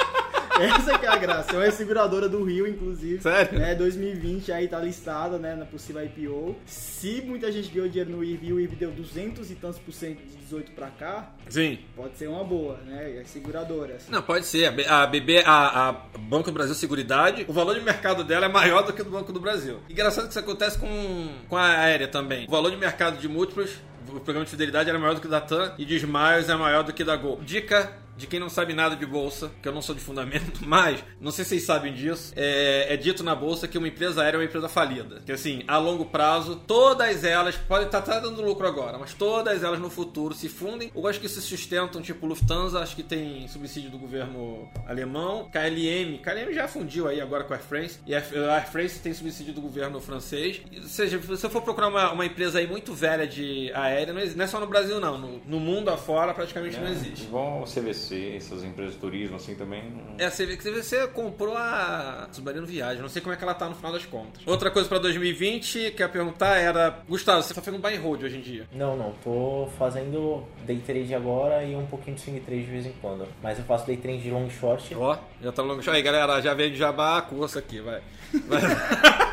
Essa 0.59 0.97
que 0.97 1.05
é 1.05 1.09
a 1.09 1.17
graça. 1.17 1.51
É 1.51 1.57
uma 1.57 1.71
seguradora 1.71 2.29
do 2.29 2.43
Rio, 2.43 2.65
inclusive. 2.65 3.21
Sério? 3.21 3.59
Né, 3.59 3.75
2020 3.75 4.51
aí 4.51 4.67
tá 4.67 4.79
listada, 4.79 5.37
né, 5.37 5.53
na 5.53 5.65
possível 5.65 6.03
IPO. 6.05 6.55
Se 6.65 7.21
muita 7.21 7.51
gente 7.51 7.69
ganhou 7.69 7.89
dinheiro 7.89 8.11
no 8.11 8.23
IRB 8.23 8.47
e 8.47 8.53
o 8.53 8.59
IRB 8.59 8.75
deu 8.75 8.91
200 8.91 9.51
e 9.51 9.55
tantos 9.55 9.79
por 9.79 9.91
cento 9.91 10.19
de 10.19 10.37
18 10.37 10.71
pra 10.71 10.87
cá, 10.87 11.31
Sim. 11.49 11.79
pode 11.95 12.17
ser 12.17 12.27
uma 12.27 12.43
boa, 12.43 12.77
né? 12.85 13.19
As 13.21 13.29
seguradoras. 13.29 14.07
Não, 14.09 14.21
pode 14.21 14.45
ser. 14.45 14.67
A 14.87 15.05
BB, 15.05 15.43
a, 15.45 15.89
a 15.89 15.91
Banco 16.17 16.51
do 16.51 16.53
Brasil 16.53 16.75
Seguridade, 16.75 17.45
o 17.47 17.53
valor 17.53 17.75
de 17.75 17.81
mercado 17.81 18.23
dela 18.23 18.45
é 18.45 18.49
maior 18.49 18.83
do 18.83 18.93
que 18.93 19.01
o 19.01 19.05
do 19.05 19.11
Banco 19.11 19.33
do 19.33 19.39
Brasil. 19.39 19.79
Engraçado 19.89 20.25
que 20.25 20.29
isso 20.29 20.39
acontece 20.39 20.77
com, 20.77 21.29
com 21.49 21.57
a 21.57 21.79
aérea 21.79 22.07
também. 22.07 22.47
O 22.47 22.51
valor 22.51 22.71
de 22.71 22.77
mercado 22.77 23.17
de 23.17 23.27
múltiplos, 23.27 23.71
o 24.09 24.19
programa 24.19 24.45
de 24.45 24.51
fidelidade 24.51 24.89
era 24.89 24.99
maior 24.99 25.15
do 25.15 25.21
que 25.21 25.27
o 25.27 25.29
da 25.29 25.41
TAM 25.41 25.73
e 25.77 25.85
de 25.85 25.95
Smiles 25.95 26.49
é 26.49 26.55
maior 26.55 26.83
do 26.83 26.93
que 26.93 27.03
da 27.03 27.15
Gol. 27.15 27.39
Dica 27.43 28.04
de 28.17 28.27
quem 28.27 28.39
não 28.39 28.49
sabe 28.49 28.73
nada 28.73 28.95
de 28.95 29.05
bolsa, 29.05 29.51
que 29.61 29.67
eu 29.67 29.73
não 29.73 29.81
sou 29.81 29.95
de 29.95 30.01
fundamento, 30.01 30.61
mas 30.65 31.03
não 31.19 31.31
sei 31.31 31.43
se 31.43 31.49
vocês 31.49 31.63
sabem 31.63 31.93
disso, 31.93 32.33
é, 32.35 32.93
é 32.93 32.97
dito 32.97 33.23
na 33.23 33.35
bolsa 33.35 33.67
que 33.67 33.77
uma 33.77 33.87
empresa 33.87 34.21
aérea 34.21 34.37
é 34.37 34.39
uma 34.39 34.45
empresa 34.45 34.69
falida. 34.69 35.21
Que 35.25 35.31
assim, 35.31 35.63
a 35.67 35.77
longo 35.77 36.05
prazo, 36.05 36.55
todas 36.67 37.23
elas, 37.23 37.55
podem 37.55 37.85
estar 37.85 38.01
tá 38.01 38.19
dando 38.19 38.41
lucro 38.41 38.67
agora, 38.67 38.97
mas 38.97 39.13
todas 39.13 39.63
elas 39.63 39.79
no 39.79 39.89
futuro 39.89 40.33
se 40.33 40.49
fundem 40.49 40.91
ou 40.93 41.07
acho 41.07 41.19
que 41.19 41.29
se 41.29 41.41
sustentam, 41.41 42.01
tipo 42.01 42.25
Lufthansa, 42.25 42.79
acho 42.79 42.95
que 42.95 43.03
tem 43.03 43.47
subsídio 43.47 43.89
do 43.89 43.97
governo 43.97 44.69
alemão, 44.87 45.49
KLM, 45.51 46.19
KLM 46.19 46.53
já 46.53 46.67
fundiu 46.67 47.07
aí 47.07 47.21
agora 47.21 47.43
com 47.43 47.53
a 47.53 47.57
Air 47.57 47.65
France, 47.65 47.99
e 48.05 48.15
a 48.15 48.19
Air 48.19 48.71
France 48.71 48.99
tem 48.99 49.13
subsídio 49.13 49.53
do 49.53 49.61
governo 49.61 49.99
francês. 49.99 50.61
Ou 50.75 50.83
seja, 50.83 51.19
se 51.19 51.27
você 51.27 51.49
for 51.49 51.61
procurar 51.61 51.87
uma, 51.87 52.11
uma 52.11 52.25
empresa 52.25 52.59
aí 52.59 52.67
muito 52.67 52.93
velha 52.93 53.27
de 53.27 53.71
aérea, 53.73 54.13
não, 54.13 54.21
existe- 54.21 54.37
não 54.37 54.45
é 54.45 54.47
só 54.47 54.59
no 54.59 54.67
Brasil 54.67 54.99
não, 54.99 55.17
no, 55.17 55.41
no 55.45 55.59
mundo 55.59 55.89
afora 55.89 56.33
praticamente 56.33 56.77
não 56.79 56.87
existe. 56.87 57.23
Igual 57.23 57.61
o 57.61 57.67
Essas 58.11 58.63
empresas 58.63 58.93
de 58.93 58.99
turismo 58.99 59.35
assim 59.37 59.55
também. 59.55 59.83
não- 59.89 60.15
É, 60.17 60.29
você 60.29 60.45
vê 60.45 60.57
que 60.57 60.63
você 60.71 61.07
comprou 61.07 61.55
a 61.57 62.27
Submarino 62.31 62.65
Viagem. 62.67 63.01
Não 63.01 63.09
sei 63.09 63.21
como 63.21 63.33
é 63.33 63.37
que 63.37 63.43
ela 63.43 63.53
tá 63.53 63.67
no 63.69 63.75
final 63.75 63.91
das 63.91 64.05
contas. 64.05 64.41
Outra 64.45 64.69
coisa 64.69 64.87
pra 64.89 64.97
2020 64.99 65.91
que 65.91 66.01
eu 66.01 66.05
ia 66.07 66.09
perguntar 66.11 66.57
era... 66.57 66.99
Gustavo, 67.07 67.41
você 67.41 67.53
tá 67.53 67.61
fazendo 67.61 67.81
buy 67.81 67.95
and 67.95 68.01
hold 68.01 68.23
hoje 68.23 68.37
em 68.37 68.41
dia? 68.41 68.67
Não, 68.73 68.95
não, 68.97 69.13
tô 69.23 69.67
fazendo 69.77 70.43
day 70.65 70.77
trade 70.85 71.13
agora 71.15 71.63
e 71.63 71.75
um 71.75 71.85
pouquinho 71.85 72.15
de 72.15 72.21
swing 72.21 72.39
trade 72.41 72.63
de 72.65 72.71
vez 72.71 72.85
em 72.85 72.93
quando. 73.01 73.27
Mas 73.41 73.57
eu 73.59 73.65
faço 73.65 73.85
day 73.87 73.97
trade 73.97 74.21
de 74.23 74.31
long 74.31 74.49
short. 74.49 74.93
Ó, 74.95 75.17
já 75.41 75.51
tá 75.51 75.61
longo. 75.61 75.81
Aí, 75.89 76.01
galera, 76.01 76.41
já 76.41 76.53
veio 76.53 76.71
de 76.71 76.77
jabá 76.77 77.17
a 77.17 77.21
curso 77.21 77.57
aqui, 77.59 77.79
vai. 77.79 78.01
vai. 78.47 78.61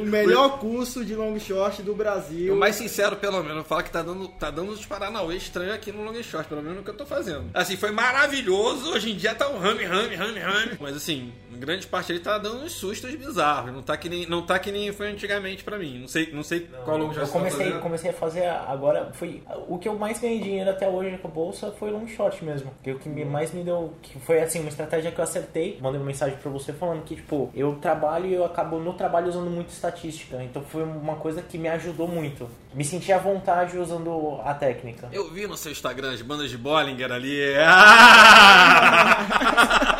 O 0.00 0.04
melhor 0.04 0.58
curso 0.58 1.04
de 1.04 1.14
long 1.14 1.38
short 1.38 1.82
do 1.82 1.94
Brasil. 1.94 2.54
O 2.54 2.56
mais 2.56 2.76
sincero, 2.76 3.16
pelo 3.16 3.42
menos, 3.42 3.66
fala 3.66 3.82
que 3.82 3.90
tá 3.90 4.02
dando, 4.02 4.28
tá 4.28 4.50
dando 4.50 4.72
uns 4.72 4.86
paranauê 4.86 5.36
estranho 5.36 5.74
aqui 5.74 5.92
no 5.92 6.04
Long 6.04 6.22
Short, 6.22 6.48
pelo 6.48 6.62
menos 6.62 6.78
no 6.78 6.82
que 6.82 6.90
eu 6.90 6.94
tô 6.94 7.06
fazendo. 7.06 7.44
Assim, 7.52 7.76
foi 7.76 7.90
maravilhoso, 7.90 8.92
hoje 8.92 9.12
em 9.12 9.16
dia 9.16 9.34
tá 9.34 9.48
um 9.48 9.58
rame, 9.58 9.84
rame, 9.84 10.14
rame, 10.14 10.38
rame. 10.38 10.78
Mas 10.80 10.96
assim, 10.96 11.32
em 11.56 11.60
grande 11.60 11.86
parte 11.86 12.12
ele 12.12 12.20
tá 12.20 12.38
dando 12.38 12.64
uns 12.64 12.72
sustos 12.72 13.14
bizarros. 13.14 13.72
Não 13.72 13.82
tá 13.82 13.96
que 13.96 14.08
nem, 14.08 14.26
não 14.26 14.42
tá 14.42 14.58
que 14.58 14.70
nem 14.70 14.92
foi 14.92 15.08
antigamente 15.10 15.64
pra 15.64 15.78
mim. 15.78 16.00
Não 16.00 16.08
sei, 16.08 16.30
não 16.32 16.42
sei 16.42 16.68
qual 16.84 16.98
Long 16.98 17.12
Short 17.12 17.20
Eu 17.20 17.26
você 17.26 17.32
tá 17.32 17.38
comecei, 17.38 17.64
fazendo. 17.66 17.82
comecei 17.82 18.10
a 18.10 18.12
fazer 18.12 18.46
agora. 18.46 19.10
Foi, 19.14 19.42
o 19.68 19.78
que 19.78 19.88
eu 19.88 19.98
mais 19.98 20.20
ganhei 20.20 20.40
dinheiro 20.40 20.70
até 20.70 20.88
hoje 20.88 21.16
com 21.18 21.28
a 21.28 21.30
bolsa 21.30 21.72
foi 21.72 21.90
long 21.90 22.06
short 22.06 22.44
mesmo. 22.44 22.72
Que 22.82 22.92
o 22.92 22.98
que 22.98 23.08
me, 23.08 23.24
mais 23.24 23.52
me 23.52 23.64
deu. 23.64 23.94
Que 24.02 24.18
foi 24.20 24.40
assim, 24.40 24.60
uma 24.60 24.68
estratégia 24.68 25.10
que 25.10 25.18
eu 25.18 25.24
acertei. 25.24 25.78
Mandei 25.80 25.98
uma 25.98 26.06
mensagem 26.06 26.36
pra 26.36 26.50
você 26.50 26.72
falando 26.72 27.02
que, 27.04 27.16
tipo, 27.16 27.50
eu 27.54 27.76
trabalho 27.76 28.26
e 28.26 28.34
eu 28.34 28.44
acabo 28.44 28.78
no 28.78 28.92
trabalho 28.92 29.28
usando 29.28 29.50
muito 29.50 29.70
estatística. 29.70 30.42
Então 30.42 30.62
foi 30.62 30.82
uma 30.82 31.16
coisa 31.16 31.40
que 31.42 31.56
me 31.56 31.68
ajudou 31.68 32.06
muito. 32.06 32.48
Me 32.74 32.84
senti 32.84 33.10
à 33.12 33.18
vontade 33.18 33.78
usando 33.78 34.38
a 34.44 34.52
técnica. 34.52 35.08
Eu 35.12 35.30
vi 35.30 35.46
no 35.46 35.56
seu 35.56 35.72
Instagram 35.72 36.12
as 36.12 36.20
bandas 36.20 36.50
de 36.50 36.58
Bollinger 36.58 37.10
ali. 37.10 37.40
Ah! 37.58 39.16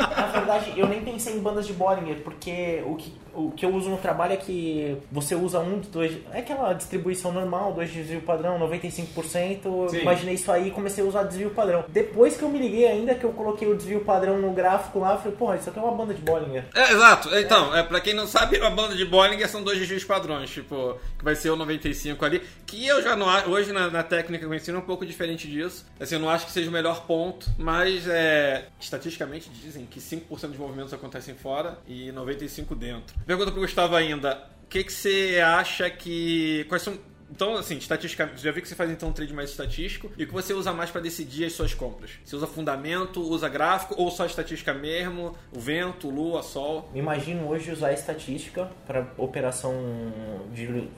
Na 0.26 0.40
verdade, 0.40 0.72
eu 0.76 0.88
nem 0.88 1.02
pensei 1.02 1.36
em 1.36 1.40
bandas 1.40 1.66
de 1.66 1.72
Bollinger, 1.72 2.22
porque 2.22 2.82
o 2.86 2.96
que, 2.96 3.12
o 3.37 3.51
que 3.51 3.64
eu 3.64 3.75
uso 3.75 3.90
no 3.90 3.99
trabalho 3.99 4.33
é 4.33 4.37
que 4.37 4.96
você 5.12 5.35
usa 5.35 5.61
um, 5.61 5.79
dois. 5.79 6.16
É 6.33 6.38
aquela 6.38 6.72
distribuição 6.72 7.33
normal, 7.33 7.72
dois 7.72 7.90
de 7.90 8.03
desvio 8.03 8.22
padrão, 8.22 8.59
95%. 8.59 9.61
Eu 9.64 9.88
Sim. 9.90 10.01
imaginei 10.01 10.35
isso 10.35 10.51
aí 10.51 10.68
e 10.68 10.70
comecei 10.70 11.05
a 11.05 11.07
usar 11.07 11.22
desvio 11.25 11.51
padrão. 11.51 11.85
Depois 11.88 12.37
que 12.37 12.42
eu 12.42 12.49
me 12.49 12.59
liguei 12.59 12.87
ainda, 12.87 13.14
que 13.14 13.25
eu 13.25 13.33
coloquei 13.33 13.68
o 13.68 13.77
desvio 13.77 14.01
padrão 14.01 14.38
no 14.38 14.53
gráfico 14.53 14.99
lá, 14.99 15.12
eu 15.12 15.18
falei, 15.18 15.37
porra, 15.37 15.57
isso 15.57 15.68
aqui 15.68 15.79
é 15.79 15.83
uma 15.83 15.92
banda 15.92 16.14
de 16.14 16.22
Bollinger. 16.22 16.64
É, 16.75 16.92
exato. 16.92 17.29
Então, 17.37 17.77
é, 17.77 17.83
pra 17.83 18.01
quem 18.01 18.14
não 18.14 18.27
sabe, 18.27 18.59
a 18.61 18.70
banda 18.70 18.94
de 18.96 19.05
Bollinger 19.05 19.49
são 19.49 19.62
dois 19.62 19.79
desvios 19.79 20.05
padrões, 20.05 20.49
tipo, 20.51 20.99
que 21.18 21.25
vai 21.25 21.35
ser 21.35 21.51
o 21.51 21.57
95 21.57 22.25
ali, 22.25 22.42
que 22.66 22.87
eu 22.87 23.03
já 23.03 23.14
não 23.14 23.29
acho, 23.29 23.51
hoje 23.51 23.72
na, 23.72 23.90
na 23.90 24.03
técnica 24.03 24.46
que 24.46 24.53
eu 24.53 24.55
ensino 24.55 24.79
é 24.79 24.81
um 24.81 24.85
pouco 24.85 25.05
diferente 25.05 25.46
disso. 25.46 25.85
Assim, 26.01 26.14
eu 26.14 26.20
não 26.20 26.31
acho 26.31 26.46
que 26.46 26.53
seja 26.53 26.70
o 26.70 26.72
melhor 26.72 27.07
ponto, 27.07 27.51
mas 27.59 28.09
é, 28.09 28.66
estatisticamente 28.81 29.51
dizem 29.51 29.85
que 29.85 30.01
5% 30.01 30.29
dos 30.49 30.59
movimentos 30.59 30.92
acontecem 30.94 31.35
fora 31.35 31.79
e 31.87 32.11
95 32.12 32.75
dentro. 32.75 33.16
Pergunta 33.26 33.50
pro 33.50 33.60
Gustavo 33.60 33.96
ainda, 33.96 34.48
o 34.62 34.68
que 34.68 34.84
que 34.84 34.92
você 34.92 35.42
acha 35.44 35.90
que 35.90 36.64
quais 36.68 36.82
são 36.82 36.96
então, 37.30 37.54
assim, 37.54 37.76
estatisticamente, 37.76 38.42
já 38.42 38.50
vi 38.52 38.60
que 38.62 38.68
você 38.68 38.74
faz 38.74 38.90
então 38.90 39.08
um 39.08 39.12
trade 39.12 39.32
mais 39.34 39.50
estatístico 39.50 40.10
e 40.16 40.24
o 40.24 40.26
que 40.26 40.32
você 40.32 40.52
usa 40.54 40.72
mais 40.72 40.90
para 40.90 41.00
decidir 41.00 41.44
as 41.44 41.52
suas 41.52 41.74
compras? 41.74 42.10
Você 42.24 42.36
usa 42.36 42.46
fundamento, 42.46 43.20
usa 43.20 43.48
gráfico 43.48 43.94
ou 43.98 44.10
só 44.10 44.26
estatística 44.26 44.72
mesmo? 44.72 45.34
O 45.54 45.58
vento, 45.60 46.08
lua, 46.10 46.42
sol? 46.42 46.88
Me 46.92 46.98
imagino 47.00 47.48
hoje 47.48 47.70
usar 47.72 47.92
estatística 47.92 48.70
para 48.86 49.06
operação 49.18 49.74
de 50.52 50.88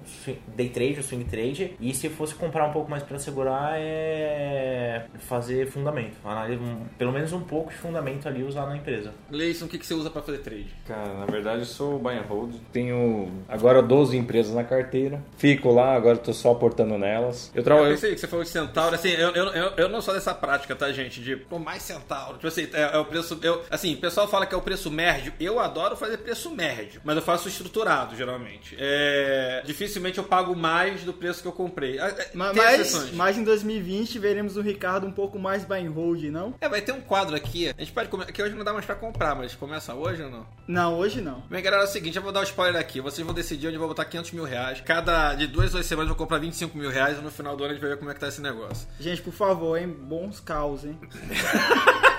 day 0.57 0.69
trade 0.69 0.97
ou 0.99 1.03
swing 1.03 1.25
trade. 1.25 1.77
E 1.81 1.95
se 1.95 2.09
fosse 2.09 2.35
comprar 2.35 2.67
um 2.67 2.73
pouco 2.73 2.91
mais 2.91 3.03
para 3.03 3.19
segurar, 3.19 3.79
é 3.79 5.07
fazer 5.21 5.67
fundamento. 5.69 6.17
Análise- 6.25 6.63
um- 6.63 6.87
Pelo 6.99 7.13
menos 7.13 7.33
um 7.33 7.41
pouco 7.41 7.71
de 7.71 7.77
fundamento 7.77 8.27
ali 8.29 8.43
usar 8.43 8.67
na 8.67 8.77
empresa. 8.77 9.13
Gleison, 9.31 9.67
o 9.67 9.69
que 9.69 9.79
que 9.79 9.87
você 9.87 9.95
usa 9.95 10.11
para 10.11 10.23
fazer 10.23 10.39
trade? 10.39 10.67
Cara, 10.87 11.15
na 11.15 11.27
verdade 11.27 11.61
eu 11.61 11.67
sou 11.67 11.99
buy 11.99 12.15
and 12.17 12.23
hold. 12.29 12.55
Tenho 12.73 13.31
agora 13.49 13.83
12 13.83 14.17
empresas 14.17 14.55
na 14.55 14.65
carteira. 14.65 15.23
Fico 15.37 15.71
lá, 15.73 15.95
agora 15.95 16.18
eu 16.19 16.23
tô 16.25 16.33
só 16.33 16.53
aportando 16.53 16.97
nelas. 16.99 17.51
Eu 17.55 17.61
Eu 17.61 17.65
trabalho. 17.65 17.91
pensei 17.91 18.15
que 18.15 18.21
você 18.21 18.27
falou 18.27 18.45
de 18.45 18.51
centauro, 18.51 18.95
assim, 18.95 19.11
eu, 19.11 19.31
eu, 19.31 19.47
eu, 19.49 19.73
eu 19.77 19.89
não 19.89 20.01
sou 20.01 20.15
dessa 20.15 20.35
prática, 20.35 20.75
tá, 20.77 20.91
gente? 20.93 21.21
De, 21.21 21.37
pô, 21.37 21.59
mais 21.59 21.83
centauro. 21.83 22.35
Tipo 22.35 22.49
assim, 22.49 22.69
é, 22.73 22.95
é 22.95 22.99
o 22.99 23.05
preço. 23.05 23.39
Eu, 23.43 23.63
assim, 23.71 23.95
o 23.95 23.99
pessoal 23.99 24.29
fala 24.29 24.47
que 24.47 24.55
é 24.55 24.59
o 24.59 24.63
preço 24.63 24.91
médio. 24.91 25.33
Eu 25.41 25.59
adoro 25.61 25.97
fazer 25.97 26.19
preço 26.19 26.51
médio, 26.51 27.01
mas 27.05 27.17
eu 27.17 27.23
faço 27.23 27.49
estruturado, 27.49 28.17
geralmente. 28.17 28.77
É, 28.79 29.63
dificilmente 29.65 30.19
eu 30.19 30.25
pago 30.25 30.55
mais 30.57 31.03
do 31.05 31.13
preço 31.13 31.43
que 31.43 31.49
eu 31.49 31.53
comprei. 31.53 31.99
Ah, 31.99 32.09
é, 32.09 32.29
Mas, 32.35 32.57
exceções. 32.81 33.13
mas 33.15 33.39
em 33.39 33.45
2020 33.45 34.19
veremos 34.19 34.57
o 34.57 34.61
Ricardo 34.61 35.07
um 35.07 35.13
pouco 35.13 35.39
mais 35.39 35.65
buy 35.65 35.87
and 35.87 35.91
hold, 35.91 36.23
não? 36.25 36.55
É, 36.61 36.69
vai 36.69 36.81
ter 36.81 36.93
um 36.93 37.01
quadro 37.01 37.35
aqui. 37.37 37.69
A 37.69 37.81
gente 37.81 37.93
pode 37.93 38.09
começar. 38.09 38.33
Que 38.33 38.43
hoje 38.43 38.55
não 38.55 38.65
dá 38.65 38.73
mais 38.73 38.85
pra 38.85 38.95
comprar, 38.95 39.35
mas 39.35 39.55
começa 39.55 39.95
hoje 39.95 40.23
ou 40.23 40.31
não? 40.31 40.47
Não, 40.67 40.95
hoje 40.99 41.21
não. 41.21 41.41
Bem, 41.49 41.63
galera, 41.63 41.83
é 41.85 41.87
o 41.87 41.89
seguinte, 41.89 42.17
eu 42.17 42.23
vou 42.23 42.33
dar 42.33 42.41
um 42.41 42.45
spoiler 42.45 42.81
aqui. 42.81 43.01
Vocês 43.01 43.25
vão 43.25 43.35
decidir 43.35 43.67
onde 43.67 43.77
eu 43.77 43.81
vou 43.81 43.89
botar 43.89 44.05
500 44.05 44.33
mil 44.33 44.45
reais. 44.45 44.81
Cada 44.85 45.35
de 45.35 45.47
duas, 45.47 45.73
duas 45.73 45.87
semanas 45.87 46.08
eu 46.09 46.17
vou 46.17 46.17
comprar 46.17 46.39
25 46.39 46.77
mil 46.77 46.91
reais 46.91 47.19
e 47.19 47.21
no 47.21 47.31
final 47.31 47.57
do 47.57 47.65
ano 47.65 47.73
a 47.73 47.75
gente 47.75 47.83
vai 47.83 47.91
ver 47.91 47.99
como 47.99 48.11
é 48.11 48.15
que 48.15 48.21
tá 48.21 48.29
esse 48.29 48.41
negócio. 48.41 48.89
Gente, 48.99 49.23
por 49.23 49.33
favor, 49.33 49.77
hein? 49.77 49.89
Bons 49.89 50.41
caos, 50.41 50.85
hein? 50.85 50.99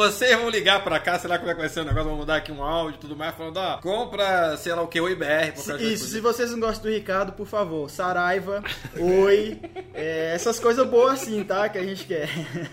Vocês 0.00 0.34
vão 0.34 0.48
ligar 0.48 0.82
pra 0.82 0.98
cá, 0.98 1.18
sei 1.18 1.28
lá 1.28 1.38
como 1.38 1.50
é 1.50 1.54
que 1.54 1.60
vai 1.60 1.68
ser 1.68 1.80
o 1.80 1.84
negócio, 1.84 2.08
vão 2.08 2.16
mudar 2.16 2.36
aqui 2.36 2.50
um 2.50 2.62
áudio 2.62 2.96
e 2.96 3.00
tudo 3.00 3.14
mais, 3.14 3.34
falando, 3.34 3.58
ó, 3.58 3.76
compra, 3.82 4.56
sei 4.56 4.72
lá 4.74 4.80
o 4.80 4.88
que, 4.88 4.98
o 4.98 5.06
IBR. 5.06 5.52
por 5.52 5.60
Se- 5.60 5.68
causa 5.68 5.84
Isso, 5.84 6.04
das 6.04 6.12
se 6.12 6.20
vocês 6.20 6.50
não 6.52 6.60
gostam 6.60 6.90
do 6.90 6.94
Ricardo, 6.96 7.32
por 7.32 7.46
favor, 7.46 7.90
Saraiva, 7.90 8.62
Oi, 8.98 9.58
é, 9.92 10.32
essas 10.34 10.58
coisas 10.58 10.86
boas 10.88 11.20
assim, 11.22 11.44
tá? 11.44 11.68
Que 11.68 11.76
a 11.76 11.82
gente 11.82 12.06
quer. 12.06 12.30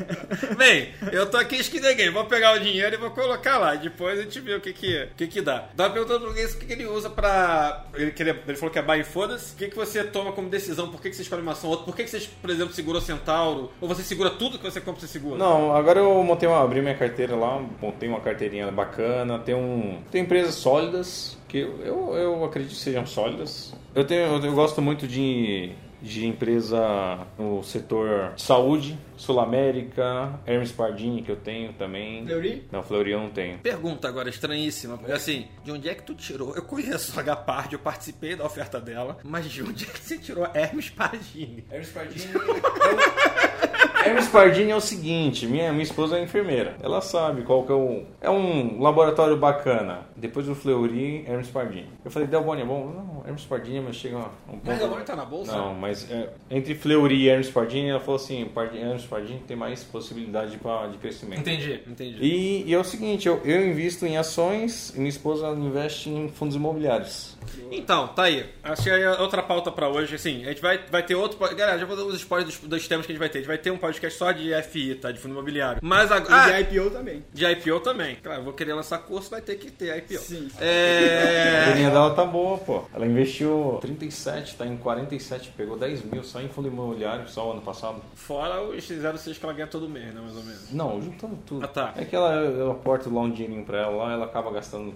Bem, 0.57 0.93
eu 1.11 1.29
tô 1.29 1.35
aqui 1.35 1.57
esquidegando, 1.57 2.13
vou 2.13 2.23
pegar 2.25 2.53
o 2.55 2.59
dinheiro 2.59 2.95
e 2.95 2.97
vou 2.97 3.11
colocar 3.11 3.57
lá. 3.57 3.75
Depois 3.75 4.17
a 4.19 4.21
gente 4.23 4.39
vê 4.39 4.55
o 4.55 4.61
que 4.61 4.71
que, 4.71 5.03
o 5.11 5.15
que, 5.15 5.27
que 5.27 5.41
dá. 5.41 5.65
Tava 5.75 5.93
perguntando 5.93 6.21
pro 6.21 6.29
Luiz 6.31 6.53
o 6.53 6.57
que, 6.59 6.65
que 6.65 6.71
ele 6.73 6.85
usa 6.85 7.09
pra. 7.09 7.85
Ele, 7.93 8.11
que 8.11 8.23
ele, 8.23 8.29
ele 8.47 8.55
falou 8.57 8.71
que 8.71 8.79
é 8.79 8.81
buy 8.81 9.01
e 9.01 9.03
foda-se. 9.03 9.53
O 9.53 9.57
que, 9.57 9.67
que 9.67 9.75
você 9.75 10.01
toma 10.05 10.31
como 10.31 10.47
decisão? 10.49 10.89
Por 10.89 11.01
que, 11.01 11.09
que 11.09 11.15
você 11.17 11.23
escolhe 11.23 11.41
uma 11.41 11.51
ação 11.51 11.69
ou 11.69 11.71
outra? 11.71 11.85
Por 11.85 11.95
que, 11.97 12.05
que 12.05 12.09
você, 12.09 12.25
por 12.41 12.49
exemplo, 12.49 12.73
segura 12.73 12.99
o 12.99 13.01
Centauro? 13.01 13.69
Ou 13.81 13.87
você 13.89 14.01
segura 14.01 14.29
tudo 14.29 14.57
que 14.57 14.63
você 14.63 14.79
compra, 14.79 15.01
você 15.01 15.07
segura? 15.07 15.37
Não, 15.37 15.75
agora 15.75 15.99
eu 15.99 16.23
montei 16.23 16.47
uma, 16.47 16.63
abri 16.63 16.81
minha 16.81 16.95
carteira 16.95 17.16
lá, 17.25 17.63
montei 17.81 18.07
uma 18.07 18.19
carteirinha 18.19 18.71
bacana, 18.71 19.39
tem 19.39 19.55
um, 19.55 19.99
tem 20.11 20.21
empresas 20.21 20.55
sólidas 20.55 21.37
que 21.47 21.59
eu, 21.59 22.13
eu, 22.13 22.43
acredito 22.43 22.71
que 22.71 22.81
sejam 22.81 23.05
sólidas. 23.05 23.73
Eu 23.95 24.05
tenho, 24.05 24.21
eu, 24.21 24.43
eu 24.43 24.53
gosto 24.53 24.81
muito 24.81 25.07
de 25.07 25.73
de 26.01 26.25
empresa 26.25 27.27
no 27.37 27.63
setor 27.63 28.33
saúde, 28.37 28.97
Sul 29.15 29.39
América, 29.39 30.39
Hermes 30.45 30.71
Pardini 30.71 31.21
que 31.21 31.31
eu 31.31 31.35
tenho 31.35 31.73
também. 31.73 32.25
Fleury? 32.25 32.67
Não, 32.71 32.83
Fleury 32.83 33.11
eu 33.11 33.19
não 33.19 33.29
tenho. 33.29 33.57
Pergunta 33.59 34.07
agora 34.07 34.29
estranhíssima, 34.29 34.97
porque 34.97 35.11
assim, 35.11 35.47
de 35.63 35.71
onde 35.71 35.89
é 35.89 35.95
que 35.95 36.03
tu 36.03 36.13
tirou? 36.13 36.55
Eu 36.55 36.61
conheço 36.61 37.17
a 37.17 37.21
H-Pard, 37.21 37.73
eu 37.73 37.79
participei 37.79 38.35
da 38.35 38.45
oferta 38.45 38.79
dela, 38.79 39.17
mas 39.23 39.49
de 39.49 39.63
onde 39.63 39.85
é 39.85 39.87
que 39.87 39.99
você 39.99 40.17
tirou 40.17 40.47
Hermes 40.53 40.89
Pardini? 40.89 41.65
Hermes 41.69 41.89
Pardini. 41.89 42.27
Hermes 44.07 44.27
Pardini 44.27 44.71
é 44.71 44.75
o 44.75 44.81
seguinte, 44.81 45.45
minha, 45.45 45.71
minha 45.71 45.83
esposa 45.83 46.17
é 46.17 46.23
enfermeira. 46.23 46.75
Ela 46.81 47.01
sabe 47.01 47.41
qual 47.43 47.63
que 47.63 47.71
é 47.71 47.75
o. 47.75 48.03
É 48.21 48.29
um 48.29 48.81
laboratório 48.81 49.37
bacana. 49.37 50.07
Depois 50.15 50.45
do 50.45 50.55
Fleury, 50.55 51.25
Hermes 51.27 51.49
Pardini. 51.49 51.89
Eu 52.03 52.09
falei, 52.09 52.27
Delboni 52.27 52.61
é 52.61 52.65
bom? 52.65 52.87
Não, 52.87 53.23
Hermes 53.25 53.43
Pardini, 53.45 53.81
mas 53.81 53.95
chega 53.95 54.17
um 54.17 54.21
pouco. 54.21 54.61
Mas 54.63 54.81
agora 54.81 55.03
tá 55.03 55.15
na 55.15 55.25
bolsa? 55.25 55.55
Não, 55.55 55.73
mas 55.73 56.09
é, 56.09 56.29
entre 56.49 56.73
Fleury 56.73 57.15
e 57.15 57.29
Hermes 57.29 57.49
Pardini, 57.49 57.89
ela 57.89 57.99
falou 57.99 58.15
assim: 58.15 58.45
Pardini, 58.45 58.83
Hermes 58.83 59.05
Pardini 59.05 59.39
tem 59.47 59.57
mais 59.57 59.83
possibilidade 59.83 60.57
pra, 60.57 60.87
de 60.87 60.97
crescimento. 60.97 61.41
Entendi, 61.41 61.81
entendi. 61.87 62.17
E, 62.21 62.63
e 62.65 62.73
é 62.73 62.79
o 62.79 62.83
seguinte, 62.83 63.27
eu, 63.27 63.41
eu 63.43 63.67
invisto 63.67 64.05
em 64.05 64.17
ações 64.17 64.93
e 64.95 64.97
minha 64.97 65.09
esposa 65.09 65.49
investe 65.49 66.09
em 66.09 66.29
fundos 66.29 66.55
imobiliários. 66.55 67.36
Então, 67.71 68.07
tá 68.09 68.23
aí. 68.23 68.45
Achei 68.63 68.91
aí 68.93 69.05
outra 69.19 69.41
pauta 69.43 69.71
pra 69.71 69.87
hoje. 69.89 70.15
Assim, 70.15 70.43
a 70.45 70.49
gente 70.49 70.61
vai, 70.61 70.79
vai 70.89 71.03
ter 71.03 71.15
outro. 71.15 71.37
Galera, 71.39 71.77
já 71.77 71.85
vou 71.85 71.95
dar 71.95 72.03
os 72.03 72.15
spoilers 72.15 72.57
dos, 72.59 72.69
dos 72.69 72.87
temas 72.87 73.05
que 73.05 73.11
a 73.11 73.15
gente 73.15 73.19
vai 73.19 73.29
ter. 73.29 73.39
A 73.39 73.41
gente 73.41 73.47
vai 73.47 73.57
ter 73.57 73.71
um 73.71 73.77
podcast 73.77 74.17
só 74.17 74.31
de 74.31 74.51
FI, 74.63 74.95
tá? 74.95 75.11
De 75.11 75.19
fundo 75.19 75.31
imobiliário. 75.33 75.79
Mas 75.83 76.09
E 76.09 76.13
agora. 76.13 76.63
de 76.63 76.75
IPO 76.77 76.89
também. 76.91 77.23
de 77.33 77.45
IPO 77.45 77.79
também. 77.81 78.15
Claro, 78.21 78.39
eu 78.41 78.43
vou 78.45 78.53
querer 78.53 78.73
lançar 78.73 78.99
curso, 78.99 79.29
vai 79.29 79.41
ter 79.41 79.55
que 79.55 79.69
ter 79.71 79.95
IPO. 79.97 80.17
Sim. 80.19 80.47
A 80.59 80.63
É. 80.63 81.65
graninha 81.67 81.89
dela 81.89 82.13
tá 82.13 82.23
boa, 82.25 82.57
pô. 82.57 82.83
Ela 82.93 83.05
investiu 83.05 83.77
37, 83.81 84.55
tá 84.55 84.65
em 84.65 84.77
47, 84.77 85.51
pegou 85.55 85.77
10 85.77 86.03
mil 86.03 86.23
só 86.23 86.41
em 86.41 86.47
fundo 86.49 86.67
imobiliário, 86.67 87.27
só 87.29 87.47
o 87.49 87.51
ano 87.51 87.61
passado. 87.61 88.01
Fora 88.15 88.61
os 88.61 88.83
06 88.85 89.37
que 89.37 89.45
ela 89.45 89.53
ganha 89.53 89.67
todo 89.67 89.87
mês, 89.89 90.13
né? 90.13 90.21
Mais 90.21 90.35
ou 90.35 90.43
menos. 90.43 90.71
Não, 90.71 91.01
juntando 91.01 91.37
tudo. 91.45 91.63
Ah, 91.65 91.67
tá. 91.67 91.93
É 91.95 92.05
que 92.05 92.15
ela, 92.15 92.33
eu 92.35 92.71
aporto 92.71 93.13
lá 93.13 93.21
um 93.21 93.31
dinheirinho 93.31 93.63
pra 93.65 93.79
ela, 93.79 93.95
lá 93.95 94.13
ela 94.13 94.25
acaba 94.25 94.51
gastando 94.51 94.93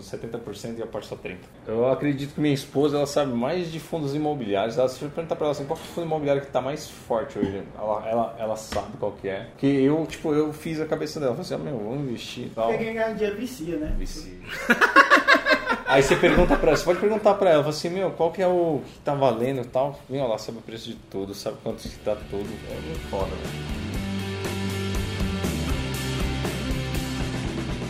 70% 0.00 0.78
e 0.78 0.82
aporta 0.82 1.08
só 1.08 1.16
30%. 1.16 1.36
Eu 1.66 1.86
acredito 1.92 2.34
que 2.34 2.40
minha 2.40 2.54
esposa, 2.54 2.96
ela 2.96 3.06
sabe 3.06 3.32
mais 3.32 3.70
de 3.70 3.78
fundos 3.80 4.14
imobiliários. 4.14 4.78
Ela, 4.78 4.88
se 4.88 5.02
eu 5.02 5.10
perguntar 5.10 5.36
pra 5.36 5.46
ela 5.46 5.52
assim, 5.52 5.64
qual 5.64 5.78
que 5.78 5.84
é 5.84 5.90
o 5.90 5.94
fundo 5.94 6.06
imobiliário 6.06 6.42
que 6.42 6.50
tá 6.50 6.60
mais 6.60 6.88
forte 6.88 7.38
hoje? 7.38 7.62
Ela, 7.78 8.08
ela, 8.08 8.36
ela 8.38 8.56
sabe 8.56 8.96
qual 8.98 9.12
que 9.12 9.28
é. 9.28 9.48
Que 9.58 9.66
eu, 9.66 10.06
tipo, 10.06 10.32
eu 10.34 10.52
fiz 10.52 10.80
a 10.80 10.86
cabeça 10.86 11.20
dela. 11.20 11.32
Falei 11.32 11.44
assim, 11.44 11.54
ah, 11.54 11.58
meu, 11.58 11.78
vamos 11.78 12.08
investir 12.08 12.46
e 12.46 12.50
tal. 12.50 12.68
Porque 12.68 12.84
quem 12.84 12.94
ganha 12.94 13.14
dinheiro 13.14 13.36
vicia, 13.36 13.76
né? 13.76 13.94
Vicia. 13.98 14.32
Aí 15.86 16.02
você 16.02 16.16
pergunta 16.16 16.56
pra 16.56 16.68
ela, 16.68 16.76
você 16.76 16.84
pode 16.84 17.00
perguntar 17.00 17.34
pra 17.34 17.50
ela, 17.50 17.68
assim, 17.68 17.90
meu, 17.90 18.10
qual 18.12 18.32
que 18.32 18.40
é 18.40 18.46
o 18.46 18.80
que 18.86 18.98
tá 19.00 19.14
valendo 19.14 19.60
e 19.60 19.64
tal? 19.64 20.00
Meu, 20.08 20.24
ela 20.24 20.38
sabe 20.38 20.58
o 20.58 20.62
preço 20.62 20.88
de 20.88 20.96
tudo, 21.10 21.34
sabe 21.34 21.58
quanto 21.62 21.82
que 21.82 21.98
tá 21.98 22.16
tudo. 22.30 22.48
É 22.70 22.80
muito 22.80 23.10
foda, 23.10 23.26
velho. 23.26 23.91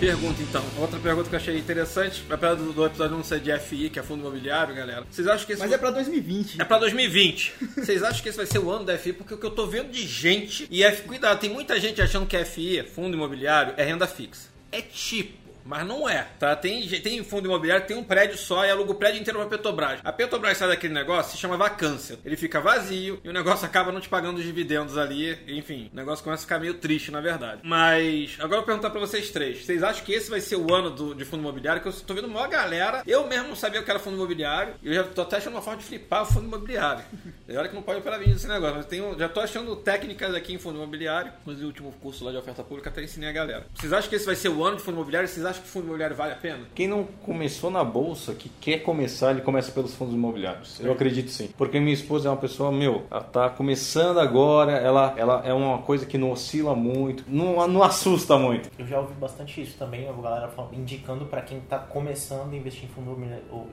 Pergunta 0.02 0.42
então. 0.42 0.64
Outra 0.78 0.98
pergunta 0.98 1.28
que 1.28 1.34
eu 1.36 1.38
achei 1.38 1.56
interessante, 1.56 2.24
apesar 2.28 2.54
do, 2.54 2.72
do 2.72 2.84
episódio 2.84 3.16
não 3.16 3.22
ser 3.22 3.38
de 3.38 3.56
FI, 3.56 3.88
que 3.88 4.00
é 4.00 4.02
fundo 4.02 4.18
imobiliário, 4.18 4.74
galera. 4.74 5.06
Vocês 5.08 5.28
acham 5.28 5.46
que 5.46 5.52
esse 5.52 5.62
Mas 5.62 5.70
é 5.70 5.78
pra 5.78 5.92
2020. 5.92 6.60
É 6.60 6.64
pra 6.64 6.76
2020. 6.78 7.54
Vocês 7.78 8.02
acham 8.02 8.20
que 8.20 8.28
esse 8.28 8.36
vai 8.36 8.44
ser 8.44 8.58
o 8.58 8.68
ano 8.68 8.84
da 8.84 8.98
FI? 8.98 9.12
Porque 9.12 9.34
o 9.34 9.38
que 9.38 9.46
eu 9.46 9.52
tô 9.52 9.64
vendo 9.64 9.92
de 9.92 10.04
gente. 10.04 10.66
E 10.68 10.82
F, 10.82 11.02
cuidado, 11.02 11.38
tem 11.38 11.48
muita 11.48 11.78
gente 11.78 12.02
achando 12.02 12.26
que 12.26 12.44
FI, 12.44 12.82
fundo 12.82 13.16
imobiliário, 13.16 13.74
é 13.76 13.84
renda 13.84 14.08
fixa. 14.08 14.48
É 14.72 14.82
tipo. 14.82 15.41
Mas 15.64 15.86
não 15.86 16.08
é, 16.08 16.26
tá? 16.38 16.54
Tem, 16.56 16.86
tem 16.88 17.22
fundo 17.24 17.46
imobiliário 17.46 17.86
tem 17.86 17.96
um 17.96 18.04
prédio 18.04 18.36
só 18.36 18.64
e 18.64 18.70
aluga 18.70 18.92
o 18.92 18.94
prédio 18.94 19.20
inteiro 19.20 19.38
pra 19.38 19.48
Petrobras. 19.48 20.00
A 20.04 20.12
Petrobras 20.12 20.58
sai 20.58 20.68
daquele 20.68 20.94
negócio, 20.94 21.32
se 21.32 21.38
chama 21.38 21.56
vacância. 21.56 22.18
Ele 22.24 22.36
fica 22.36 22.60
vazio 22.60 23.20
e 23.24 23.28
o 23.28 23.32
negócio 23.32 23.66
acaba 23.66 23.92
não 23.92 24.00
te 24.00 24.08
pagando 24.08 24.38
os 24.38 24.44
dividendos 24.44 24.98
ali. 24.98 25.38
Enfim, 25.46 25.90
o 25.92 25.96
negócio 25.96 26.24
começa 26.24 26.42
a 26.42 26.46
ficar 26.46 26.58
meio 26.58 26.74
triste, 26.74 27.10
na 27.10 27.20
verdade. 27.20 27.60
Mas, 27.62 28.34
agora 28.38 28.54
eu 28.54 28.58
vou 28.58 28.66
perguntar 28.66 28.90
pra 28.90 29.00
vocês 29.00 29.30
três. 29.30 29.64
Vocês 29.64 29.82
acham 29.82 30.04
que 30.04 30.12
esse 30.12 30.30
vai 30.30 30.40
ser 30.40 30.56
o 30.56 30.74
ano 30.74 30.90
do, 30.90 31.14
de 31.14 31.24
fundo 31.24 31.40
imobiliário? 31.40 31.82
Que 31.82 31.88
eu 31.88 31.92
tô 31.92 32.14
vendo 32.14 32.26
uma 32.26 32.46
galera. 32.46 33.02
Eu 33.06 33.26
mesmo 33.26 33.48
não 33.48 33.56
sabia 33.56 33.80
o 33.80 33.84
que 33.84 33.90
era 33.90 33.98
fundo 33.98 34.16
imobiliário. 34.16 34.74
E 34.82 34.88
eu 34.88 34.94
já 34.94 35.04
tô 35.04 35.22
até 35.22 35.36
achando 35.36 35.54
uma 35.54 35.62
forma 35.62 35.80
de 35.80 35.86
flipar 35.86 36.22
o 36.22 36.26
fundo 36.26 36.46
imobiliário. 36.46 37.04
E 37.48 37.56
olha 37.56 37.68
que 37.68 37.74
não 37.74 37.82
pode 37.82 37.98
operar 37.98 38.18
vídeo 38.18 38.32
desse 38.32 38.48
negócio. 38.48 38.76
Mas 38.76 38.86
tenho, 38.86 39.18
já 39.18 39.28
tô 39.28 39.40
achando 39.40 39.76
técnicas 39.76 40.34
aqui 40.34 40.54
em 40.54 40.58
fundo 40.58 40.76
imobiliário. 40.76 41.32
Inclusive, 41.42 41.64
o 41.64 41.68
último 41.68 41.92
curso 42.00 42.24
lá 42.24 42.30
de 42.30 42.38
oferta 42.38 42.62
pública 42.64 42.88
até 42.88 43.02
ensinei 43.02 43.28
a 43.28 43.32
galera. 43.32 43.66
Vocês 43.74 43.92
acham 43.92 44.08
que 44.08 44.16
esse 44.16 44.24
vai 44.24 44.36
ser 44.36 44.48
o 44.48 44.64
ano 44.64 44.76
de 44.76 44.82
fundo 44.82 44.94
imobiliário? 44.94 45.28
Vocês 45.28 45.44
acham 45.44 45.51
que 45.60 45.68
fundo 45.68 45.84
imobiliário 45.84 46.16
vale 46.16 46.32
a 46.32 46.36
pena? 46.36 46.60
Quem 46.74 46.88
não 46.88 47.04
começou 47.04 47.70
na 47.70 47.84
bolsa, 47.84 48.34
que 48.34 48.48
quer 48.60 48.78
começar, 48.78 49.30
ele 49.32 49.40
começa 49.42 49.70
pelos 49.72 49.94
fundos 49.94 50.14
imobiliários. 50.14 50.80
Eu 50.80 50.92
acredito 50.92 51.30
sim. 51.30 51.48
Porque 51.58 51.78
minha 51.80 51.92
esposa 51.94 52.28
é 52.28 52.30
uma 52.30 52.38
pessoa, 52.38 52.70
meu, 52.72 53.04
ela 53.10 53.20
tá 53.22 53.50
começando 53.50 54.18
agora, 54.20 54.72
ela, 54.72 55.14
ela 55.16 55.42
é 55.44 55.52
uma 55.52 55.78
coisa 55.78 56.06
que 56.06 56.16
não 56.16 56.30
oscila 56.30 56.74
muito, 56.74 57.24
não, 57.28 57.66
não 57.68 57.82
assusta 57.82 58.38
muito. 58.38 58.70
Eu 58.78 58.86
já 58.86 58.98
ouvi 59.00 59.14
bastante 59.14 59.60
isso 59.60 59.76
também, 59.78 60.08
a 60.08 60.12
galera 60.12 60.48
fal- 60.48 60.70
indicando 60.72 61.26
para 61.26 61.42
quem 61.42 61.58
está 61.58 61.78
começando 61.78 62.52
a 62.52 62.56
investir 62.56 62.84
em 62.84 62.88
fundos 62.88 63.16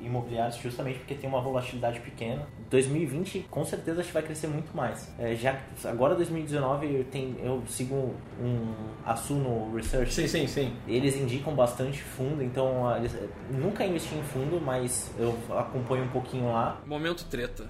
imobiliários, 0.01 0.57
justamente 0.57 0.99
porque 0.99 1.15
tem 1.15 1.29
uma 1.29 1.41
volatilidade 1.41 1.99
pequena. 1.99 2.47
2020, 2.69 3.47
com 3.49 3.63
certeza, 3.65 3.99
acho 4.01 4.07
que 4.09 4.13
vai 4.13 4.23
crescer 4.23 4.47
muito 4.47 4.75
mais. 4.75 5.11
É, 5.19 5.35
já 5.35 5.59
agora 5.85 6.15
2019 6.15 6.95
eu, 6.95 7.03
tenho, 7.05 7.35
eu 7.43 7.63
sigo 7.67 8.13
um 8.41 8.73
Assuno 9.05 9.73
Research. 9.75 10.13
Sim, 10.13 10.27
sim, 10.27 10.47
sim. 10.47 10.73
Eles 10.87 11.15
indicam 11.15 11.53
bastante 11.53 11.68
fundo, 11.77 12.43
então 12.43 12.87
ah, 12.87 12.97
eles, 12.97 13.15
nunca 13.49 13.85
investi 13.85 14.15
em 14.15 14.23
fundo, 14.23 14.59
mas 14.61 15.11
eu 15.17 15.37
acompanho 15.57 16.03
um 16.05 16.09
pouquinho 16.09 16.51
lá. 16.51 16.79
Momento 16.85 17.25
treta. 17.25 17.65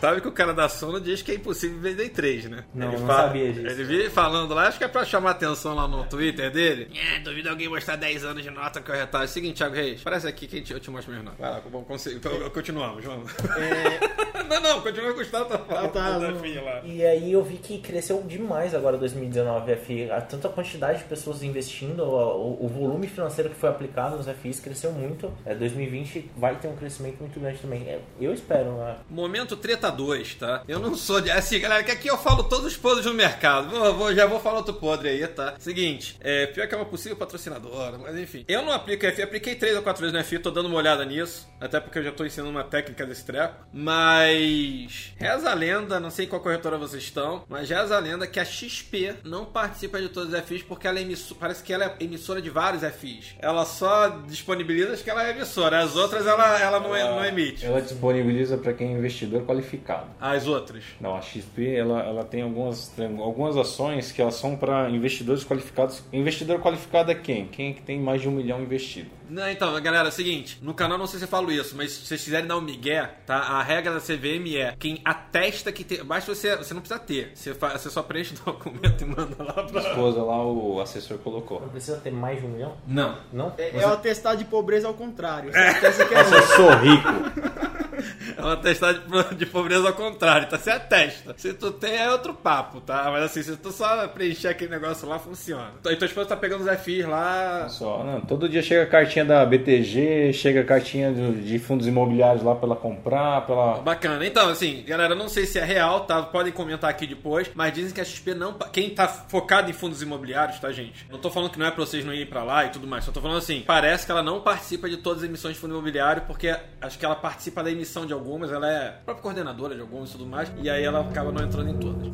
Sabe 0.00 0.20
que 0.20 0.28
o 0.28 0.32
cara 0.32 0.52
da 0.52 0.68
Sono 0.68 1.00
diz 1.00 1.22
que 1.22 1.32
é 1.32 1.34
impossível 1.34 1.78
vender 1.78 2.08
três, 2.10 2.44
né? 2.46 2.64
Não, 2.74 2.88
ele 2.88 2.98
não 2.98 3.06
fala- 3.06 3.22
sabia 3.28 3.52
disso. 3.52 3.66
Ele 3.66 3.84
vive 3.84 4.10
falando 4.10 4.54
lá, 4.54 4.66
acho 4.68 4.78
que 4.78 4.84
é 4.84 4.88
pra 4.88 5.04
chamar 5.04 5.30
atenção 5.32 5.74
lá 5.74 5.86
no 5.86 6.04
Twitter 6.04 6.50
dele. 6.50 6.90
É, 7.14 7.20
duvido 7.20 7.48
alguém 7.48 7.68
mostrar 7.68 7.96
10 7.96 8.24
anos 8.24 8.42
de 8.42 8.50
nota 8.50 8.80
que 8.80 8.90
eu 8.90 8.94
retalho. 8.94 9.28
Seguinte, 9.28 9.56
Thiago 9.58 9.74
Reis, 9.74 10.00
parece 10.02 10.26
aqui 10.26 10.46
que 10.46 10.72
eu 10.72 10.80
te 10.80 10.90
mostro 10.90 11.10
minhas 11.12 11.24
notas. 11.24 11.40
Vai 11.40 11.50
lá, 11.50 11.60
bom, 11.70 11.82
consigo. 11.84 12.20
Continuamos, 12.50 13.04
vamos. 13.04 13.32
não, 14.48 14.60
não, 14.60 14.80
continua 14.80 15.12
com 15.12 15.20
o 15.20 15.24
status 15.24 15.58
Ah, 15.68 15.88
tá, 15.88 16.18
da 16.18 16.30
não. 16.30 16.40
FIA 16.40 16.62
lá. 16.62 16.80
E 16.84 17.04
aí 17.04 17.32
eu 17.32 17.42
vi 17.44 17.56
que 17.56 17.78
cresceu 17.78 18.22
demais 18.22 18.74
agora 18.74 18.96
2019 18.96 19.72
a 19.72 19.76
FI. 19.76 20.10
A- 20.10 20.20
Tanto 20.20 20.46
a 20.46 20.50
quantidade 20.50 20.98
de 20.98 21.04
pessoas 21.04 21.42
investindo, 21.42 22.02
o, 22.20 22.68
volume 22.68 23.06
financeiro 23.06 23.50
que 23.50 23.56
foi 23.56 23.68
aplicado 23.68 24.16
nos 24.16 24.26
FIs 24.28 24.60
cresceu 24.60 24.92
muito. 24.92 25.32
É, 25.44 25.54
2020 25.54 26.30
vai 26.36 26.56
ter 26.56 26.68
um 26.68 26.76
crescimento 26.76 27.18
muito 27.20 27.38
grande 27.40 27.58
também. 27.58 27.82
É, 27.88 28.00
eu 28.20 28.32
espero, 28.32 28.72
né? 28.78 28.96
Momento 29.08 29.56
treta 29.56 29.90
2, 29.90 30.34
tá? 30.36 30.62
Eu 30.68 30.78
não 30.78 30.94
sou 30.94 31.20
de. 31.20 31.30
Assim, 31.30 31.58
galera, 31.60 31.82
que 31.82 31.90
aqui 31.90 32.08
eu 32.08 32.18
falo 32.18 32.44
todos 32.44 32.66
os 32.66 32.76
podres 32.76 33.04
do 33.04 33.14
mercado. 33.14 33.70
Vou, 33.70 33.94
vou- 33.94 34.14
já 34.14 34.26
vou 34.26 34.40
falar 34.40 34.58
outro 34.58 34.74
podre 34.74 35.08
aí, 35.08 35.26
tá? 35.26 35.54
Seguinte, 35.58 36.16
é, 36.20 36.46
pior 36.46 36.66
que 36.68 36.74
é 36.74 36.76
uma 36.78 36.86
possível 36.86 37.16
patrocinadora, 37.16 37.98
mas 37.98 38.16
enfim. 38.18 38.44
Eu 38.48 38.62
não 38.62 38.72
aplico 38.72 39.06
FI, 39.06 39.22
apliquei 39.22 39.54
três 39.54 39.76
ou 39.76 39.82
quatro 39.82 40.00
vezes 40.02 40.16
no 40.16 40.22
FI, 40.24 40.38
tô 40.38 40.50
dando 40.50 40.66
uma 40.66 40.76
olhada 40.76 41.04
nisso. 41.04 41.48
Até 41.60 41.78
porque 41.80 41.98
eu 41.98 42.02
já 42.04 42.12
tô 42.12 42.24
ensinando 42.24 42.50
uma 42.50 42.64
técnica 42.64 43.06
desse 43.06 43.24
treco. 43.24 43.54
Mas. 43.72 45.12
Reza 45.16 45.50
a 45.50 45.54
lenda, 45.54 46.00
não 46.00 46.10
sei 46.10 46.26
qual 46.26 46.40
corretora 46.40 46.78
vocês 46.78 47.02
estão, 47.02 47.44
mas 47.48 47.68
reza 47.68 47.96
a 47.96 47.98
lenda 47.98 48.26
que 48.26 48.40
a 48.40 48.44
XP 48.44 49.14
não 49.24 49.44
participa 49.44 50.00
de 50.00 50.08
todos 50.08 50.32
os 50.32 50.40
FIs 50.40 50.62
porque 50.62 50.86
ela 50.86 50.98
é 50.98 51.02
emisso- 51.02 51.34
parece 51.34 51.62
que 51.62 51.72
ela 51.72 51.84
é 51.84 51.96
emissora 52.10 52.42
de 52.42 52.50
vários 52.50 52.82
FIs. 52.94 53.34
Ela 53.38 53.64
só 53.64 54.08
disponibiliza 54.26 54.92
as 54.92 55.02
que 55.02 55.08
ela 55.08 55.26
é 55.26 55.30
emissora, 55.30 55.78
as 55.78 55.96
outras 55.96 56.26
ela, 56.26 56.60
ela 56.60 56.80
não, 56.80 56.94
é- 56.94 57.04
não 57.04 57.24
emite. 57.24 57.64
Ela 57.64 57.80
disponibiliza 57.80 58.58
para 58.58 58.72
quem 58.72 58.88
é 58.88 58.98
investidor 58.98 59.42
qualificado. 59.46 60.06
As 60.20 60.46
outras. 60.46 60.82
Não, 61.00 61.14
a 61.16 61.20
XP 61.22 61.74
ela, 61.74 62.00
ela 62.02 62.24
tem 62.24 62.42
algumas, 62.42 62.88
tem 62.88 63.18
algumas 63.18 63.56
ações 63.56 64.10
que 64.12 64.20
elas 64.20 64.34
são 64.34 64.56
para 64.56 64.90
investidores 64.90 65.44
qualificados. 65.44 66.02
Investidor 66.12 66.60
qualificado 66.60 67.10
é 67.10 67.14
quem? 67.14 67.46
Quem 67.46 67.70
é 67.70 67.72
que 67.74 67.82
tem 67.82 68.00
mais 68.00 68.20
de 68.20 68.28
um 68.28 68.32
milhão 68.32 68.60
investido. 68.60 69.19
Não, 69.30 69.48
então, 69.48 69.80
galera, 69.80 70.08
é 70.08 70.10
o 70.10 70.12
seguinte, 70.12 70.58
no 70.60 70.74
canal 70.74 70.98
não 70.98 71.06
sei 71.06 71.18
se 71.20 71.24
eu 71.24 71.28
falo 71.28 71.52
isso, 71.52 71.76
mas 71.76 71.92
se 71.92 72.06
vocês 72.06 72.22
quiserem 72.24 72.46
dar 72.48 72.56
um 72.56 72.60
migué, 72.60 73.08
tá? 73.24 73.36
A 73.36 73.62
regra 73.62 73.94
da 73.94 74.00
CVM 74.00 74.56
é 74.56 74.74
quem 74.78 75.00
atesta 75.04 75.70
que 75.70 75.84
tem. 75.84 76.02
Basta 76.04 76.34
você. 76.34 76.56
Você 76.56 76.74
não 76.74 76.80
precisa 76.80 76.98
ter. 77.00 77.30
Você, 77.34 77.54
fa- 77.54 77.78
você 77.78 77.88
só 77.90 78.02
preenche 78.02 78.34
o 78.34 78.38
documento 78.52 79.02
e 79.02 79.04
manda 79.06 79.36
lá 79.42 79.50
A 79.56 79.62
pra. 79.62 79.80
esposa 79.80 80.22
lá, 80.22 80.44
o 80.44 80.80
assessor 80.80 81.18
colocou. 81.18 81.60
Não 81.60 81.68
precisa 81.68 81.98
ter 81.98 82.10
mais 82.10 82.40
de 82.40 82.46
um 82.46 82.50
milhão? 82.50 82.76
Não. 82.86 83.16
Não? 83.32 83.54
É, 83.56 83.70
é 83.80 83.86
o 83.86 83.92
atestado 83.92 84.38
de 84.38 84.44
pobreza 84.46 84.88
ao 84.88 84.94
contrário. 84.94 85.52
Você 85.52 85.58
atesta 85.58 86.04
que 86.06 86.14
é 86.14 86.20
Eu 86.20 86.42
sou 86.42 86.70
rico. 86.76 87.08
É 88.36 88.40
uma 88.40 88.54
atestado 88.54 89.00
de, 89.34 89.46
pobreza 89.46 89.88
ao 89.88 89.94
contrário, 89.94 90.48
tá? 90.48 90.58
Você 90.58 90.70
atesta. 90.70 91.34
Se 91.36 91.52
tu 91.54 91.70
tem, 91.72 91.96
é 91.96 92.10
outro 92.10 92.34
papo, 92.34 92.80
tá? 92.80 93.08
Mas 93.10 93.24
assim, 93.24 93.42
se 93.42 93.56
tu 93.56 93.70
só 93.72 94.06
preencher 94.08 94.48
aquele 94.48 94.70
negócio 94.70 95.08
lá, 95.08 95.18
funciona. 95.18 95.72
Então, 95.80 95.94
tua 95.96 96.06
esposa 96.06 96.28
tá 96.28 96.36
pegando 96.36 96.64
os 96.64 96.80
FIs 96.80 97.04
lá. 97.06 97.68
Só, 97.68 98.04
não, 98.04 98.20
todo 98.20 98.48
dia 98.48 98.62
chega 98.62 98.82
a 98.82 98.86
cartinha 98.86 99.24
da 99.24 99.44
BTG, 99.44 100.32
chega 100.32 100.60
a 100.60 100.64
cartinha 100.64 101.12
de 101.12 101.58
fundos 101.58 101.86
imobiliários 101.86 102.42
lá 102.42 102.54
pra 102.54 102.66
ela 102.66 102.76
comprar, 102.76 103.44
pra 103.46 103.54
ela... 103.54 103.80
Bacana. 103.80 104.24
Então, 104.24 104.48
assim, 104.48 104.84
galera, 104.86 105.14
não 105.14 105.28
sei 105.28 105.46
se 105.46 105.58
é 105.58 105.64
real, 105.64 106.00
tá? 106.00 106.22
Podem 106.22 106.52
comentar 106.52 106.90
aqui 106.90 107.06
depois, 107.06 107.50
mas 107.54 107.72
dizem 107.72 107.92
que 107.92 108.00
a 108.00 108.04
XP 108.04 108.34
não. 108.34 108.54
Quem 108.72 108.90
tá 108.90 109.08
focado 109.08 109.70
em 109.70 109.74
fundos 109.74 110.02
imobiliários, 110.02 110.58
tá, 110.58 110.70
gente? 110.72 111.06
Não 111.10 111.18
tô 111.18 111.30
falando 111.30 111.50
que 111.50 111.58
não 111.58 111.66
é 111.66 111.70
pra 111.70 111.84
vocês 111.84 112.04
não 112.04 112.12
irem 112.12 112.26
pra 112.26 112.42
lá 112.42 112.64
e 112.64 112.70
tudo 112.70 112.86
mais, 112.86 113.04
só 113.04 113.12
tô 113.12 113.20
falando 113.20 113.38
assim, 113.38 113.62
parece 113.66 114.06
que 114.06 114.12
ela 114.12 114.22
não 114.22 114.40
participa 114.40 114.88
de 114.88 114.96
todas 114.98 115.22
as 115.22 115.28
emissões 115.28 115.54
de 115.54 115.60
fundo 115.60 115.74
imobiliário, 115.74 116.22
porque 116.26 116.54
acho 116.80 116.98
que 116.98 117.04
ela 117.04 117.16
participa 117.16 117.62
da 117.62 117.70
emissão 117.70 117.89
de 118.06 118.12
algumas, 118.12 118.52
ela 118.52 118.70
é 118.70 118.90
própria 119.04 119.22
coordenadora 119.22 119.74
de 119.74 119.80
algumas 119.80 120.10
e 120.10 120.12
tudo 120.12 120.26
mais, 120.26 120.50
e 120.62 120.70
aí 120.70 120.84
ela 120.84 121.00
acaba 121.00 121.32
não 121.32 121.44
entrando 121.44 121.70
em 121.70 121.76
todas. 121.76 122.12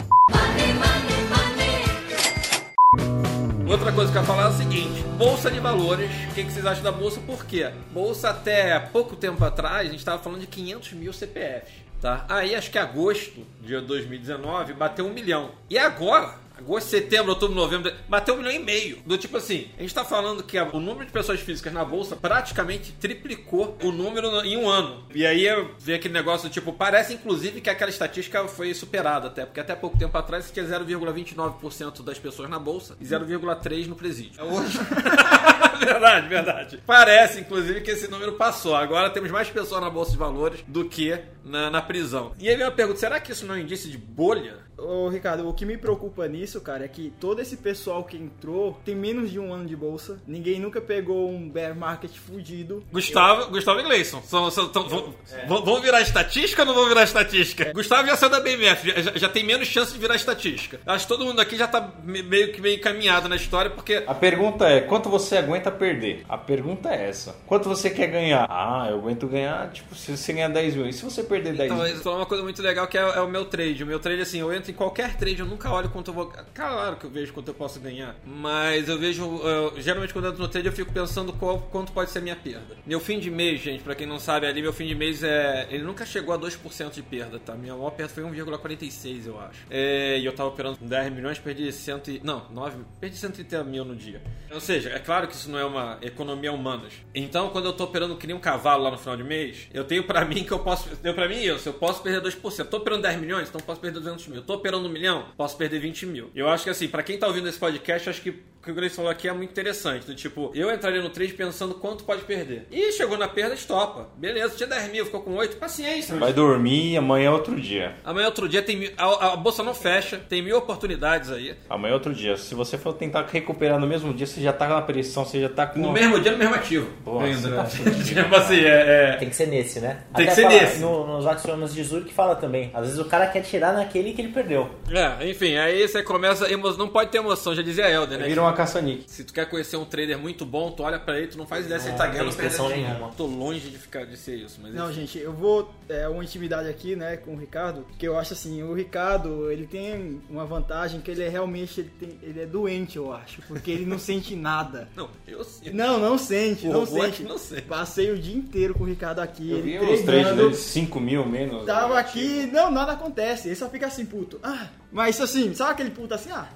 Outra 3.69 3.93
coisa 3.93 4.11
que 4.11 4.17
eu 4.17 4.23
ia 4.23 4.27
falar 4.27 4.45
é 4.45 4.49
o 4.49 4.53
seguinte: 4.53 5.03
Bolsa 5.19 5.51
de 5.51 5.61
Valores. 5.61 6.11
O 6.31 6.35
que, 6.35 6.45
que 6.45 6.53
vocês 6.53 6.65
acham 6.65 6.83
da 6.83 6.93
Bolsa? 6.93 7.21
Por 7.21 7.45
quê? 7.45 7.71
Bolsa, 7.93 8.31
até 8.31 8.79
pouco 8.79 9.15
tempo 9.15 9.45
atrás, 9.45 9.89
a 9.89 9.91
gente 9.91 9.99
estava 9.99 10.23
falando 10.23 10.41
de 10.41 10.47
500 10.47 10.93
mil 10.95 11.13
CPFs. 11.13 11.73
Tá? 12.01 12.25
Aí, 12.29 12.55
acho 12.55 12.71
que 12.71 12.79
agosto 12.79 13.45
de 13.61 13.79
2019, 13.81 14.73
bateu 14.73 15.07
um 15.07 15.13
milhão. 15.13 15.51
E 15.69 15.77
agora, 15.77 16.35
agosto, 16.59 16.89
setembro, 16.89 17.31
outubro, 17.31 17.55
novembro, 17.55 17.93
bateu 18.09 18.35
um 18.35 18.39
milhão 18.39 18.53
e 18.53 18.59
meio. 18.59 18.99
Do 19.05 19.19
tipo 19.19 19.37
assim, 19.37 19.69
a 19.79 19.83
gente 19.83 19.95
tá 19.95 20.05
falando 20.05 20.43
que 20.43 20.59
o 20.59 20.81
número 20.81 21.07
de 21.07 21.13
pessoas 21.13 21.41
físicas 21.41 21.73
na 21.73 21.85
bolsa 21.85 22.17
praticamente 22.17 22.93
triplicou 22.93 23.77
o 23.83 23.93
número 23.93 24.45
em 24.45 24.57
um 24.57 24.69
ano. 24.69 25.05
E 25.15 25.27
aí 25.27 25.47
vi 25.79 25.95
aquele 25.95 26.15
negócio, 26.15 26.49
tipo, 26.49 26.73
parece 26.73 27.15
inclusive 27.15 27.61
que 27.61 27.71
aquela 27.71 27.91
estatística 27.91 28.47
foi 28.49 28.73
superada 28.75 29.29
até, 29.29 29.45
porque 29.45 29.61
até 29.61 29.75
pouco 29.75 29.99
tempo 29.99 30.17
atrás 30.17 30.51
tinha 30.51 30.65
0,29% 30.65 32.03
das 32.03 32.19
pessoas 32.19 32.49
na 32.49 32.59
bolsa 32.59 32.97
e 33.01 33.05
0,3% 33.05 33.87
no 33.87 33.97
presídio. 33.97 34.43
Hoje. 34.43 34.79
verdade, 35.85 36.29
verdade. 36.29 36.83
Parece, 36.87 37.41
inclusive, 37.41 37.81
que 37.81 37.91
esse 37.91 38.09
número 38.11 38.33
passou. 38.35 38.75
Agora 38.75 39.11
temos 39.11 39.31
mais 39.31 39.49
pessoas 39.49 39.81
na 39.81 39.91
bolsa 39.91 40.13
de 40.13 40.17
valores 40.19 40.61
do 40.67 40.85
que 40.85 41.19
na, 41.45 41.71
na 41.71 41.83
prisão. 41.83 42.33
E 42.39 42.49
aí 42.49 42.57
vem 42.57 42.65
uma 42.67 42.73
pergunta: 42.73 42.99
será 42.99 43.21
que 43.21 43.33
isso 43.33 43.47
não 43.47 43.55
é 43.55 43.59
um 43.59 43.61
indício 43.61 43.91
de 43.91 43.99
bolha? 43.99 44.65
Ô, 44.79 45.09
Ricardo, 45.09 45.49
o 45.49 45.55
que 45.55 45.65
me 45.65 45.79
preocupa 45.79 46.29
nisso, 46.29 46.61
cara, 46.61 46.85
é 46.85 46.89
que 46.89 47.11
todo 47.19 47.41
esse 47.41 47.57
pessoal 47.57 48.05
que 48.05 48.15
entrou 48.15 48.79
tem 48.85 48.95
menos 48.95 49.31
de 49.31 49.39
um 49.41 49.51
ano 49.55 49.65
de 49.65 49.75
bolsa. 49.75 50.21
Ninguém 50.27 50.61
nunca 50.61 50.83
pegou 50.83 51.31
um 51.31 51.49
bear 51.49 51.75
market 51.75 52.11
fudido. 52.13 52.85
Gustavo, 52.93 53.51
Gustavo 53.51 53.81
e 53.81 53.83
Gleison. 53.85 54.21
São, 54.23 54.51
são, 54.51 54.69
tão- 54.69 54.87
vão, 54.87 55.15
vão- 55.49 55.65
vão 55.65 55.81
virar 55.81 56.03
estatística 56.03 56.61
ou 56.61 56.67
não 56.69 56.75
vão 56.75 56.89
virar 56.89 57.05
estatística? 57.05 57.73
Gustavo 57.73 58.07
já 58.07 58.17
saiu 58.17 58.31
da 58.31 58.41
BMF, 58.41 59.03
já, 59.03 59.13
já- 59.15 59.29
tem 59.31 59.45
menos 59.45 59.67
chance 59.67 59.95
de 59.95 59.99
virar 59.99 60.15
estatística. 60.15 60.79
Acho 60.87 61.07
que 61.07 61.09
todo 61.13 61.25
mundo 61.25 61.41
aqui 61.41 61.57
já 61.57 61.67
tá 61.67 61.93
me- 62.05 62.23
meio 62.23 62.53
que 62.53 62.61
meio 62.61 62.77
encaminhado 62.77 63.31
na 63.31 63.37
história, 63.37 63.71
porque 63.71 64.05
A 64.07 64.15
pergunta 64.15 64.69
é, 64.69 64.83
quanto 64.83 65.09
você 65.09 65.39
aguenta 65.39 65.66
perder? 65.71 66.25
A 66.29 66.37
pergunta 66.39 66.89
é 66.91 67.09
essa. 67.09 67.37
Quanto 67.47 67.69
você 67.69 67.91
quer 67.91 68.09
ganhar? 68.09 68.47
Ah, 68.49 68.87
eu 68.91 68.99
aguento 68.99 69.27
ganhar, 69.27 69.71
tipo, 69.71 69.95
se 69.95 70.17
você 70.17 70.33
ganhar 70.33 70.49
10 70.49 70.75
mil. 70.77 70.87
E 70.89 70.93
se 70.93 71.05
você 71.05 71.23
perder 71.23 71.55
10 71.55 71.71
Então, 71.73 71.85
mil? 71.85 72.13
é 72.15 72.17
uma 72.17 72.27
coisa 72.27 72.43
muito 72.43 72.61
legal 72.63 72.87
que 72.87 72.97
é, 72.99 73.01
é 73.01 73.21
o 73.21 73.29
meu 73.29 73.45
trade. 73.45 73.83
O 73.83 73.87
meu 73.87 73.99
trade, 73.99 74.21
assim, 74.23 74.41
eu 74.41 74.53
entro 74.53 74.71
em 74.71 74.75
qualquer 74.75 75.15
trade, 75.17 75.41
eu 75.41 75.47
nunca 75.47 75.71
olho 75.71 75.89
quanto 75.91 76.09
eu 76.11 76.15
vou. 76.15 76.33
Claro 76.55 76.97
que 76.97 77.05
eu 77.05 77.11
vejo 77.11 77.33
quanto 77.33 77.49
eu 77.49 77.55
posso 77.55 77.79
ganhar. 77.81 78.15
Mas 78.25 78.89
eu 78.89 78.99
vejo. 78.99 79.23
eu- 79.43 79.81
geralmente 79.81 80.13
quando 80.13 80.27
eu 80.27 80.31
entro 80.31 80.43
no 80.43 80.49
trade, 80.49 80.67
eu 80.67 80.73
fico 80.73 80.93
pensando 80.93 81.33
qual, 81.33 81.59
quanto 81.71 81.93
pode 81.93 82.11
ser 82.11 82.19
a 82.19 82.23
minha 82.23 82.37
perda. 82.37 82.77
Meu 82.87 83.01
fim 83.01 83.19
de 83.19 83.31
mês, 83.31 83.61
gente, 83.61 83.83
pra 83.83 83.95
quem 83.95 84.07
não 84.07 84.19
sabe, 84.19 84.47
ali 84.47 84.63
meu 84.63 84.73
fim 84.73 84.87
de 84.87 84.95
mês 84.95 85.23
é. 85.23 85.67
Ele 85.71 85.83
nunca 85.85 86.05
chegou 86.07 86.35
a 86.35 86.39
2% 86.39 86.93
de 86.95 87.03
perda, 87.03 87.39
tá? 87.39 87.55
Minha 87.55 87.75
maior 87.75 87.91
perda 87.91 88.13
foi 88.13 88.23
1,46, 88.25 89.27
eu 89.27 89.41
acho. 89.41 89.67
É, 89.71 90.19
e 90.19 90.25
eu 90.25 90.33
tava 90.35 90.49
operando 90.51 90.77
com 90.79 90.87
10 90.87 91.13
milhões, 91.13 91.39
perdi 91.39 91.71
100. 91.73 91.97
e- 92.09 92.21
Não, 92.23 92.47
9. 92.51 92.77
Perdi 93.01 93.17
130 93.17 93.63
mil 93.65 93.85
no 93.85 93.95
dia. 93.95 94.21
Ou 94.53 94.61
seja, 94.61 94.91
é 94.91 94.99
claro 94.99 95.27
que 95.29 95.35
isso 95.35 95.51
não 95.51 95.56
é 95.59 95.65
uma 95.65 95.99
economia 96.03 96.53
humanas. 96.53 96.93
Então, 97.15 97.51
quando 97.51 97.67
eu 97.67 97.73
tô 97.73 97.85
operando 97.85 98.17
que 98.17 98.27
nem 98.27 98.35
um 98.35 98.41
cavalo 98.41 98.83
lá 98.83 98.91
no 98.91 98.99
final 98.99 99.17
de 99.17 99.25
mês, 99.25 99.69
eu 99.73 99.85
tenho 99.85 100.05
pra 100.05 100.25
mim 100.25 100.45
que 100.45 100.53
eu 100.53 100.59
posso. 100.59 100.95
Deu 100.97 101.15
pra 101.15 101.29
mim 101.29 101.43
isso, 101.43 101.69
eu 101.69 101.75
posso 101.75 102.03
perder 102.03 102.21
2%. 102.23 102.67
Tô 102.69 102.79
operando 102.79 103.03
10 103.03 103.21
milhões, 103.21 103.49
então 103.49 103.61
posso 103.61 103.81
perder 103.81 104.01
200 104.01 104.27
mil. 104.29 104.43
Tô 104.43 104.55
operando 104.55 104.89
um 104.89 104.91
milhão, 104.91 105.27
posso 105.37 105.57
perder 105.57 105.79
20 105.79 106.07
mil. 106.07 106.31
Eu 106.35 106.49
acho 106.49 106.65
que 106.65 106.71
assim, 106.71 106.89
pra 106.89 107.03
quem 107.03 107.19
tá 107.19 107.27
ouvindo 107.27 107.49
esse 107.49 107.59
podcast, 107.59 108.11
acho 108.11 108.23
que 108.23 108.31
o 108.31 108.35
que 108.67 108.73
o 108.73 108.75
Gleice 108.75 108.97
falou 108.97 109.11
aqui 109.11 109.29
é 109.29 109.33
muito 109.33 109.51
interessante. 109.51 110.07
Do 110.07 110.15
tipo, 110.15 110.51
eu 110.53 110.73
entraria 110.75 111.01
no 111.01 111.09
trade 111.09 111.35
pensando 111.35 111.75
quanto 111.75 112.03
pode 112.03 112.23
perder. 112.23 112.67
E 112.71 112.91
chegou 112.93 113.17
na 113.17 113.29
perda, 113.29 113.55
estopa. 113.55 114.09
Beleza, 114.17 114.57
tinha 114.57 114.69
10 114.69 114.91
mil, 114.91 115.05
ficou 115.05 115.23
com 115.23 115.35
8, 115.35 115.57
paciência. 115.57 116.17
Vai 116.17 116.33
dormir, 116.33 116.97
amanhã 116.97 117.29
é 117.29 117.31
outro 117.31 117.61
dia. 117.61 117.95
Amanhã 118.05 118.27
outro 118.27 118.49
dia 118.49 118.63
tem 118.63 118.77
mil, 118.77 118.91
a, 118.97 119.35
a 119.35 119.37
bolsa 119.37 119.63
não 119.63 119.73
fecha, 119.73 120.17
tem 120.17 120.43
mil 120.43 120.57
oportunidades 120.57 121.31
aí. 121.31 121.55
Amanhã 121.71 121.93
é 121.93 121.95
outro 121.95 122.13
dia. 122.13 122.37
Se 122.37 122.57
você 122.57 122.77
for 122.77 122.93
tentar 122.93 123.25
recuperar 123.27 123.79
no 123.79 123.87
mesmo 123.87 124.13
dia, 124.13 124.27
você 124.27 124.41
já 124.41 124.53
tá 124.53 124.67
na 124.67 124.83
pressão, 124.83 125.25
você 125.25 125.41
já 125.41 125.46
tá 125.49 125.67
com... 125.67 125.79
No 125.81 125.93
mesmo 125.93 126.21
dia, 126.21 126.33
no 126.33 126.39
mesmo 126.39 126.55
ativo. 126.55 126.89
Nossa, 127.05 127.25
Ainda, 127.27 127.49
né? 127.49 127.57
tá 127.57 127.65
tipo 128.05 128.35
assim, 128.35 128.61
é- 128.61 129.13
é, 129.15 129.17
Tem 129.19 129.29
que 129.29 129.37
ser 129.37 129.47
nesse, 129.47 129.81
né? 129.81 129.99
Tem 130.15 130.27
que 130.27 130.33
Até 130.33 130.35
ser 130.35 130.43
fala- 130.49 130.61
nesse. 130.61 130.81
No, 130.81 131.07
nos 131.07 131.27
axiomas 131.27 131.75
de 131.75 131.83
Zurich 131.85 132.13
fala 132.13 132.37
também. 132.37 132.71
Às 132.75 132.87
vezes 132.87 132.99
o 132.99 133.05
cara 133.05 133.27
quer 133.27 133.43
tirar 133.43 133.73
naquele 133.73 134.13
que 134.13 134.21
ele 134.23 134.33
perdeu. 134.33 134.69
É, 134.91 135.29
enfim, 135.29 135.57
aí 135.57 135.87
você 135.87 136.03
começa. 136.03 136.47
Não 136.77 136.89
pode 136.89 137.11
ter 137.11 137.19
emoção, 137.19 137.55
já 137.55 137.63
dizia 137.63 137.91
Helder, 137.91 138.19
né? 138.19 138.27
Vira 138.27 138.41
uma 138.43 138.53
caça-nique. 138.53 139.05
Se 139.11 139.25
tu 139.25 139.33
quer 139.33 139.49
conhecer 139.49 139.77
um 139.77 139.85
trader 139.85 140.19
muito 140.19 140.45
bom, 140.45 140.71
tu 140.71 140.83
olha 140.83 140.99
pra 140.99 141.17
ele, 141.19 141.29
tu 141.29 141.39
não 141.39 141.47
faz 141.47 141.65
ideia 141.67 141.81
se 141.81 141.89
ele 141.89 141.97
tá 141.97 142.05
tem 142.09 142.13
ganhando 142.19 142.63
ou 142.63 142.69
nenhuma. 142.69 143.11
Tô 143.17 143.27
longe 143.27 143.69
de 143.71 143.79
ficar 143.79 144.05
de 144.05 144.17
ser 144.17 144.37
isso, 144.37 144.59
mas 144.63 144.75
Não, 144.75 144.91
enfim. 144.91 145.01
gente, 145.01 145.19
eu 145.19 145.33
vou. 145.33 145.73
É 145.89 146.09
uma 146.09 146.23
intimidade 146.25 146.69
aqui, 146.69 146.97
né, 146.97 147.17
com 147.17 147.35
o 147.35 147.37
Ricardo, 147.39 147.87
que 147.99 148.07
eu 148.07 148.19
acho 148.19 148.33
assim, 148.33 148.63
o 148.63 148.75
Ricardo, 148.75 149.51
ele 149.53 149.67
tem 149.67 150.21
uma 150.29 150.45
vantagem 150.45 151.01
que 151.01 151.11
ele 151.11 151.23
é 151.23 151.29
realmente, 151.29 151.81
ele, 151.81 151.91
tem, 151.99 152.19
ele 152.23 152.41
é 152.41 152.47
doente, 152.47 152.97
eu 152.97 153.13
acho, 153.13 153.41
porque 153.43 153.71
ele 153.71 153.87
não 153.87 153.99
sente 153.99 154.35
nada. 154.35 154.89
Não, 154.97 155.09
eu 155.29 155.36
Não, 155.73 155.99
não 155.99 156.17
sente, 156.19 156.67
O 156.69 156.73
não 156.73 156.87
sente. 156.87 157.23
não 157.23 157.39
sente. 157.39 157.63
Passei 157.63 158.11
o 158.11 158.19
dia 158.19 158.37
inteiro 158.37 158.75
com 158.75 158.85
o 158.85 158.87
Ricardo 158.87 159.21
aqui, 159.21 159.51
Eu 159.51 159.59
ele 159.59 159.77
os 159.79 159.85
trades 159.85 160.05
treinando. 160.05 160.37
dele, 160.43 160.55
5 160.55 161.01
mil 161.01 161.27
menos. 161.27 161.65
Tava 161.65 161.95
né? 161.95 162.01
aqui, 162.01 162.47
não, 162.53 162.71
nada 162.71 162.93
acontece. 162.93 163.49
Ele 163.49 163.57
só 163.57 163.69
fica 163.69 163.87
assim, 163.87 164.05
puto. 164.07 164.39
Ah, 164.43 164.69
mas 164.93 165.21
assim, 165.21 165.53
sabe 165.55 165.73
aquele 165.73 165.91
puto 165.91 166.15
assim, 166.15 166.31
ah. 166.31 166.49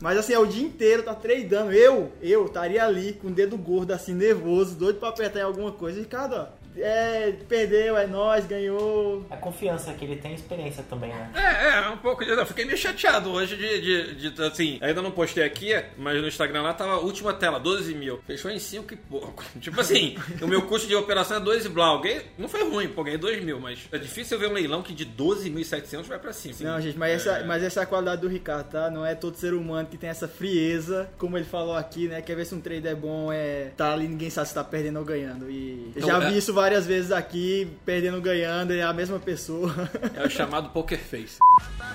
Mas 0.00 0.16
assim, 0.16 0.32
é 0.32 0.38
o 0.38 0.46
dia 0.46 0.64
inteiro, 0.64 1.02
tá 1.02 1.14
tradando. 1.14 1.72
Eu, 1.72 2.12
eu 2.22 2.46
estaria 2.46 2.84
ali 2.84 3.14
com 3.14 3.28
o 3.28 3.32
dedo 3.32 3.56
gordo, 3.58 3.92
assim, 3.92 4.14
nervoso, 4.14 4.76
doido 4.76 5.00
pra 5.00 5.08
apertar 5.08 5.40
em 5.40 5.42
alguma 5.42 5.72
coisa. 5.72 5.98
Ricardo, 5.98 6.34
ó, 6.36 6.46
é, 6.76 7.32
perdeu, 7.48 7.96
é 7.96 8.06
nós, 8.06 8.46
ganhou. 8.46 9.26
A 9.30 9.36
confiança 9.36 9.92
que 9.94 10.04
ele 10.04 10.16
tem, 10.16 10.34
experiência 10.34 10.82
também, 10.88 11.10
né? 11.10 11.30
É, 11.34 11.78
é, 11.78 11.88
um 11.90 11.96
pouco 11.98 12.24
de. 12.24 12.30
Eu 12.30 12.46
fiquei 12.46 12.64
meio 12.64 12.76
chateado 12.78 13.30
hoje 13.30 13.56
de, 13.56 13.80
de, 14.14 14.30
de- 14.30 14.42
Assim, 14.42 14.78
ainda 14.80 15.02
não 15.02 15.10
postei 15.10 15.44
aqui, 15.44 15.72
mas 15.96 16.20
no 16.20 16.28
Instagram 16.28 16.62
lá 16.62 16.72
tava 16.74 16.92
a 16.92 16.98
última 16.98 17.32
tela, 17.34 17.58
12 17.58 17.94
mil. 17.94 18.20
Fechou 18.26 18.50
em 18.50 18.58
5 18.58 18.94
e 18.94 18.96
pouco. 18.96 19.44
Tipo 19.60 19.80
assim, 19.80 20.16
o 20.40 20.46
meu 20.46 20.62
custo 20.62 20.86
de 20.86 20.94
operação 20.94 21.36
é 21.36 21.40
2 21.40 21.66
e 21.66 21.68
blau. 21.68 22.00
Ganhei- 22.00 22.22
Não 22.38 22.48
foi 22.48 22.62
ruim, 22.68 22.88
pô, 22.88 23.02
ganhei 23.02 23.18
2 23.18 23.42
mil, 23.42 23.58
mas 23.60 23.80
é 23.92 23.98
difícil 23.98 24.36
eu 24.36 24.40
ver 24.40 24.48
um 24.48 24.54
leilão 24.54 24.82
que 24.82 24.92
de 24.94 25.04
12.700 25.04 26.04
vai 26.04 26.18
pra 26.18 26.32
cima. 26.32 26.54
Não, 26.60 26.80
gente, 26.80 26.96
mas 26.98 27.12
essa, 27.26 27.44
mas 27.44 27.62
essa 27.62 27.80
é 27.80 27.82
a 27.82 27.86
qualidade 27.86 28.20
do 28.22 28.28
Ricardo, 28.28 28.68
tá? 28.70 28.90
Não 28.90 29.04
é 29.04 29.14
todo 29.14 29.36
ser 29.36 29.52
humano 29.54 29.88
que 29.88 29.96
tem 29.96 30.08
essa 30.10 30.28
frieza, 30.28 31.08
como 31.18 31.36
ele 31.36 31.44
falou 31.44 31.74
aqui, 31.76 32.08
né? 32.08 32.22
Quer 32.22 32.36
ver 32.36 32.44
se 32.46 32.54
um 32.54 32.60
trader 32.60 32.92
é 32.92 32.94
bom, 32.94 33.32
é. 33.32 33.70
Tá 33.76 33.92
ali, 33.92 34.06
ninguém 34.08 34.30
sabe 34.30 34.48
se 34.48 34.54
tá 34.54 34.64
perdendo 34.64 34.98
ou 34.98 35.04
ganhando. 35.04 35.50
E 35.50 35.92
eu 35.96 36.02
Então, 36.04 36.08
já 36.20 36.24
é- 36.26 36.30
vi 36.30 36.38
isso 36.38 36.52
várias 36.58 36.88
vezes 36.88 37.12
aqui, 37.12 37.70
perdendo 37.86 38.16
ou 38.16 38.20
ganhando, 38.20 38.72
é 38.72 38.82
a 38.82 38.92
mesma 38.92 39.20
pessoa. 39.20 39.72
É 40.12 40.26
o 40.26 40.28
chamado 40.28 40.70
poker 40.70 40.98
face. 40.98 41.38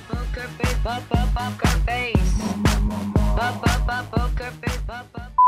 Poker 0.08 0.48
face, 0.58 1.02
poker 1.10 1.76
face. 1.86 2.14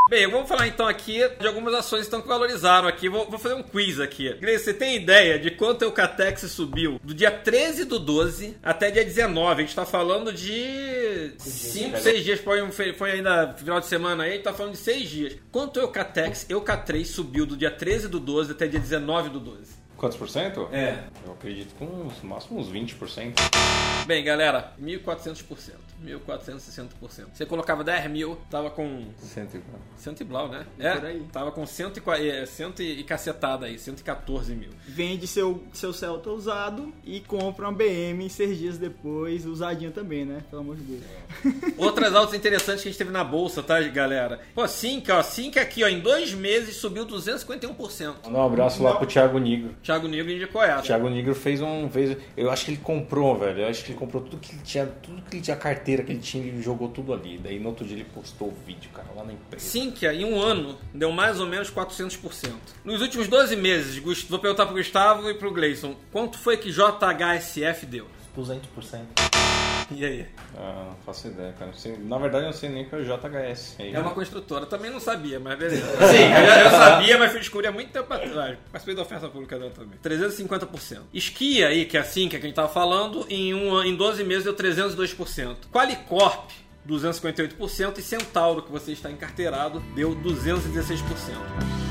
Bem, 0.07 0.29
vamos 0.29 0.47
falar 0.47 0.67
então 0.67 0.87
aqui 0.87 1.27
de 1.39 1.47
algumas 1.47 1.73
ações 1.73 2.05
então, 2.05 2.21
que 2.21 2.27
valorizaram 2.27 2.87
aqui. 2.87 3.09
Vou, 3.09 3.27
vou 3.27 3.39
fazer 3.39 3.55
um 3.55 3.63
quiz 3.63 3.99
aqui. 3.99 4.31
Gleice, 4.33 4.65
você 4.65 4.73
tem 4.73 4.95
ideia 4.95 5.39
de 5.39 5.49
quanto 5.49 5.83
o 5.87 5.91
Catex 5.91 6.41
subiu 6.51 6.99
do 7.03 7.11
dia 7.11 7.31
13 7.31 7.85
do 7.85 7.97
12 7.97 8.55
até 8.61 8.91
dia 8.91 9.03
19? 9.03 9.63
A 9.63 9.65
gente 9.65 9.75
tá 9.75 9.83
falando 9.83 10.31
de 10.31 11.33
5, 11.39 11.97
6 11.97 12.23
dias. 12.23 12.39
Foi, 12.39 12.93
foi 12.93 13.11
ainda 13.13 13.55
final 13.55 13.79
de 13.79 13.87
semana 13.87 14.25
aí, 14.25 14.29
a 14.29 14.33
gente 14.33 14.43
tá 14.43 14.53
falando 14.53 14.73
de 14.73 14.79
6 14.79 15.09
dias. 15.09 15.35
Quanto 15.51 15.79
o 15.79 15.87
Catex, 15.87 16.45
o 16.51 16.61
K3 16.61 17.03
subiu 17.05 17.47
do 17.47 17.57
dia 17.57 17.71
13 17.71 18.07
do 18.07 18.19
12 18.19 18.51
até 18.51 18.67
dia 18.67 18.79
19 18.79 19.29
do 19.29 19.39
12? 19.39 19.84
Quantos 19.97 20.17
por 20.17 20.29
cento? 20.29 20.67
É. 20.71 21.03
Eu 21.25 21.33
acredito 21.33 21.73
com 21.75 21.85
uns, 21.85 22.21
no 22.21 22.29
máximo 22.29 22.59
uns 22.59 22.69
20%. 22.71 23.33
Bem, 24.05 24.23
galera, 24.23 24.73
1.400%. 24.81 25.71
1.460%. 26.05 26.89
Você 27.33 27.45
colocava 27.45 27.83
10 27.83 28.11
mil, 28.11 28.37
tava 28.51 28.69
com 28.69 29.05
Cento 29.17 29.55
e- 29.57 29.61
Cento 29.97 30.21
e 30.21 30.23
blau, 30.23 30.49
né? 30.49 30.65
Por 30.75 30.85
É, 30.85 31.07
aí. 31.07 31.23
tava 31.31 31.51
com 31.51 31.65
cento 31.65 32.01
e, 32.19 32.29
é, 32.29 32.45
cento 32.45 32.83
e 32.83 33.01
cacetada 33.03 33.65
aí, 33.65 33.79
114 33.79 34.53
mil. 34.53 34.69
Vende 34.85 35.25
seu, 35.25 35.63
seu 35.73 35.93
Celta 35.93 36.29
usado 36.29 36.93
e 37.03 37.21
compra 37.21 37.65
uma 37.67 37.71
BM 37.73 38.29
seis 38.29 38.57
dias 38.57 38.77
depois, 38.77 39.45
usadinho 39.45 39.91
também, 39.91 40.25
né? 40.25 40.43
Pelo 40.49 40.61
amor 40.61 40.75
de 40.75 40.83
Deus. 40.83 41.03
Outras 41.77 42.13
altas 42.13 42.33
interessantes 42.35 42.83
que 42.83 42.89
a 42.89 42.91
gente 42.91 42.97
teve 42.99 43.11
na 43.11 43.23
bolsa, 43.23 43.63
tá, 43.63 43.79
galera? 43.81 44.41
Pô, 44.53 44.67
Cinca, 44.67 45.17
ó, 45.17 45.23
Cinca 45.23 45.61
aqui, 45.61 45.83
ó, 45.83 45.87
em 45.87 46.01
dois 46.01 46.33
meses 46.33 46.75
subiu 46.75 47.05
251%. 47.07 48.15
Mandar 48.25 48.39
um 48.39 48.45
abraço 48.45 48.83
lá 48.83 48.95
pro 48.95 49.07
Thiago 49.07 49.39
Nigro. 49.39 49.73
Thiago 49.85 50.07
Nigro 50.07 50.31
indicou 50.31 50.63
essa. 50.63 50.79
O 50.79 50.81
Thiago 50.81 51.09
Nigro 51.09 51.35
fez 51.35 51.61
um. 51.61 51.87
Fez, 51.87 52.17
eu 52.35 52.49
acho 52.49 52.65
que 52.65 52.71
ele 52.71 52.79
comprou, 52.81 53.37
velho. 53.37 53.61
Eu 53.61 53.67
acho 53.67 53.85
que 53.85 53.91
ele 53.91 53.99
comprou 53.99 54.23
tudo 54.23 54.37
que 54.37 54.51
ele 54.51 54.61
tinha, 54.63 54.87
tudo 54.87 55.21
que 55.21 55.35
ele 55.35 55.43
tinha, 55.43 55.55
carteira 55.55 56.01
que 56.01 56.11
ele 56.11 56.19
tinha, 56.19 56.43
ele 56.43 56.59
jogou 56.59 56.89
tudo 56.89 57.13
ali. 57.13 57.37
Daí 57.37 57.59
no 57.59 57.69
outro 57.69 57.85
dia 57.85 57.97
ele 57.97 58.07
postou 58.11 58.47
o 58.47 58.53
vídeo, 58.65 58.89
cara, 58.91 59.07
lá 59.15 59.23
na 59.23 59.33
empresa. 59.33 59.63
Cinca, 59.63 60.11
em 60.11 60.25
um 60.25 60.41
ano, 60.41 60.75
deu 60.91 61.11
mais 61.11 61.39
ou 61.39 61.45
menos 61.45 61.69
400%. 61.69 62.51
Nos 62.83 62.99
últimos 62.99 63.27
12 63.27 63.55
meses, 63.55 63.97
vou 64.27 64.39
perguntar 64.39 64.65
pro 64.65 64.75
Gustavo 64.75 65.29
e 65.29 65.35
pro 65.35 65.53
Gleison, 65.53 65.95
quanto 66.11 66.39
foi 66.39 66.57
que 66.57 66.71
JHSF 66.71 67.85
deu? 67.85 68.07
200%. 68.35 69.34
E 69.91 70.03
aí? 70.03 70.25
Ah, 70.57 70.85
não 70.89 70.95
faço 71.05 71.27
ideia, 71.27 71.53
cara. 71.59 71.71
Sei- 71.73 71.95
na 71.97 72.17
verdade, 72.17 72.45
eu 72.45 72.49
não 72.51 72.57
sei 72.57 72.69
nem 72.69 72.85
o 72.85 72.89
que 72.89 72.95
é 72.95 72.97
o 72.97 73.03
JHS. 73.05 73.75
Aí, 73.79 73.93
É 73.93 73.99
uma 73.99 74.11
construtora, 74.11 74.65
também 74.65 74.89
não 74.89 74.99
sabia, 74.99 75.39
mas 75.39 75.57
beleza. 75.59 75.85
Sim, 76.07 76.23
eu, 76.23 76.63
eu 76.63 76.69
sabia, 76.71 77.17
mas 77.19 77.31
fui 77.31 77.39
descobrir 77.39 77.67
há 77.67 77.71
muito 77.71 77.91
tempo 77.91 78.11
atrás. 78.11 78.57
Participei 78.71 78.95
da 78.95 79.01
oferta 79.03 79.27
pública 79.29 79.59
dela 79.59 79.71
também. 79.71 79.99
350%. 80.03 81.01
Esquia 81.13 81.67
aí, 81.67 81.85
que 81.85 81.97
é 81.97 81.99
assim 81.99 82.27
que 82.27 82.35
a 82.35 82.39
gente 82.39 82.55
tava 82.55 82.69
falando, 82.69 83.25
em, 83.29 83.53
um, 83.53 83.83
em 83.83 83.95
12 83.95 84.23
meses 84.23 84.43
deu 84.43 84.55
302%. 84.55 85.67
Qualicorp, 85.71 86.49
258%. 86.87 87.99
E 87.99 88.01
Centauro, 88.01 88.63
que 88.63 88.71
você 88.71 88.91
está 88.91 89.11
encarteirado, 89.11 89.79
deu 89.95 90.15
216%. 90.15 91.84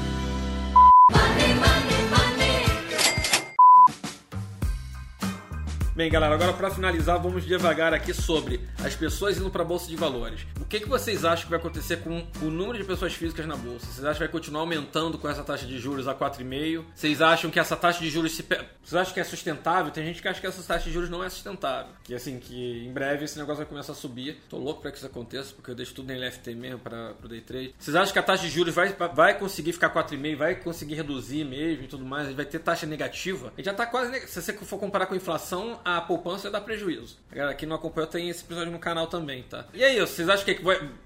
Bem, 5.96 6.10
galera, 6.10 6.34
agora 6.34 6.52
para 6.52 6.70
finalizar, 6.70 7.22
vamos 7.22 7.44
devagar 7.44 7.94
aqui 7.94 8.12
sobre 8.12 8.60
as 8.84 8.96
pessoas 8.96 9.38
indo 9.38 9.48
para 9.48 9.62
a 9.62 9.64
bolsa 9.64 9.86
de 9.86 9.94
valores. 9.94 10.44
O 10.60 10.64
que, 10.64 10.80
que 10.80 10.88
vocês 10.88 11.24
acham 11.24 11.44
que 11.44 11.50
vai 11.50 11.60
acontecer 11.60 11.98
com 11.98 12.26
o 12.42 12.46
número 12.46 12.76
de 12.76 12.82
pessoas 12.82 13.14
físicas 13.14 13.46
na 13.46 13.54
bolsa? 13.54 13.86
Vocês 13.86 14.00
acham 14.00 14.14
que 14.14 14.18
vai 14.24 14.28
continuar 14.28 14.62
aumentando 14.62 15.16
com 15.16 15.28
essa 15.28 15.44
taxa 15.44 15.64
de 15.64 15.78
juros 15.78 16.08
a 16.08 16.14
4,5? 16.14 16.84
Vocês 16.92 17.22
acham 17.22 17.48
que 17.48 17.60
essa 17.60 17.76
taxa 17.76 18.00
de 18.00 18.10
juros 18.10 18.34
se 18.34 18.42
vocês 18.42 19.00
acham 19.00 19.14
que 19.14 19.20
é 19.20 19.24
sustentável? 19.24 19.92
Tem 19.92 20.04
gente 20.04 20.20
que 20.20 20.26
acha 20.26 20.40
que 20.40 20.46
essa 20.48 20.60
taxa 20.64 20.86
de 20.86 20.90
juros 20.90 21.08
não 21.08 21.22
é 21.22 21.30
sustentável. 21.30 21.92
Que 22.02 22.12
assim, 22.12 22.40
que 22.40 22.84
em 22.84 22.92
breve 22.92 23.26
esse 23.26 23.38
negócio 23.38 23.58
vai 23.58 23.66
começar 23.66 23.92
a 23.92 23.94
subir. 23.94 24.42
Tô 24.50 24.58
louco 24.58 24.82
para 24.82 24.90
que 24.90 24.96
isso 24.96 25.06
aconteça, 25.06 25.54
porque 25.54 25.70
eu 25.70 25.76
deixo 25.76 25.94
tudo 25.94 26.12
em 26.12 26.18
LFT 26.18 26.56
mesmo 26.56 26.80
para 26.80 27.14
o 27.22 27.28
day 27.28 27.40
trade. 27.40 27.72
Vocês 27.78 27.94
acham 27.94 28.12
que 28.12 28.18
a 28.18 28.22
taxa 28.24 28.42
de 28.42 28.50
juros 28.50 28.74
vai, 28.74 28.92
vai 29.14 29.38
conseguir 29.38 29.72
ficar 29.72 29.94
4,5, 29.94 30.36
vai 30.36 30.56
conseguir 30.56 30.96
reduzir 30.96 31.44
mesmo 31.44 31.84
e 31.84 31.86
tudo 31.86 32.04
mais? 32.04 32.34
Vai 32.34 32.44
ter 32.44 32.58
taxa 32.58 32.84
negativa? 32.84 33.52
A 33.54 33.56
gente 33.60 33.66
já 33.66 33.74
tá 33.74 33.86
quase. 33.86 34.26
Se 34.26 34.42
você 34.42 34.52
for 34.54 34.80
comparar 34.80 35.06
com 35.06 35.14
a 35.14 35.16
inflação, 35.16 35.80
a 35.84 36.00
poupança 36.00 36.50
dá 36.50 36.60
prejuízo. 36.60 37.18
Galera 37.32 37.54
que 37.54 37.66
não 37.66 37.76
acompanhou 37.76 38.08
tem 38.08 38.28
esse 38.28 38.44
episódio 38.44 38.72
no 38.72 38.78
canal 38.78 39.06
também, 39.06 39.42
tá? 39.42 39.66
E 39.74 39.82
aí, 39.82 39.98
vocês 40.00 40.28
acham 40.28 40.44
que 40.44 40.60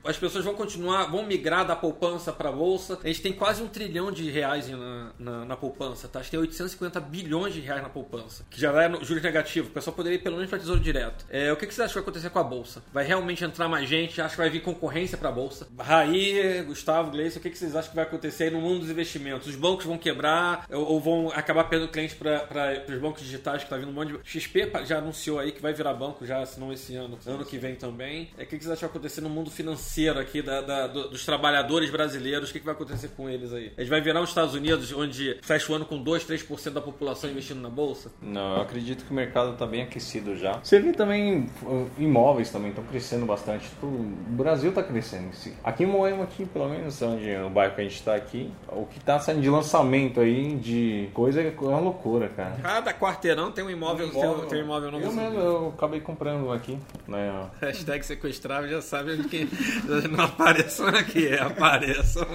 as 0.04 0.16
pessoas 0.16 0.44
vão 0.44 0.54
continuar, 0.54 1.06
vão 1.06 1.24
migrar 1.24 1.66
da 1.66 1.74
poupança 1.74 2.32
pra 2.32 2.52
bolsa? 2.52 2.98
A 3.02 3.06
gente 3.06 3.22
tem 3.22 3.32
quase 3.32 3.62
um 3.62 3.68
trilhão 3.68 4.12
de 4.12 4.30
reais 4.30 4.68
na, 4.68 5.12
na, 5.18 5.44
na 5.44 5.56
poupança, 5.56 6.06
tá? 6.06 6.20
A 6.20 6.22
gente 6.22 6.30
tem 6.30 6.40
850 6.40 7.00
bilhões 7.00 7.54
de 7.54 7.60
reais 7.60 7.82
na 7.82 7.88
poupança, 7.88 8.44
que 8.50 8.60
já 8.60 8.88
no 8.88 9.04
juros 9.04 9.22
negativo. 9.22 9.68
O 9.68 9.72
pessoal 9.72 9.96
poderia 9.96 10.16
ir 10.16 10.22
pelo 10.22 10.36
menos 10.36 10.50
pra 10.50 10.58
tesouro 10.58 10.80
direto. 10.80 11.26
É, 11.30 11.52
o 11.52 11.56
que, 11.56 11.66
vocês 11.66 11.80
acham 11.80 11.88
que 11.88 11.94
vai 11.94 12.02
acontecer 12.02 12.30
com 12.30 12.38
a 12.38 12.44
bolsa? 12.44 12.82
Vai 12.92 13.04
realmente 13.04 13.44
entrar 13.44 13.68
mais 13.68 13.88
gente? 13.88 14.20
Acho 14.20 14.34
que 14.34 14.40
vai 14.40 14.50
vir 14.50 14.60
concorrência 14.60 15.18
pra 15.18 15.32
bolsa? 15.32 15.66
Raí, 15.78 16.62
Gustavo, 16.62 17.10
Gleice, 17.10 17.38
o 17.38 17.40
que, 17.40 17.54
vocês 17.54 17.74
acham 17.74 17.90
que 17.90 17.96
vai 17.96 18.04
acontecer 18.04 18.44
aí 18.44 18.50
no 18.50 18.60
mundo 18.60 18.80
dos 18.80 18.90
investimentos? 18.90 19.48
Os 19.48 19.56
bancos 19.56 19.84
vão 19.84 19.98
quebrar 19.98 20.66
ou, 20.70 21.00
vão 21.00 21.30
acabar 21.34 21.64
perdendo 21.64 21.90
clientes 21.90 22.16
para 22.16 22.84
os 22.88 22.98
bancos 22.98 23.22
digitais 23.22 23.64
que 23.64 23.70
tá 23.70 23.76
vindo 23.76 23.88
um 23.88 23.92
monte 23.92 24.12
de. 24.12 24.18
XP 24.24 24.67
já 24.84 24.98
anunciou 24.98 25.38
aí 25.38 25.52
que 25.52 25.60
vai 25.62 25.72
virar 25.72 25.94
banco 25.94 26.24
já, 26.26 26.44
se 26.46 26.58
não 26.60 26.72
esse 26.72 26.94
ano, 26.96 27.18
ano 27.26 27.44
que 27.44 27.58
vem 27.58 27.74
também. 27.74 28.28
É, 28.38 28.42
o 28.42 28.46
que, 28.46 28.56
que 28.58 28.64
vocês 28.64 28.72
acham 28.76 28.88
acontecer 28.88 29.20
no 29.20 29.28
mundo 29.28 29.50
financeiro 29.50 30.18
aqui 30.18 30.42
da, 30.42 30.60
da- 30.60 30.86
do- 30.86 31.08
dos 31.10 31.24
trabalhadores 31.24 31.90
brasileiros? 31.90 32.50
O 32.50 32.52
que, 32.52 32.58
que 32.60 32.64
vai 32.64 32.74
acontecer 32.74 33.08
com 33.16 33.28
eles 33.28 33.52
aí? 33.52 33.72
Eles 33.76 33.88
vai 33.88 34.00
virar 34.00 34.20
os 34.22 34.28
Estados 34.30 34.54
Unidos, 34.54 34.92
onde 34.92 35.38
fecha 35.42 35.72
o 35.72 35.74
ano 35.74 35.84
com 35.84 35.98
2, 36.02 36.24
3% 36.24 36.70
da 36.70 36.80
população 36.80 37.30
investindo 37.30 37.60
na 37.60 37.70
bolsa? 37.70 38.10
Não, 38.22 38.56
eu 38.56 38.62
acredito 38.62 39.04
que 39.04 39.10
o 39.10 39.14
mercado 39.14 39.56
tá 39.56 39.66
bem 39.66 39.82
aquecido 39.82 40.36
já. 40.36 40.58
Você 40.62 40.80
vê 40.80 40.92
também, 40.92 41.48
uh, 41.62 41.88
imóveis 41.98 42.50
também 42.50 42.70
estão 42.70 42.84
crescendo 42.84 43.26
bastante. 43.26 43.68
Tipo, 43.68 43.86
O 43.86 44.16
Brasil 44.30 44.72
tá 44.72 44.82
crescendo 44.82 45.28
em 45.28 45.32
si. 45.32 45.54
Aqui 45.64 45.84
em 45.84 45.86
Moema, 45.86 46.24
aqui, 46.24 46.44
pelo 46.46 46.68
menos, 46.68 47.00
onde 47.02 47.34
o 47.36 47.50
bairro 47.50 47.74
que 47.74 47.80
a 47.80 47.84
gente 47.84 48.02
tá 48.02 48.14
aqui, 48.14 48.50
o 48.68 48.84
que 48.86 49.00
tá 49.00 49.18
saindo 49.18 49.40
de 49.42 49.50
lançamento 49.50 50.20
aí 50.20 50.56
de 50.56 51.08
coisa 51.14 51.40
é 51.42 51.52
uma 51.60 51.78
loucura, 51.80 52.28
cara. 52.28 52.56
Cada 52.62 52.92
quarteirão 52.94 53.50
tem 53.52 53.64
um 53.64 53.70
imóvel, 53.70 54.08
tem 54.10 54.28
um, 54.28 54.46
tem 54.46 54.57
um 54.58 54.64
imóvel 54.64 54.90
novo. 54.92 55.04
Eu 55.04 55.12
mesmo, 55.12 55.38
eu 55.38 55.68
acabei 55.76 56.00
comprando 56.00 56.50
aqui, 56.52 56.78
né? 57.06 57.46
Hashtag 57.60 58.04
sequestrado 58.04 58.68
já 58.68 58.80
sabe 58.82 59.12
onde 59.12 59.24
que 59.28 59.48
não 60.10 60.24
apareçam 60.24 60.88
aqui, 60.88 61.28
é, 61.28 61.40
apareçam. 61.40 62.26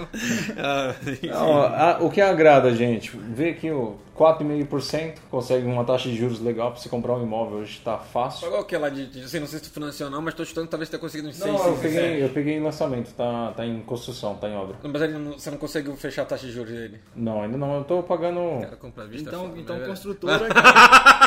Ah, 0.57 0.93
enfim. 1.07 1.27
Não, 1.27 1.61
a- 1.61 1.97
o 2.01 2.09
que 2.09 2.21
agrada 2.21 2.69
a 2.69 2.73
gente, 2.73 3.11
ver 3.15 3.55
que 3.55 3.69
o 3.71 3.97
4,5% 4.17 5.15
consegue 5.31 5.65
uma 5.65 5.83
taxa 5.83 6.07
de 6.09 6.15
juros 6.15 6.39
legal 6.39 6.71
pra 6.71 6.79
você 6.79 6.87
comprar 6.89 7.13
um 7.13 7.23
imóvel 7.23 7.59
hoje 7.59 7.81
tá 7.83 7.97
fácil. 7.97 8.49
Qual 8.49 8.63
que 8.63 8.75
é 8.75 8.77
lá 8.79 8.89
de, 8.89 9.07
de 9.07 9.23
assim, 9.23 9.39
não 9.39 9.47
sei 9.47 9.59
se 9.59 9.65
tu 9.65 9.73
financiou 9.73 10.09
ou 10.09 10.15
não, 10.15 10.21
mas 10.21 10.33
tô 10.33 10.45
chutando 10.45 10.67
que 10.67 10.71
talvez 10.71 10.89
tenha 10.89 10.99
conseguido 10.99 11.29
uns 11.29 11.35
6, 11.35 11.51
Não, 11.51 11.57
eu 11.59 11.71
5, 11.71 11.81
peguei, 11.81 12.23
eu 12.23 12.29
peguei 12.29 12.53
em 12.55 12.63
lançamento, 12.63 13.13
tá, 13.13 13.53
tá 13.55 13.65
em 13.65 13.81
construção, 13.81 14.35
tá 14.35 14.47
em 14.47 14.55
obra. 14.55 14.75
Mas 14.83 15.01
ele 15.01 15.17
não- 15.17 15.33
você 15.33 15.49
não 15.49 15.57
conseguiu 15.57 15.95
fechar 15.95 16.23
a 16.23 16.25
taxa 16.25 16.45
de 16.45 16.51
juros 16.53 16.71
dele. 16.71 16.99
Não, 17.15 17.41
ainda 17.41 17.57
não, 17.57 17.77
eu 17.77 17.83
tô 17.83 18.03
pagando. 18.03 18.39
Cara, 18.61 19.07
vista 19.07 19.29
é 19.29 19.33
Então, 19.33 19.47
foda, 19.47 19.59
então 19.59 19.77
né, 19.77 19.87
construtora, 19.87 20.47
cara. 20.47 21.23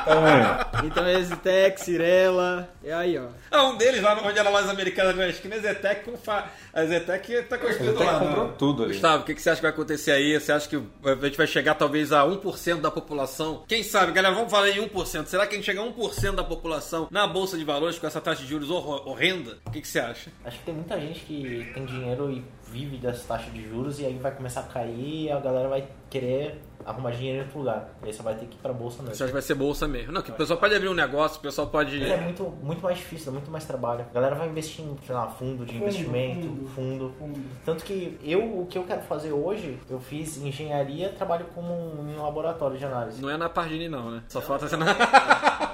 Então 0.84 1.06
Exitec, 1.08 1.80
Cirela. 1.80 2.68
E 2.82 2.90
aí, 2.90 3.18
ó. 3.18 3.26
Ah, 3.50 3.64
um 3.64 3.76
deles 3.76 4.02
lá 4.02 4.18
onde 4.24 4.38
era 4.38 4.48
a 4.48 4.52
loja 4.52 4.70
americana 4.70 5.12
na 5.12 5.28
esquina, 5.28 5.56
a 5.56 5.58
Zetec, 5.58 6.04
com 6.04 6.16
fa... 6.16 6.46
a 6.72 6.84
Zetec 6.84 7.42
tá 7.42 7.58
construindo 7.58 7.98
lá. 7.98 8.18
comprou 8.18 8.46
né? 8.48 8.54
tudo 8.58 8.84
ali. 8.84 8.92
Gustavo, 8.92 9.22
o 9.22 9.26
que, 9.26 9.34
que 9.34 9.42
você 9.42 9.50
acha 9.50 9.56
que 9.56 9.62
vai 9.62 9.70
acontecer 9.70 10.12
aí? 10.12 10.38
Você 10.38 10.52
acha 10.52 10.68
que 10.68 10.76
a 10.76 11.14
gente 11.26 11.36
vai 11.36 11.46
chegar 11.46 11.74
talvez 11.74 12.12
a 12.12 12.24
1% 12.30 12.80
da 12.80 12.90
população? 12.90 13.64
Quem 13.66 13.82
sabe, 13.82 14.12
galera, 14.12 14.34
vamos 14.34 14.50
falar 14.50 14.70
em 14.70 14.86
1%. 14.88 15.26
Será 15.26 15.46
que 15.46 15.54
a 15.54 15.56
gente 15.56 15.66
chega 15.66 15.80
a 15.80 15.84
1% 15.84 16.34
da 16.34 16.44
população 16.44 17.08
na 17.10 17.26
Bolsa 17.26 17.56
de 17.58 17.64
Valores 17.64 17.98
com 17.98 18.06
essa 18.06 18.20
taxa 18.20 18.42
de 18.42 18.48
juros 18.48 18.70
horrenda? 18.70 19.58
O 19.66 19.70
que, 19.70 19.80
que 19.80 19.88
você 19.88 20.00
acha? 20.00 20.30
Acho 20.44 20.58
que 20.58 20.64
tem 20.64 20.74
muita 20.74 20.98
gente 21.00 21.20
que 21.20 21.70
tem 21.74 21.84
dinheiro 21.84 22.30
e 22.30 22.44
vive 22.70 22.96
dessa 22.96 23.26
taxa 23.26 23.50
de 23.50 23.68
juros 23.68 23.98
e 24.00 24.06
aí 24.06 24.18
vai 24.18 24.30
começar 24.32 24.60
a 24.60 24.64
cair 24.64 25.24
e 25.26 25.30
a 25.30 25.38
galera 25.40 25.68
vai 25.68 25.88
querer 26.08 26.60
arrumar 26.84 27.10
dinheiro 27.10 27.38
em 27.38 27.40
outro 27.42 27.58
lugar. 27.58 27.88
E 28.02 28.06
aí 28.06 28.12
você 28.12 28.22
vai 28.22 28.34
ter 28.34 28.46
que 28.46 28.56
ir 28.56 28.60
pra 28.60 28.72
bolsa 28.72 28.96
Você 28.96 29.02
mesmo. 29.02 29.12
acha 29.12 29.26
que 29.26 29.32
vai 29.32 29.42
ser 29.42 29.54
bolsa 29.54 29.86
mesmo? 29.86 30.12
Não, 30.12 30.22
que 30.22 30.30
o 30.30 30.34
pessoal 30.34 30.58
pode 30.58 30.74
abrir 30.74 30.88
um 30.88 30.94
negócio, 30.94 31.38
o 31.38 31.42
pessoal 31.42 31.66
pode. 31.68 31.98
Mas 31.98 32.10
é 32.10 32.16
muito, 32.16 32.42
muito 32.62 32.82
mais 32.82 32.96
difícil, 32.98 33.26
dá 33.26 33.32
muito 33.32 33.50
mais 33.50 33.64
trabalho. 33.64 34.06
A 34.10 34.14
galera 34.14 34.34
vai 34.34 34.48
investir 34.48 34.84
em, 34.84 34.96
sei 35.06 35.14
lá, 35.14 35.26
fundo 35.28 35.64
de 35.64 35.76
investimento, 35.76 36.66
fundo. 36.74 37.12
Tanto 37.64 37.84
que 37.84 38.18
eu, 38.22 38.60
o 38.60 38.66
que 38.66 38.78
eu 38.78 38.84
quero 38.84 39.02
fazer 39.02 39.32
hoje, 39.32 39.78
eu 39.88 40.00
fiz 40.00 40.38
engenharia, 40.38 41.10
trabalho 41.10 41.46
como 41.54 41.72
um, 41.72 42.10
em 42.10 42.18
um 42.18 42.22
laboratório 42.22 42.78
de 42.78 42.84
análise. 42.84 43.20
Não 43.20 43.30
é 43.30 43.36
na 43.36 43.48
Pardini, 43.48 43.88
não, 43.88 44.10
né? 44.10 44.22
Só 44.28 44.40
falta 44.40 44.66
ser 44.68 44.76
na. 44.76 44.86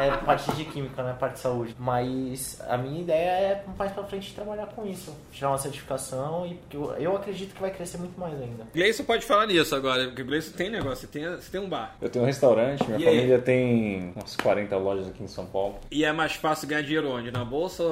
É 0.00 0.16
parte 0.18 0.50
de 0.52 0.64
química, 0.64 1.02
não 1.02 1.10
é 1.10 1.14
parte 1.14 1.34
de 1.34 1.40
saúde. 1.40 1.74
Mas 1.78 2.60
a 2.68 2.76
minha 2.76 3.00
ideia 3.00 3.30
é 3.30 3.64
mais 3.76 3.92
pra 3.92 4.04
frente 4.04 4.34
trabalhar 4.34 4.66
com 4.66 4.86
isso. 4.86 5.14
Tirar 5.32 5.50
uma 5.50 5.58
certificação 5.58 6.46
e 6.46 6.54
porque 6.54 6.76
eu, 6.76 6.92
eu 6.94 7.16
acredito 7.16 7.54
que 7.54 7.60
vai 7.60 7.70
crescer 7.70 7.98
muito 7.98 8.18
mais 8.18 8.34
ainda. 8.40 8.64
Gleison 8.74 9.04
pode 9.04 9.24
falar 9.24 9.46
nisso 9.46 9.74
agora, 9.74 10.04
porque 10.06 10.22
Gleison 10.22 10.52
tem 10.56 10.70
negócio, 10.70 11.06
você 11.06 11.18
tem, 11.18 11.28
você 11.28 11.50
tem 11.50 11.60
um 11.60 11.68
bar. 11.68 11.96
Eu 12.00 12.08
tenho 12.08 12.24
um 12.24 12.26
restaurante, 12.26 12.84
minha 12.86 12.98
E 12.98 13.06
aí? 13.06 13.16
família 13.16 13.38
tem 13.38 14.12
umas 14.14 14.36
40 14.36 14.76
lojas 14.76 15.08
aqui 15.08 15.22
em 15.22 15.28
São 15.28 15.46
Paulo. 15.46 15.76
E 15.90 16.04
é 16.04 16.12
mais 16.12 16.32
fácil 16.34 16.68
ganhar 16.68 16.82
dinheiro 16.82 17.10
onde? 17.10 17.30
Na 17.30 17.44
bolsa 17.44 17.82
ou, 17.82 17.90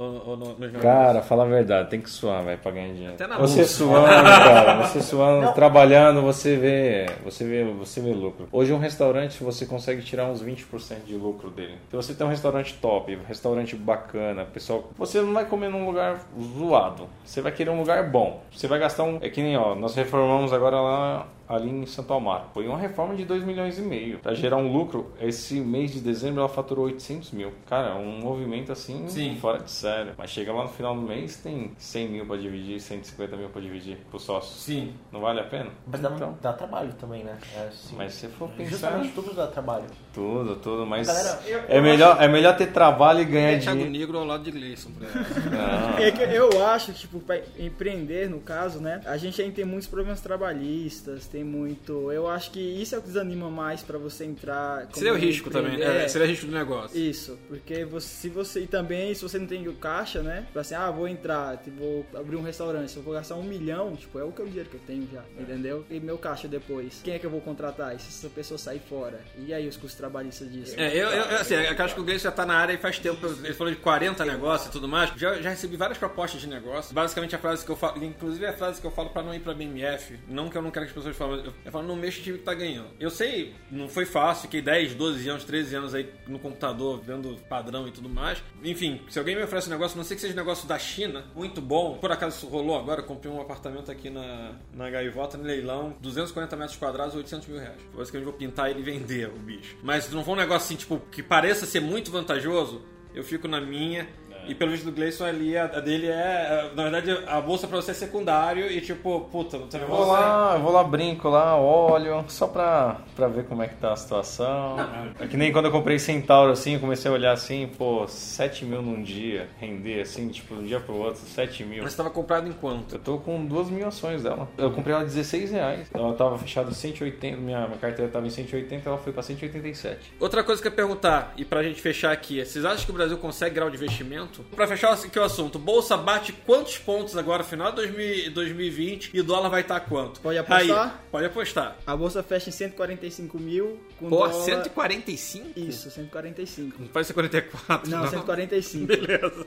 ou, 0.00 0.22
ou 0.30 0.36
no, 0.36 0.46
nos 0.46 0.58
negócios? 0.58 0.82
Cara, 0.82 1.22
fala 1.22 1.44
a 1.44 1.46
verdade, 1.46 1.90
tem 1.90 2.00
que 2.00 2.10
suar, 2.10 2.44
velho, 2.44 2.58
pra 2.58 2.70
ganhar 2.72 2.92
dinheiro. 2.92 3.14
Até 3.14 3.26
na 3.26 3.38
você 3.38 3.58
bolsa. 3.58 3.72
suando, 3.74 4.06
cara, 4.24 4.86
você 4.86 5.00
suando, 5.00 5.46
Não. 5.46 5.52
trabalhando, 5.52 6.22
você 6.22 6.56
vê, 6.56 7.06
você 7.24 7.44
vê, 7.44 7.64
você 7.64 8.00
vê 8.00 8.12
lucro. 8.12 8.48
Hoje 8.52 8.72
um 8.72 8.78
restaurante 8.78 9.42
você 9.42 9.64
consegue 9.66 10.02
tirar 10.02 10.26
uns 10.26 10.42
20% 10.42 11.04
de 11.06 11.14
lucro 11.14 11.37
dele. 11.46 11.78
Se 11.88 11.96
você 11.96 12.14
tem 12.14 12.26
um 12.26 12.30
restaurante 12.30 12.74
top, 12.74 13.16
restaurante 13.26 13.76
bacana, 13.76 14.44
pessoal, 14.44 14.90
você 14.98 15.20
não 15.20 15.32
vai 15.32 15.44
comer 15.44 15.68
num 15.68 15.86
lugar 15.86 16.20
zoado. 16.58 17.08
Você 17.24 17.40
vai 17.40 17.52
querer 17.52 17.70
um 17.70 17.78
lugar 17.78 18.10
bom. 18.10 18.42
Você 18.50 18.66
vai 18.66 18.78
gastar 18.78 19.04
um, 19.04 19.18
é 19.22 19.28
que 19.28 19.40
nem, 19.40 19.56
ó, 19.56 19.74
nós 19.74 19.94
reformamos 19.94 20.52
agora 20.52 20.80
lá 20.80 21.26
ali 21.48 21.70
em 21.70 21.86
Santo 21.86 22.12
Amaro. 22.12 22.44
Foi 22.52 22.66
uma 22.68 22.78
reforma 22.78 23.14
de 23.14 23.24
2 23.24 23.42
milhões 23.44 23.78
e 23.78 23.82
meio. 23.82 24.18
Pra 24.18 24.34
gerar 24.34 24.56
um 24.56 24.70
lucro, 24.72 25.12
esse 25.20 25.60
mês 25.60 25.92
de 25.92 26.00
dezembro 26.00 26.40
ela 26.40 26.48
faturou 26.48 26.84
800 26.86 27.30
mil. 27.32 27.52
Cara, 27.68 27.94
um 27.94 28.20
movimento 28.20 28.70
assim, 28.72 29.06
Sim. 29.08 29.36
fora 29.40 29.58
de 29.62 29.70
sério. 29.70 30.12
Mas 30.18 30.30
chega 30.30 30.52
lá 30.52 30.64
no 30.64 30.68
final 30.68 30.94
do 30.94 31.02
mês, 31.02 31.36
tem 31.36 31.72
100 31.78 32.08
mil 32.08 32.26
pra 32.26 32.36
dividir, 32.36 32.80
150 32.80 33.36
mil 33.36 33.48
pra 33.48 33.60
dividir 33.60 33.96
pro 34.10 34.18
sócio. 34.18 34.56
Sim. 34.58 34.92
Não 35.12 35.20
vale 35.20 35.40
a 35.40 35.44
pena? 35.44 35.70
Mas 35.86 36.00
dá, 36.00 36.10
Então, 36.10 36.36
dá 36.42 36.52
trabalho 36.52 36.92
também, 36.94 37.24
né? 37.24 37.36
É, 37.56 37.68
assim, 37.68 37.96
mas 37.96 38.12
se 38.14 38.26
for 38.28 38.48
pensar... 38.50 38.70
Justamente 38.70 39.12
tudo 39.14 39.32
dá 39.34 39.46
trabalho. 39.46 39.84
Tudo, 40.12 40.56
tudo, 40.56 40.84
mas... 40.86 41.06
Galera, 41.06 41.40
eu- 41.46 41.58
é, 41.68 41.78
eu 41.78 41.82
melhor, 41.82 42.22
é 42.22 42.28
melhor 42.28 42.56
ter 42.56 42.66
trabalho 42.72 43.20
e 43.20 43.24
ganhar 43.24 43.52
É 43.52 43.58
Thiago 43.58 43.78
dinheiro. 43.78 43.98
Negro 43.98 44.18
ao 44.18 44.24
lado 44.24 44.42
de 44.44 44.50
Gleison. 44.50 44.90
por 44.90 45.02
exemplo. 45.04 45.50
Não. 45.50 45.98
É 45.98 46.10
que 46.10 46.22
eu 46.22 46.66
acho 46.66 46.92
que, 46.92 46.98
tipo, 46.98 47.20
pra 47.20 47.40
empreender, 47.58 48.28
no 48.28 48.40
caso, 48.40 48.80
né? 48.80 49.00
A 49.06 49.16
gente 49.16 49.40
ainda 49.40 49.54
tem 49.54 49.64
muitos 49.64 49.86
problemas 49.88 50.20
trabalhistas, 50.20 51.26
tem 51.26 51.37
muito. 51.44 52.12
Eu 52.12 52.28
acho 52.28 52.50
que 52.50 52.60
isso 52.60 52.94
é 52.94 52.98
o 52.98 53.00
que 53.00 53.08
desanima 53.08 53.50
mais 53.50 53.82
pra 53.82 53.98
você 53.98 54.24
entrar. 54.24 54.88
Seria 54.92 55.12
o 55.12 55.16
risco 55.16 55.50
também, 55.50 55.78
né? 55.78 56.08
Seria 56.08 56.26
o 56.26 56.30
risco 56.30 56.46
do 56.46 56.52
negócio. 56.52 56.98
Isso, 56.98 57.38
porque 57.48 57.84
você, 57.84 58.08
se 58.08 58.28
você. 58.28 58.60
E 58.60 58.66
também, 58.66 59.14
se 59.14 59.22
você 59.22 59.38
não 59.38 59.46
tem 59.46 59.66
o 59.68 59.74
caixa, 59.74 60.22
né? 60.22 60.46
Pra 60.52 60.62
assim, 60.62 60.74
ah, 60.74 60.90
vou 60.90 61.08
entrar, 61.08 61.58
tipo, 61.58 61.78
vou 61.78 62.06
abrir 62.14 62.36
um 62.36 62.42
restaurante, 62.42 62.90
se 62.90 62.96
eu 62.96 63.02
vou 63.02 63.14
gastar 63.14 63.36
um 63.36 63.42
milhão, 63.42 63.94
tipo, 63.96 64.18
é 64.18 64.24
o 64.24 64.32
que 64.32 64.42
é 64.42 64.44
o 64.44 64.48
dinheiro 64.48 64.68
que 64.68 64.76
eu 64.76 64.82
tenho 64.86 65.08
já, 65.12 65.22
entendeu? 65.38 65.84
E 65.90 66.00
meu 66.00 66.18
caixa 66.18 66.48
depois. 66.48 67.00
Quem 67.02 67.14
é 67.14 67.18
que 67.18 67.26
eu 67.26 67.30
vou 67.30 67.40
contratar? 67.40 67.94
E 67.94 67.98
se 67.98 68.08
essa 68.08 68.28
pessoa 68.28 68.58
sair 68.58 68.80
fora? 68.88 69.20
E 69.36 69.52
aí 69.54 69.68
os 69.68 69.76
custos 69.76 69.94
trabalhistas 69.94 70.50
disso? 70.50 70.74
É, 70.76 70.94
eu, 70.94 71.08
eu, 71.08 71.36
assim, 71.36 71.54
eu 71.54 71.84
acho 71.84 71.94
que 71.94 72.00
o 72.00 72.04
Gleison 72.04 72.24
já 72.24 72.32
tá 72.32 72.44
na 72.44 72.54
área 72.54 72.72
e 72.72 72.78
faz 72.78 72.98
tempo. 72.98 73.26
Ele 73.26 73.54
falou 73.54 73.72
de 73.72 73.78
40 73.80 74.24
negócios 74.24 74.68
e 74.68 74.72
tudo 74.72 74.88
mais. 74.88 75.10
Já, 75.16 75.40
já 75.40 75.50
recebi 75.50 75.76
várias 75.76 75.98
propostas 75.98 76.40
de 76.40 76.46
negócio. 76.46 76.94
Basicamente 76.94 77.34
a 77.34 77.38
frase 77.38 77.64
que 77.64 77.70
eu 77.70 77.76
falo, 77.76 78.02
inclusive 78.04 78.44
a 78.46 78.52
frase 78.52 78.80
que 78.80 78.86
eu 78.86 78.90
falo 78.90 79.10
pra 79.10 79.22
não 79.22 79.34
ir 79.34 79.40
pra 79.40 79.54
BMF. 79.54 80.18
Não 80.28 80.48
que 80.48 80.56
eu 80.56 80.62
não 80.62 80.70
quero 80.70 80.86
que 80.86 80.90
as 80.90 80.96
pessoas 80.96 81.16
falem, 81.16 81.27
eu, 81.34 81.52
eu 81.64 81.72
falo, 81.72 81.86
não 81.86 81.96
mexa 81.96 82.20
o 82.20 82.22
time 82.22 82.38
que 82.38 82.44
tá 82.44 82.54
ganhando. 82.54 82.88
Eu 82.98 83.10
sei, 83.10 83.54
não 83.70 83.88
foi 83.88 84.04
fácil, 84.04 84.42
fiquei 84.42 84.62
10, 84.62 84.94
12 84.94 85.28
anos, 85.28 85.44
13 85.44 85.74
anos 85.76 85.94
aí 85.94 86.08
no 86.26 86.38
computador, 86.38 87.00
vendo 87.00 87.36
padrão 87.48 87.86
e 87.86 87.90
tudo 87.90 88.08
mais. 88.08 88.42
Enfim, 88.62 89.00
se 89.08 89.18
alguém 89.18 89.36
me 89.36 89.42
oferece 89.42 89.68
um 89.68 89.72
negócio, 89.72 89.96
não 89.96 90.04
sei 90.04 90.16
que 90.16 90.20
seja 90.20 90.34
um 90.34 90.36
negócio 90.36 90.66
da 90.68 90.78
China, 90.78 91.24
muito 91.34 91.60
bom. 91.60 91.98
Por 91.98 92.10
acaso 92.12 92.36
isso 92.36 92.46
rolou 92.46 92.78
agora, 92.78 93.00
eu 93.00 93.06
comprei 93.06 93.32
um 93.32 93.40
apartamento 93.40 93.90
aqui 93.90 94.10
na, 94.10 94.52
na 94.72 94.90
Gaivota, 94.90 95.36
no 95.36 95.44
leilão, 95.44 95.96
240 96.00 96.56
metros 96.56 96.76
quadrados, 96.76 97.14
800 97.14 97.48
mil 97.48 97.58
reais. 97.58 97.76
Basicamente 97.94 98.24
vou 98.24 98.34
pintar 98.34 98.70
ele 98.70 98.80
e 98.80 98.82
vender 98.82 99.28
o 99.28 99.38
bicho. 99.38 99.76
Mas 99.82 100.10
não 100.10 100.24
for 100.24 100.32
um 100.32 100.36
negócio 100.36 100.66
assim, 100.66 100.76
tipo, 100.76 101.00
que 101.10 101.22
pareça 101.22 101.66
ser 101.66 101.80
muito 101.80 102.10
vantajoso, 102.10 102.82
eu 103.14 103.24
fico 103.24 103.48
na 103.48 103.60
minha. 103.60 104.08
E 104.48 104.54
pelo 104.54 104.70
visto 104.70 104.84
do 104.84 104.92
Gleison 104.92 105.24
ali, 105.24 105.56
a, 105.56 105.64
a 105.64 105.80
dele 105.80 106.08
é. 106.08 106.70
Na 106.74 106.84
verdade, 106.84 107.10
a 107.26 107.40
bolsa 107.40 107.66
pra 107.66 107.76
você 107.76 107.90
é 107.90 107.94
secundário 107.94 108.70
e 108.70 108.80
tipo, 108.80 109.20
puta, 109.30 109.58
você 109.58 109.78
vou 109.78 110.06
lá, 110.06 110.54
eu 110.54 110.60
vou 110.60 110.72
lá, 110.72 110.82
brinco 110.82 111.28
lá, 111.28 111.56
olho, 111.56 112.24
só 112.28 112.46
pra, 112.46 112.96
pra 113.14 113.28
ver 113.28 113.44
como 113.44 113.62
é 113.62 113.68
que 113.68 113.76
tá 113.76 113.92
a 113.92 113.96
situação. 113.96 114.76
É 115.20 115.26
que 115.26 115.36
nem 115.36 115.52
quando 115.52 115.66
eu 115.66 115.70
comprei 115.72 115.98
Centauro 115.98 116.52
assim, 116.52 116.74
eu 116.74 116.80
comecei 116.80 117.10
a 117.10 117.14
olhar 117.14 117.32
assim, 117.32 117.70
pô, 117.76 118.06
7 118.06 118.64
mil 118.64 118.80
num 118.80 119.02
dia, 119.02 119.48
render 119.58 120.00
assim, 120.00 120.28
tipo, 120.28 120.54
de 120.54 120.60
um 120.62 120.66
dia 120.66 120.80
pro 120.80 120.94
outro, 120.94 121.20
7 121.20 121.64
mil. 121.64 121.82
Mas 121.82 121.94
tava 121.94 122.10
comprado 122.10 122.48
em 122.48 122.52
quanto? 122.52 122.94
Eu 122.94 122.98
tô 122.98 123.18
com 123.18 123.44
duas 123.44 123.68
mil 123.68 123.86
ações 123.86 124.22
dela. 124.22 124.48
Eu 124.56 124.70
comprei 124.70 124.94
ela 124.94 125.04
16 125.04 125.50
reais. 125.50 125.88
Ela 125.92 126.14
tava 126.14 126.38
fechada 126.38 126.72
180, 126.72 127.36
minha, 127.36 127.66
minha 127.66 127.78
carteira 127.78 128.10
tava 128.10 128.26
em 128.26 128.30
180, 128.30 128.88
ela 128.88 128.98
foi 128.98 129.12
pra 129.12 129.22
187. 129.22 130.14
Outra 130.18 130.42
coisa 130.42 130.60
que 130.60 130.68
eu 130.68 130.72
ia 130.72 130.76
perguntar, 130.76 131.34
e 131.36 131.44
pra 131.44 131.62
gente 131.62 131.80
fechar 131.80 132.12
aqui, 132.12 132.40
é, 132.40 132.44
vocês 132.44 132.64
acham 132.64 132.84
que 132.84 132.90
o 132.90 132.94
Brasil 132.94 133.18
consegue 133.18 133.54
grau 133.54 133.70
de 133.70 133.76
investimento? 133.76 134.37
Pra 134.42 134.66
fechar 134.66 134.92
aqui 134.92 135.18
o 135.18 135.22
assunto, 135.22 135.58
Bolsa 135.58 135.96
bate 135.96 136.32
quantos 136.32 136.78
pontos 136.78 137.16
agora, 137.16 137.44
final 137.44 137.70
de 137.70 137.76
2000 137.76 138.32
2020, 138.32 139.10
e 139.14 139.20
o 139.20 139.24
dólar 139.24 139.48
vai 139.48 139.60
estar 139.62 139.80
quanto? 139.80 140.20
Pode 140.20 140.38
apostar? 140.38 140.86
Aí, 140.86 141.10
pode 141.10 141.26
apostar. 141.26 141.76
A 141.86 141.96
bolsa 141.96 142.22
fecha 142.22 142.48
em 142.48 142.52
145 142.52 143.38
mil 143.38 143.80
com 143.98 144.08
Pô, 144.08 144.16
dólar... 144.16 144.44
145? 144.44 145.58
Isso, 145.58 145.90
145. 145.90 146.76
Não 146.80 146.88
pode 146.88 147.06
ser 147.06 147.12
44, 147.14 147.90
Não, 147.90 148.02
não. 148.02 148.10
145. 148.10 148.86
Beleza. 148.86 149.46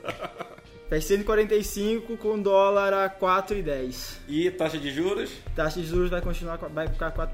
Fecha 0.88 1.06
145 1.08 2.16
com 2.18 2.40
dólar 2.40 2.92
a 2.92 3.08
4,10. 3.08 4.18
E 4.28 4.50
taxa 4.50 4.78
de 4.78 4.90
juros? 4.90 5.30
Taxa 5.54 5.80
de 5.80 5.86
juros 5.86 6.10
vai 6.10 6.20
continuar, 6.20 6.56
vai 6.56 6.88
ficar 6.88 7.12
4%. 7.12 7.32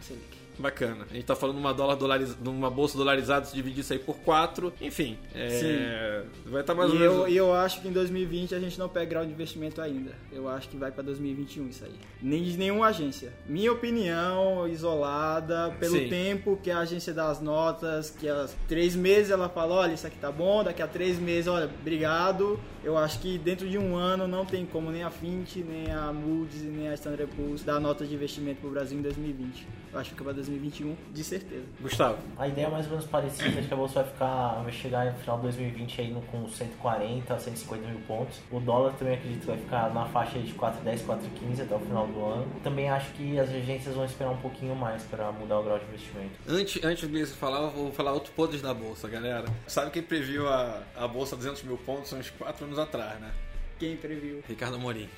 Selic. 0.00 0.37
Bacana. 0.58 1.06
A 1.10 1.14
gente 1.14 1.24
tá 1.24 1.36
falando 1.36 1.56
de 1.56 1.60
uma, 1.62 1.72
dólar 1.72 1.94
dolariz... 1.94 2.34
de 2.34 2.48
uma 2.48 2.70
bolsa 2.70 2.96
dolarizada, 2.96 3.46
se 3.46 3.54
dividir 3.54 3.80
isso 3.80 3.92
aí 3.92 3.98
por 3.98 4.16
4. 4.16 4.72
Enfim, 4.80 5.16
é... 5.34 6.22
vai 6.46 6.60
estar 6.60 6.74
mais 6.74 6.90
ou 6.90 6.96
E 6.96 6.98
menos... 6.98 7.16
eu, 7.16 7.28
e 7.28 7.36
eu 7.36 7.54
acho 7.54 7.80
que 7.80 7.88
em 7.88 7.92
2020 7.92 8.54
a 8.54 8.58
gente 8.58 8.78
não 8.78 8.88
pega 8.88 9.06
grau 9.06 9.24
de 9.26 9.32
investimento 9.32 9.80
ainda. 9.80 10.12
Eu 10.32 10.48
acho 10.48 10.68
que 10.68 10.76
vai 10.76 10.90
pra 10.90 11.02
2021 11.02 11.68
isso 11.68 11.84
aí. 11.84 11.94
Nem 12.20 12.42
de 12.42 12.56
nenhuma 12.56 12.86
agência. 12.86 13.32
Minha 13.46 13.72
opinião, 13.72 14.66
isolada, 14.68 15.74
pelo 15.78 15.96
Sim. 15.96 16.08
tempo 16.08 16.58
que 16.62 16.70
a 16.70 16.78
agência 16.80 17.12
dá 17.12 17.30
as 17.30 17.40
notas, 17.40 18.10
que 18.10 18.28
as 18.28 18.56
três 18.66 18.96
meses 18.96 19.30
ela 19.30 19.48
fala, 19.48 19.74
olha, 19.74 19.92
isso 19.92 20.06
aqui 20.06 20.18
tá 20.18 20.30
bom, 20.30 20.64
daqui 20.64 20.82
a 20.82 20.86
três 20.86 21.18
meses, 21.18 21.46
olha, 21.46 21.66
obrigado. 21.66 22.58
Eu 22.82 22.96
acho 22.96 23.18
que 23.20 23.38
dentro 23.38 23.68
de 23.68 23.76
um 23.76 23.96
ano 23.96 24.26
não 24.26 24.44
tem 24.44 24.64
como 24.64 24.90
nem 24.90 25.02
a 25.02 25.10
Fint, 25.10 25.56
nem 25.56 25.90
a 25.90 26.12
Moody's, 26.12 26.62
nem 26.62 26.88
a 26.88 26.94
Standard 26.94 27.30
Poor's 27.34 27.62
dar 27.62 27.80
nota 27.80 28.06
de 28.06 28.14
investimento 28.14 28.60
pro 28.60 28.70
Brasil 28.70 28.98
em 28.98 29.02
2020. 29.02 29.66
Eu 29.92 29.98
acho 29.98 30.14
que 30.14 30.22
vai 30.22 30.28
pra 30.28 30.42
2021, 30.42 30.94
de 31.12 31.24
certeza. 31.24 31.64
Gustavo. 31.80 32.18
A 32.36 32.46
ideia 32.46 32.66
é 32.66 32.70
mais 32.70 32.84
ou 32.86 32.92
menos 32.92 33.06
parecida, 33.06 33.58
acho 33.58 33.68
que 33.68 33.74
a 33.74 33.76
bolsa 33.76 34.02
vai 34.02 34.12
ficar, 34.12 34.62
vai 34.62 34.72
chegar 34.72 35.12
no 35.12 35.18
final 35.18 35.36
de 35.36 35.42
2020 35.42 36.00
aí 36.00 36.12
no, 36.12 36.20
com 36.22 36.48
140, 36.48 37.38
150 37.38 37.86
mil 37.88 38.00
pontos. 38.00 38.38
O 38.50 38.60
dólar 38.60 38.92
também 38.94 39.14
acredito 39.14 39.40
que 39.40 39.46
vai 39.46 39.56
ficar 39.56 39.92
na 39.92 40.04
faixa 40.06 40.38
de 40.38 40.52
4,10, 40.52 41.00
4,15 41.06 41.62
até 41.62 41.74
o 41.74 41.80
final 41.80 42.06
do 42.06 42.24
ano. 42.24 42.46
Também 42.62 42.90
acho 42.90 43.10
que 43.12 43.38
as 43.38 43.48
agências 43.48 43.94
vão 43.94 44.04
esperar 44.04 44.30
um 44.30 44.36
pouquinho 44.36 44.74
mais 44.76 45.02
para 45.04 45.32
mudar 45.32 45.60
o 45.60 45.62
grau 45.64 45.78
de 45.78 45.84
investimento. 45.86 46.32
Antes, 46.46 46.84
antes 46.84 47.02
do 47.02 47.08
Gleison 47.08 47.34
falar, 47.34 47.62
eu 47.62 47.70
vou 47.70 47.92
falar 47.92 48.12
outro 48.12 48.32
podres 48.32 48.60
da 48.60 48.74
bolsa, 48.74 49.08
galera. 49.08 49.46
Sabe 49.66 49.90
quem 49.90 50.02
previu 50.02 50.48
a, 50.48 50.82
a 50.96 51.08
bolsa 51.08 51.34
a 51.34 51.38
200 51.38 51.62
mil 51.62 51.78
pontos 51.78 52.12
uns 52.12 52.30
4 52.30 52.64
anos 52.64 52.78
atrás, 52.78 53.18
né? 53.20 53.30
Quem 53.78 53.96
previu? 53.96 54.42
Ricardo 54.48 54.74
Amorim. 54.74 55.08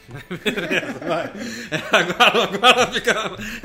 Beleza, 0.44 0.98
vai. 1.00 1.32
Agora, 1.92 2.44
agora 2.44 2.86
fica. 2.92 3.12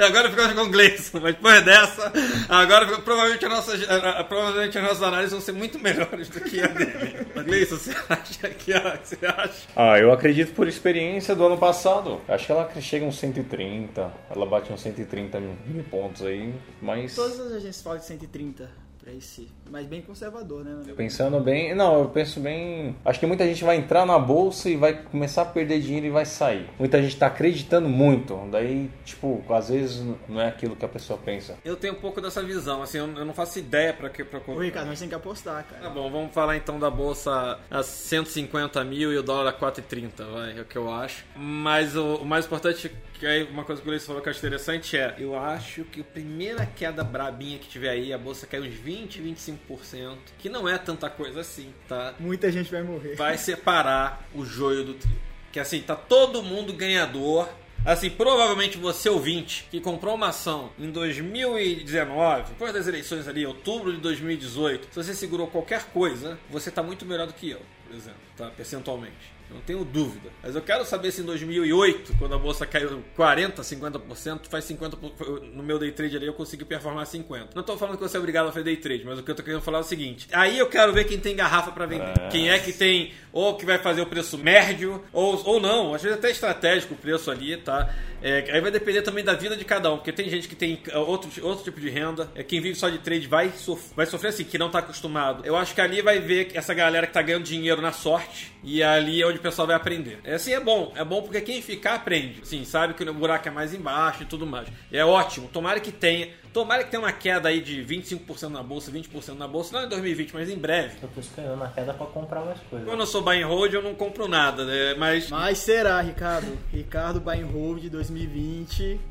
Agora 0.06 0.30
ficamos 0.30 0.54
com 0.54 0.62
o 0.62 0.70
Gleison, 0.70 1.20
mas 1.20 1.36
depois 1.36 1.66
dessa, 1.66 2.14
agora 2.48 2.86
fica- 2.88 3.02
provavelmente, 3.02 3.46
a 3.46 3.50
nossa, 3.50 3.74
a- 3.76 4.20
a- 4.22 4.24
provavelmente 4.24 4.78
as 4.78 4.84
nossas 4.84 5.04
análises 5.04 5.32
vão 5.34 5.42
ser 5.42 5.52
muito 5.52 5.78
melhores 5.80 6.30
do 6.30 6.40
que 6.40 6.62
a 6.62 6.68
dele. 6.68 7.28
Gleison, 7.44 7.76
você 7.78 7.94
acha 8.10 8.50
que 8.50 8.74
a, 8.74 8.98
você 9.04 9.18
acha? 9.26 9.68
Ah, 9.76 10.00
eu 10.00 10.14
acredito 10.14 10.54
por 10.54 10.68
experiência 10.68 11.36
do 11.36 11.46
ano 11.46 11.58
passado. 11.58 12.22
Acho 12.28 12.46
que 12.46 12.52
ela 12.54 12.72
chega 12.82 13.06
uns 13.06 13.20
130, 13.20 14.14
ela 14.30 14.46
bate 14.46 14.72
uns 14.72 14.82
130 14.82 15.40
mil, 15.42 15.58
mil 15.66 15.84
pontos 15.84 16.22
aí, 16.22 16.54
mas... 16.82 17.14
Todas 17.16 17.38
as 17.40 17.48
agências 17.52 17.82
falam 17.82 18.00
de 18.00 18.06
130 18.06 18.85
pra 19.06 19.14
esse, 19.14 19.48
mas 19.70 19.86
bem 19.86 20.02
conservador, 20.02 20.66
né? 20.66 20.82
Pensando 20.98 21.40
bem, 21.40 21.76
não, 21.76 22.00
eu 22.00 22.10
penso 22.10 22.40
bem. 22.40 22.96
Acho 23.06 23.20
que 23.20 23.28
muita 23.28 23.46
gente 23.46 23.64
vai 23.64 23.78
entrar 23.78 24.04
na 24.04 24.18
bolsa 24.18 24.68
e 24.68 24.76
vai 24.76 24.94
começar 25.04 25.44
a 25.44 25.46
perder 25.46 25.80
dinheiro 25.80 26.08
e 26.08 26.10
vai 26.10 26.26
sair. 26.26 26.68
Muita 26.80 27.00
gente 27.04 27.16
tá 27.16 27.28
acreditando 27.28 27.88
muito, 27.88 28.36
daí, 28.52 28.90
tipo, 29.06 29.44
às 29.48 29.70
vezes 29.70 30.04
não 30.28 30.42
é 30.42 30.48
aquilo 30.48 30.76
que 30.76 30.84
a 30.84 30.88
pessoa 30.88 31.20
pensa. 31.24 31.56
Eu 31.64 31.76
tenho 31.76 31.94
um 31.94 31.98
pouco 31.98 32.20
dessa 32.20 32.42
visão, 32.42 32.82
assim, 32.82 32.98
eu, 32.98 33.06
não 33.08 33.34
faço 33.34 33.60
ideia 33.60 33.94
pra 33.94 34.10
que. 34.10 34.24
Pra... 34.24 34.42
Ô, 34.48 34.58
Ricardo, 34.60 34.88
nós 34.88 34.98
temos 34.98 35.10
que 35.10 35.16
apostar, 35.16 35.64
Tá 35.64 35.76
cara. 35.76 35.90
bom, 35.92 36.10
vamos 36.10 36.34
falar 36.34 36.58
então 36.58 36.80
da 36.80 36.90
bolsa 36.90 37.60
a 37.70 37.84
150 37.84 38.84
mil 38.84 39.14
e 39.14 39.18
o 39.18 39.22
dólar 39.24 39.52
a 39.52 39.54
4,30, 39.54 40.24
vai, 40.34 40.58
é 40.58 40.62
o 40.62 40.66
que 40.66 40.78
eu 40.78 40.92
acho. 40.92 41.24
Mas 41.36 41.96
o, 41.96 42.16
o 42.16 42.26
mais 42.26 42.46
importante, 42.46 42.92
que 43.20 43.26
aí 43.28 43.44
uma 43.44 43.64
coisa 43.64 43.82
que 43.82 43.88
o 43.88 43.92
Gleice 43.92 44.08
falou 44.08 44.20
que 44.22 44.28
eu 44.30 44.32
acho 44.32 44.40
interessante 44.40 44.98
é: 44.98 45.16
eu 45.20 45.38
acho 45.38 45.84
que 45.84 46.02
a 46.02 46.04
primeira 46.04 46.66
queda 46.66 47.04
brabinha 47.04 47.60
que 47.60 47.68
tiver 47.68 47.90
aí, 47.90 48.12
a 48.12 48.18
bolsa 48.18 48.48
cai 48.48 48.60
uns 48.60 48.74
20, 48.74 48.95
25%, 49.04 50.18
que 50.38 50.50
não 50.50 50.68
é 50.68 50.78
tanta 50.78 51.10
coisa 51.10 51.42
assim, 51.42 51.74
tá? 51.88 52.14
Muita 52.20 52.52
gente 52.52 52.72
vai 52.72 52.84
morrer. 52.84 53.16
Vai 53.16 53.38
separar 53.38 54.28
o 54.34 54.46
joio 54.46 54.84
do 54.84 54.94
trigo. 54.94 55.20
Que 55.52 55.60
assim, 55.60 55.82
tá 55.82 55.96
todo 55.96 56.44
mundo 56.44 56.74
ganhador. 56.74 57.50
Assim, 57.86 58.10
provavelmente 58.10 58.78
você 58.78 59.10
ouvinte 59.10 59.68
que 59.70 59.80
comprou 59.80 60.16
uma 60.16 60.30
ação 60.30 60.72
em 60.80 60.90
2019, 60.90 62.50
depois 62.50 62.74
das 62.74 62.88
eleições 62.88 63.28
ali, 63.28 63.46
outubro 63.46 63.94
de 63.94 64.00
2018, 64.00 64.88
se 64.90 64.96
você 64.96 65.14
segurou 65.14 65.48
qualquer 65.48 65.84
coisa, 65.92 66.40
você 66.50 66.72
tá 66.72 66.82
muito 66.82 67.06
melhor 67.06 67.28
do 67.28 67.34
que 67.34 67.52
eu, 67.52 67.62
por 67.86 67.96
exemplo, 67.96 68.20
tá? 68.36 68.48
Percentualmente. 68.50 69.35
Não 69.50 69.62
tenho 69.62 69.86
dúvida. 69.86 70.30
Mas 70.44 70.56
eu 70.56 70.62
quero 70.62 70.86
saber 70.86 71.12
se 71.12 71.22
em 71.22 71.26
2008, 71.26 72.16
quando 72.18 72.36
a 72.36 72.38
bolsa 72.38 72.66
caiu 72.66 73.04
40, 73.16 73.62
50%, 73.62 74.48
faz 74.50 74.66
50% 74.66 75.54
no 75.54 75.64
meu 75.64 75.80
day 75.80 75.92
trade 75.92 76.18
ali 76.18 76.26
eu 76.26 76.34
consegui 76.34 76.66
performar 76.66 77.06
50. 77.06 77.50
Não 77.56 77.64
tô 77.64 77.78
falando 77.78 77.98
que 77.98 78.04
você 78.04 78.18
é 78.18 78.20
obrigado 78.20 78.48
a 78.48 78.52
fazer 78.52 78.64
day 78.64 78.78
trade, 78.78 79.06
mas 79.06 79.20
o 79.20 79.24
que 79.24 79.32
eu 79.32 79.36
tô 79.36 79.44
querendo 79.44 79.62
falar 79.62 79.80
é 79.80 79.82
o 79.82 79.86
seguinte: 79.86 80.28
aí 80.32 80.58
eu 80.58 80.68
quero 80.68 80.94
ver 80.94 81.06
quem 81.06 81.20
tem 81.20 81.36
garrafa 81.36 81.72
para 81.72 81.86
vender. 81.86 82.14
Quem 82.30 82.50
é 82.50 82.60
que 82.60 82.74
tem 82.74 83.14
ou 83.32 83.56
que 83.56 83.66
vai 83.66 83.78
fazer 83.78 84.02
o 84.02 84.06
preço 84.06 84.38
médio 84.38 85.04
ou, 85.12 85.42
ou 85.46 85.60
não, 85.60 85.94
às 85.94 86.02
vezes 86.02 86.18
até 86.18 86.32
estratégico 86.32 86.94
o 86.94 86.98
preço 86.98 87.30
ali, 87.30 87.58
tá? 87.58 87.94
É, 88.28 88.44
aí 88.52 88.60
vai 88.60 88.72
depender 88.72 89.04
também 89.04 89.24
da 89.24 89.36
vida 89.36 89.56
de 89.56 89.64
cada 89.64 89.94
um, 89.94 89.98
porque 89.98 90.12
tem 90.12 90.28
gente 90.28 90.48
que 90.48 90.56
tem 90.56 90.82
é, 90.90 90.98
outro, 90.98 91.30
outro 91.46 91.64
tipo 91.64 91.80
de 91.80 91.92
renda, 91.92 92.28
é, 92.34 92.42
quem 92.42 92.60
vive 92.60 92.74
só 92.74 92.90
de 92.90 92.98
trade 92.98 93.28
vai, 93.28 93.52
sof 93.52 93.94
vai 93.96 94.08
sofrer 94.08 94.30
assim, 94.30 94.44
que 94.44 94.58
não 94.58 94.68
tá 94.68 94.80
acostumado. 94.80 95.46
Eu 95.46 95.56
acho 95.56 95.76
que 95.76 95.80
ali 95.80 96.02
vai 96.02 96.18
ver 96.20 96.50
essa 96.56 96.74
galera 96.74 97.06
que 97.06 97.14
tá 97.14 97.22
ganhando 97.22 97.44
dinheiro 97.44 97.84
na 97.84 97.92
sorte 97.92 98.52
e 98.64 98.82
ali 98.82 99.22
é 99.22 99.28
onde 99.28 99.38
o 99.38 99.42
pessoal 99.42 99.68
vai 99.68 99.76
aprender. 99.76 100.18
É 100.24 100.34
assim, 100.34 100.54
é 100.54 100.60
bom, 100.60 100.92
é 100.96 101.06
bom 101.06 101.22
porque 101.22 101.40
quem 101.40 101.62
ficar 101.62 101.94
aprende, 101.94 102.40
sim, 102.44 102.66
sabe 102.66 102.96
que 102.96 103.04
o 103.04 103.14
buraco 103.14 103.48
é 103.48 103.52
mais 103.52 103.76
embaixo 103.76 104.24
e 104.24 104.26
tudo 104.26 104.48
mais. 104.48 104.68
É 104.92 105.06
ótimo, 105.06 105.48
tomara 105.48 105.80
que 105.80 105.92
tenha. 105.92 106.30
Tomara 106.56 106.86
que 106.86 106.90
tenha 106.90 107.04
uma 107.04 107.12
queda 107.12 107.50
aí 107.50 107.60
de 107.60 107.84
25% 107.84 108.48
na 108.48 108.64
bolsa, 108.64 108.90
20% 108.90 109.34
na 109.36 109.46
bolsa, 109.46 109.78
não 109.78 109.86
em 109.86 109.90
2020, 109.90 110.34
mas 110.34 110.50
em 110.50 110.58
breve. 110.58 110.96
Eu 111.04 111.10
tô 111.10 111.20
esperando 111.20 111.62
a 111.62 111.68
queda 111.68 111.94
pra 111.94 112.06
comprar 112.06 112.46
mais 112.46 112.58
coisas. 112.70 112.88
Quando 112.88 113.02
eu 113.02 113.06
sou 113.06 113.22
buy 113.22 113.42
and 113.42 113.48
hold, 113.48 113.74
eu 113.74 113.82
não 113.82 113.94
compro 113.94 114.26
nada, 114.26 114.64
né? 114.64 114.96
Mas 114.98 115.30
Mas 115.30 115.58
será, 115.58 116.00
Ricardo? 116.00 116.58
Ricardo 116.72 117.20
Buy 117.20 117.42
and 117.42 117.48
Hold 117.48 117.90
2020. 117.90 119.02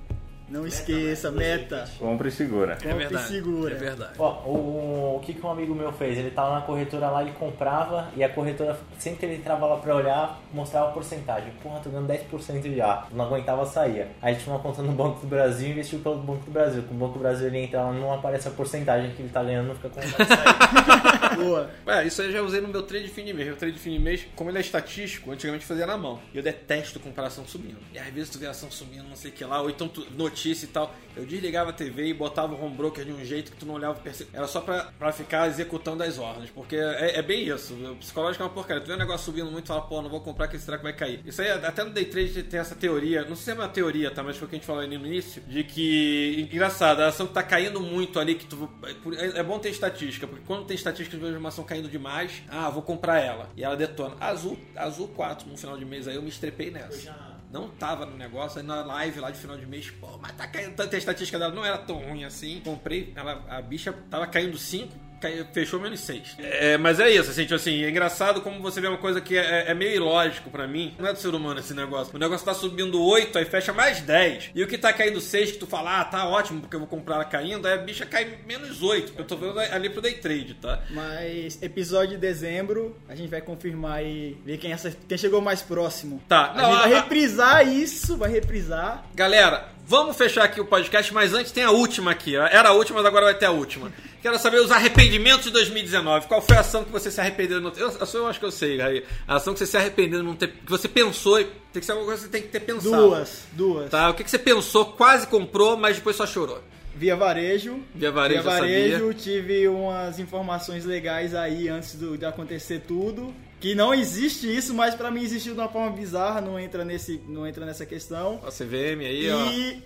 Não 0.48 0.66
esqueça, 0.66 1.30
meta. 1.30 1.88
Compra 1.98 2.28
e 2.28 2.30
segura. 2.30 2.78
é 2.84 2.94
verdade. 2.94 3.28
segura. 3.28 3.74
É 3.74 3.78
verdade. 3.78 4.12
Ó, 4.18 4.42
o, 4.44 5.16
o 5.16 5.20
que, 5.20 5.32
que 5.32 5.44
um 5.44 5.50
amigo 5.50 5.74
meu 5.74 5.92
fez? 5.92 6.18
Ele 6.18 6.30
tava 6.30 6.54
na 6.54 6.60
corretora 6.60 7.08
lá, 7.08 7.22
ele 7.22 7.32
comprava 7.32 8.10
e 8.16 8.22
a 8.22 8.28
corretora, 8.28 8.78
sempre 8.98 9.20
que 9.20 9.26
ele 9.26 9.36
entrava 9.36 9.66
lá 9.66 9.76
pra 9.78 9.94
olhar, 9.94 10.40
mostrava 10.52 10.90
a 10.90 10.92
porcentagem. 10.92 11.52
Porra, 11.62 11.80
tô 11.80 11.90
ganhando 11.90 12.12
10% 12.12 12.76
já. 12.76 13.06
Não 13.12 13.24
aguentava, 13.24 13.64
saía. 13.64 14.08
Aí 14.20 14.36
tinha 14.36 14.54
uma 14.54 14.62
conta 14.62 14.82
no 14.82 14.92
Banco 14.92 15.20
do 15.20 15.26
Brasil 15.26 15.68
e 15.68 15.72
investiu 15.72 15.98
pelo 16.00 16.18
Banco 16.18 16.44
do 16.44 16.50
Brasil. 16.50 16.82
Com 16.82 16.94
o 16.94 16.98
Banco 16.98 17.14
do 17.14 17.20
Brasil 17.20 17.46
ele 17.46 17.58
entra 17.58 17.82
lá, 17.82 17.92
não 17.92 18.12
aparece 18.12 18.48
a 18.48 18.50
porcentagem 18.50 19.12
que 19.12 19.22
ele 19.22 19.30
tá 19.30 19.42
ganhando, 19.42 19.68
não 19.68 19.74
fica 19.74 19.88
com 19.88 20.00
vontade 20.00 20.28
de 20.28 20.36
sair. 20.36 21.36
Boa. 21.42 21.70
É, 21.86 22.04
isso 22.04 22.22
eu 22.22 22.32
já 22.32 22.42
usei 22.42 22.60
no 22.60 22.68
meu 22.68 22.82
trade 22.82 23.06
de 23.06 23.10
fim 23.10 23.24
de 23.24 23.32
mês. 23.32 23.48
Meu 23.48 23.56
trade 23.56 23.74
de 23.74 23.80
fim 23.80 23.92
de 23.92 23.98
mês, 23.98 24.26
como 24.36 24.50
ele 24.50 24.58
é 24.58 24.60
estatístico, 24.60 25.30
antigamente 25.30 25.64
fazia 25.64 25.86
na 25.86 25.96
mão. 25.96 26.20
E 26.32 26.36
eu 26.36 26.42
detesto 26.42 27.00
comprar 27.00 27.26
ação 27.26 27.46
subindo. 27.46 27.78
E 27.92 27.98
às 27.98 28.06
vezes 28.08 28.30
tu 28.30 28.38
vê 28.38 28.46
a 28.46 28.50
ação 28.50 28.70
subindo, 28.70 29.08
não 29.08 29.16
sei 29.16 29.30
o 29.30 29.34
que 29.34 29.44
lá, 29.44 29.60
ou 29.60 29.70
então 29.70 29.88
tu, 29.88 30.06
e 30.42 30.66
tal. 30.66 30.94
Eu 31.16 31.24
desligava 31.24 31.70
a 31.70 31.72
TV 31.72 32.08
e 32.08 32.14
botava 32.14 32.54
o 32.54 32.64
home 32.64 32.76
broker 32.76 33.04
de 33.04 33.12
um 33.12 33.24
jeito 33.24 33.52
que 33.52 33.56
tu 33.56 33.66
não 33.66 33.74
olhava 33.74 34.00
Era 34.32 34.48
só 34.48 34.60
pra, 34.60 34.92
pra 34.98 35.12
ficar 35.12 35.46
executando 35.48 36.02
as 36.02 36.18
ordens. 36.18 36.50
Porque 36.50 36.76
é, 36.76 37.18
é 37.18 37.22
bem 37.22 37.48
isso. 37.48 37.74
O 37.74 37.96
psicológico 37.96 38.42
é 38.42 38.46
uma 38.46 38.52
porcaria. 38.52 38.82
Tu 38.82 38.88
vê 38.88 38.94
um 38.94 38.98
negócio 38.98 39.24
subindo 39.24 39.50
muito 39.50 39.66
e 39.66 39.68
fala, 39.68 39.82
pô, 39.82 40.02
não 40.02 40.10
vou 40.10 40.20
comprar 40.20 40.48
que 40.48 40.56
esse 40.56 40.66
treco 40.66 40.82
vai 40.82 40.92
cair. 40.92 41.20
Isso 41.24 41.40
aí, 41.40 41.50
até 41.50 41.84
no 41.84 41.90
day 41.90 42.04
trade 42.04 42.42
tem 42.42 42.58
essa 42.58 42.74
teoria. 42.74 43.22
Não 43.22 43.36
sei 43.36 43.44
se 43.44 43.50
é 43.52 43.54
uma 43.54 43.68
teoria, 43.68 44.10
tá? 44.10 44.22
Mas 44.22 44.36
foi 44.36 44.46
o 44.46 44.48
que 44.48 44.56
a 44.56 44.58
gente 44.58 44.66
falou 44.66 44.82
ali 44.82 44.98
no 44.98 45.06
início. 45.06 45.40
De 45.46 45.62
que, 45.62 46.48
engraçado, 46.52 47.00
a 47.00 47.06
ação 47.08 47.26
que 47.26 47.32
tá 47.32 47.42
caindo 47.42 47.80
muito 47.80 48.18
ali, 48.18 48.34
que 48.34 48.46
tu. 48.46 48.68
É, 49.16 49.38
é 49.38 49.42
bom 49.42 49.58
ter 49.58 49.68
estatística, 49.68 50.26
porque 50.26 50.44
quando 50.44 50.66
tem 50.66 50.74
estatística 50.74 51.16
de 51.16 51.36
uma 51.36 51.48
ação 51.48 51.62
caindo 51.62 51.88
demais, 51.88 52.42
ah, 52.48 52.68
vou 52.70 52.82
comprar 52.82 53.20
ela. 53.20 53.50
E 53.56 53.62
ela 53.62 53.76
detona. 53.76 54.16
Azul, 54.18 54.58
azul 54.74 55.08
4 55.08 55.48
no 55.48 55.56
final 55.56 55.78
de 55.78 55.84
mês 55.84 56.08
aí, 56.08 56.16
eu 56.16 56.22
me 56.22 56.28
estrepei 56.28 56.70
nessa. 56.70 57.33
Não 57.54 57.68
tava 57.68 58.04
no 58.04 58.16
negócio, 58.16 58.58
aí 58.60 58.66
na 58.66 58.82
live 58.84 59.20
lá 59.20 59.30
de 59.30 59.38
final 59.38 59.56
de 59.56 59.64
mês, 59.64 59.88
pô, 59.88 60.18
mas 60.20 60.32
tá 60.32 60.44
caindo 60.44 60.74
tanta 60.74 60.96
a 60.96 60.98
estatística 60.98 61.38
dela, 61.38 61.54
não 61.54 61.64
era 61.64 61.78
tão 61.78 61.98
ruim 61.98 62.24
assim. 62.24 62.60
Comprei, 62.64 63.12
ela, 63.14 63.44
a 63.48 63.62
bicha 63.62 63.92
tava 64.10 64.26
caindo 64.26 64.58
5, 64.58 64.92
caiu- 64.92 65.03
fechou 65.52 65.80
menos 65.80 66.00
6. 66.00 66.36
É, 66.38 66.76
mas 66.78 67.00
é 67.00 67.10
isso, 67.10 67.30
assim, 67.30 67.42
tipo 67.42 67.54
assim, 67.54 67.82
é 67.84 67.90
engraçado 67.90 68.40
como 68.40 68.60
você 68.60 68.80
vê 68.80 68.86
uma 68.88 68.98
coisa 68.98 69.20
que 69.20 69.36
é, 69.36 69.70
é 69.70 69.74
meio 69.74 69.94
ilógico 69.96 70.50
pra 70.50 70.66
mim. 70.66 70.94
Não 70.98 71.08
é 71.08 71.12
do 71.12 71.18
ser 71.18 71.34
humano 71.34 71.60
esse 71.60 71.74
negócio. 71.74 72.14
O 72.14 72.18
negócio 72.18 72.44
tá 72.44 72.54
subindo 72.54 73.00
8, 73.02 73.38
aí 73.38 73.44
fecha 73.44 73.72
mais 73.72 74.00
10. 74.00 74.50
E 74.54 74.62
o 74.62 74.66
que 74.66 74.78
tá 74.78 74.92
caindo 74.92 75.20
6, 75.20 75.52
que 75.52 75.58
tu 75.58 75.66
fala, 75.66 76.00
ah, 76.00 76.04
tá 76.04 76.26
ótimo, 76.28 76.60
porque 76.60 76.76
eu 76.76 76.80
vou 76.80 76.88
comprar 76.88 77.16
ela 77.16 77.24
caindo, 77.24 77.66
aí 77.66 77.74
a 77.74 77.78
bicha 77.78 78.06
cai 78.06 78.38
menos 78.46 78.82
8. 78.82 79.14
Eu 79.16 79.24
tô 79.24 79.36
vendo 79.36 79.58
ali 79.58 79.90
pro 79.90 80.00
day 80.02 80.14
trade, 80.14 80.54
tá? 80.54 80.82
Mas 80.90 81.60
episódio 81.62 82.10
de 82.14 82.18
dezembro, 82.18 82.96
a 83.08 83.14
gente 83.14 83.28
vai 83.30 83.40
confirmar 83.40 84.04
e 84.04 84.36
ver 84.44 84.58
quem, 84.58 84.72
essa, 84.72 84.94
quem 85.08 85.16
chegou 85.18 85.40
mais 85.40 85.62
próximo. 85.62 86.22
Tá, 86.28 86.50
A 86.50 86.54
não, 86.54 86.64
gente 86.70 86.78
vai 86.82 86.92
a- 86.92 86.96
a- 86.98 87.00
reprisar 87.02 87.66
isso, 87.68 88.16
vai 88.16 88.30
reprisar. 88.30 89.04
Galera, 89.14 89.68
vamos 89.86 90.16
fechar 90.16 90.44
aqui 90.44 90.60
o 90.60 90.64
podcast, 90.64 91.12
mas 91.12 91.32
antes 91.34 91.52
tem 91.52 91.64
a 91.64 91.70
última 91.70 92.10
aqui. 92.10 92.36
Era 92.36 92.70
a 92.70 92.72
última, 92.72 92.98
mas 92.98 93.06
agora 93.06 93.26
vai 93.26 93.34
ter 93.34 93.46
a 93.46 93.50
última. 93.50 93.92
Quero 94.22 94.38
saber 94.38 94.58
os 94.60 94.70
arrependimentos 94.70 95.44
de 95.44 95.50
2019. 95.50 96.26
Qual 96.26 96.40
foi 96.40 96.56
a 96.56 96.60
ação 96.60 96.82
que 96.84 96.90
você 96.90 97.10
se 97.10 97.20
arrependeu? 97.20 97.70
ter... 97.70 97.82
eu, 97.82 97.92
eu 98.14 98.26
acho 98.26 98.38
que 98.40 98.46
eu 98.46 98.50
sei. 98.50 98.80
A 99.28 99.36
ação 99.36 99.52
que 99.52 99.58
você 99.58 99.66
se 99.66 99.76
arrependeu 99.76 100.20
de 100.20 100.26
não 100.26 100.34
ter. 100.34 100.48
Que 100.48 100.70
você 100.70 100.88
pensou 100.88 101.36
tem 101.36 101.80
que 101.80 101.84
ser 101.84 101.92
alguma 101.92 102.06
coisa 102.08 102.22
que 102.22 102.26
você 102.28 102.32
tem 102.32 102.42
que 102.42 102.48
ter 102.48 102.60
pensado. 102.60 103.08
Duas, 103.08 103.42
duas. 103.52 103.90
Tá? 103.90 104.08
O 104.08 104.14
que, 104.14 104.24
que 104.24 104.30
você 104.30 104.38
pensou, 104.38 104.86
quase 104.86 105.26
comprou, 105.26 105.76
mas 105.76 105.96
depois 105.96 106.16
só 106.16 106.26
chorou? 106.26 106.62
Via 106.96 107.16
varejo. 107.16 107.80
Via 107.94 108.12
varejo, 108.12 108.42
Via 108.42 108.50
varejo, 108.52 109.12
tive 109.14 109.66
umas 109.68 110.18
informações 110.20 110.84
legais 110.84 111.34
aí 111.34 111.68
antes 111.68 111.96
do- 111.96 112.16
de 112.16 112.24
acontecer 112.24 112.82
tudo. 112.86 113.34
Que 113.64 113.74
não 113.74 113.94
existe 113.94 114.46
isso, 114.54 114.74
mas 114.74 114.94
pra 114.94 115.10
mim 115.10 115.22
existiu 115.22 115.54
de 115.54 115.58
uma 115.60 115.70
forma 115.70 115.90
bizarra, 115.96 116.38
não 116.38 116.60
entra, 116.60 116.84
nesse, 116.84 117.18
não 117.26 117.46
entra 117.46 117.64
nessa 117.64 117.86
questão. 117.86 118.38
Ó, 118.44 118.50
CVM 118.50 119.00
aí, 119.00 119.30
ó. 119.30 119.50
E, 119.50 119.82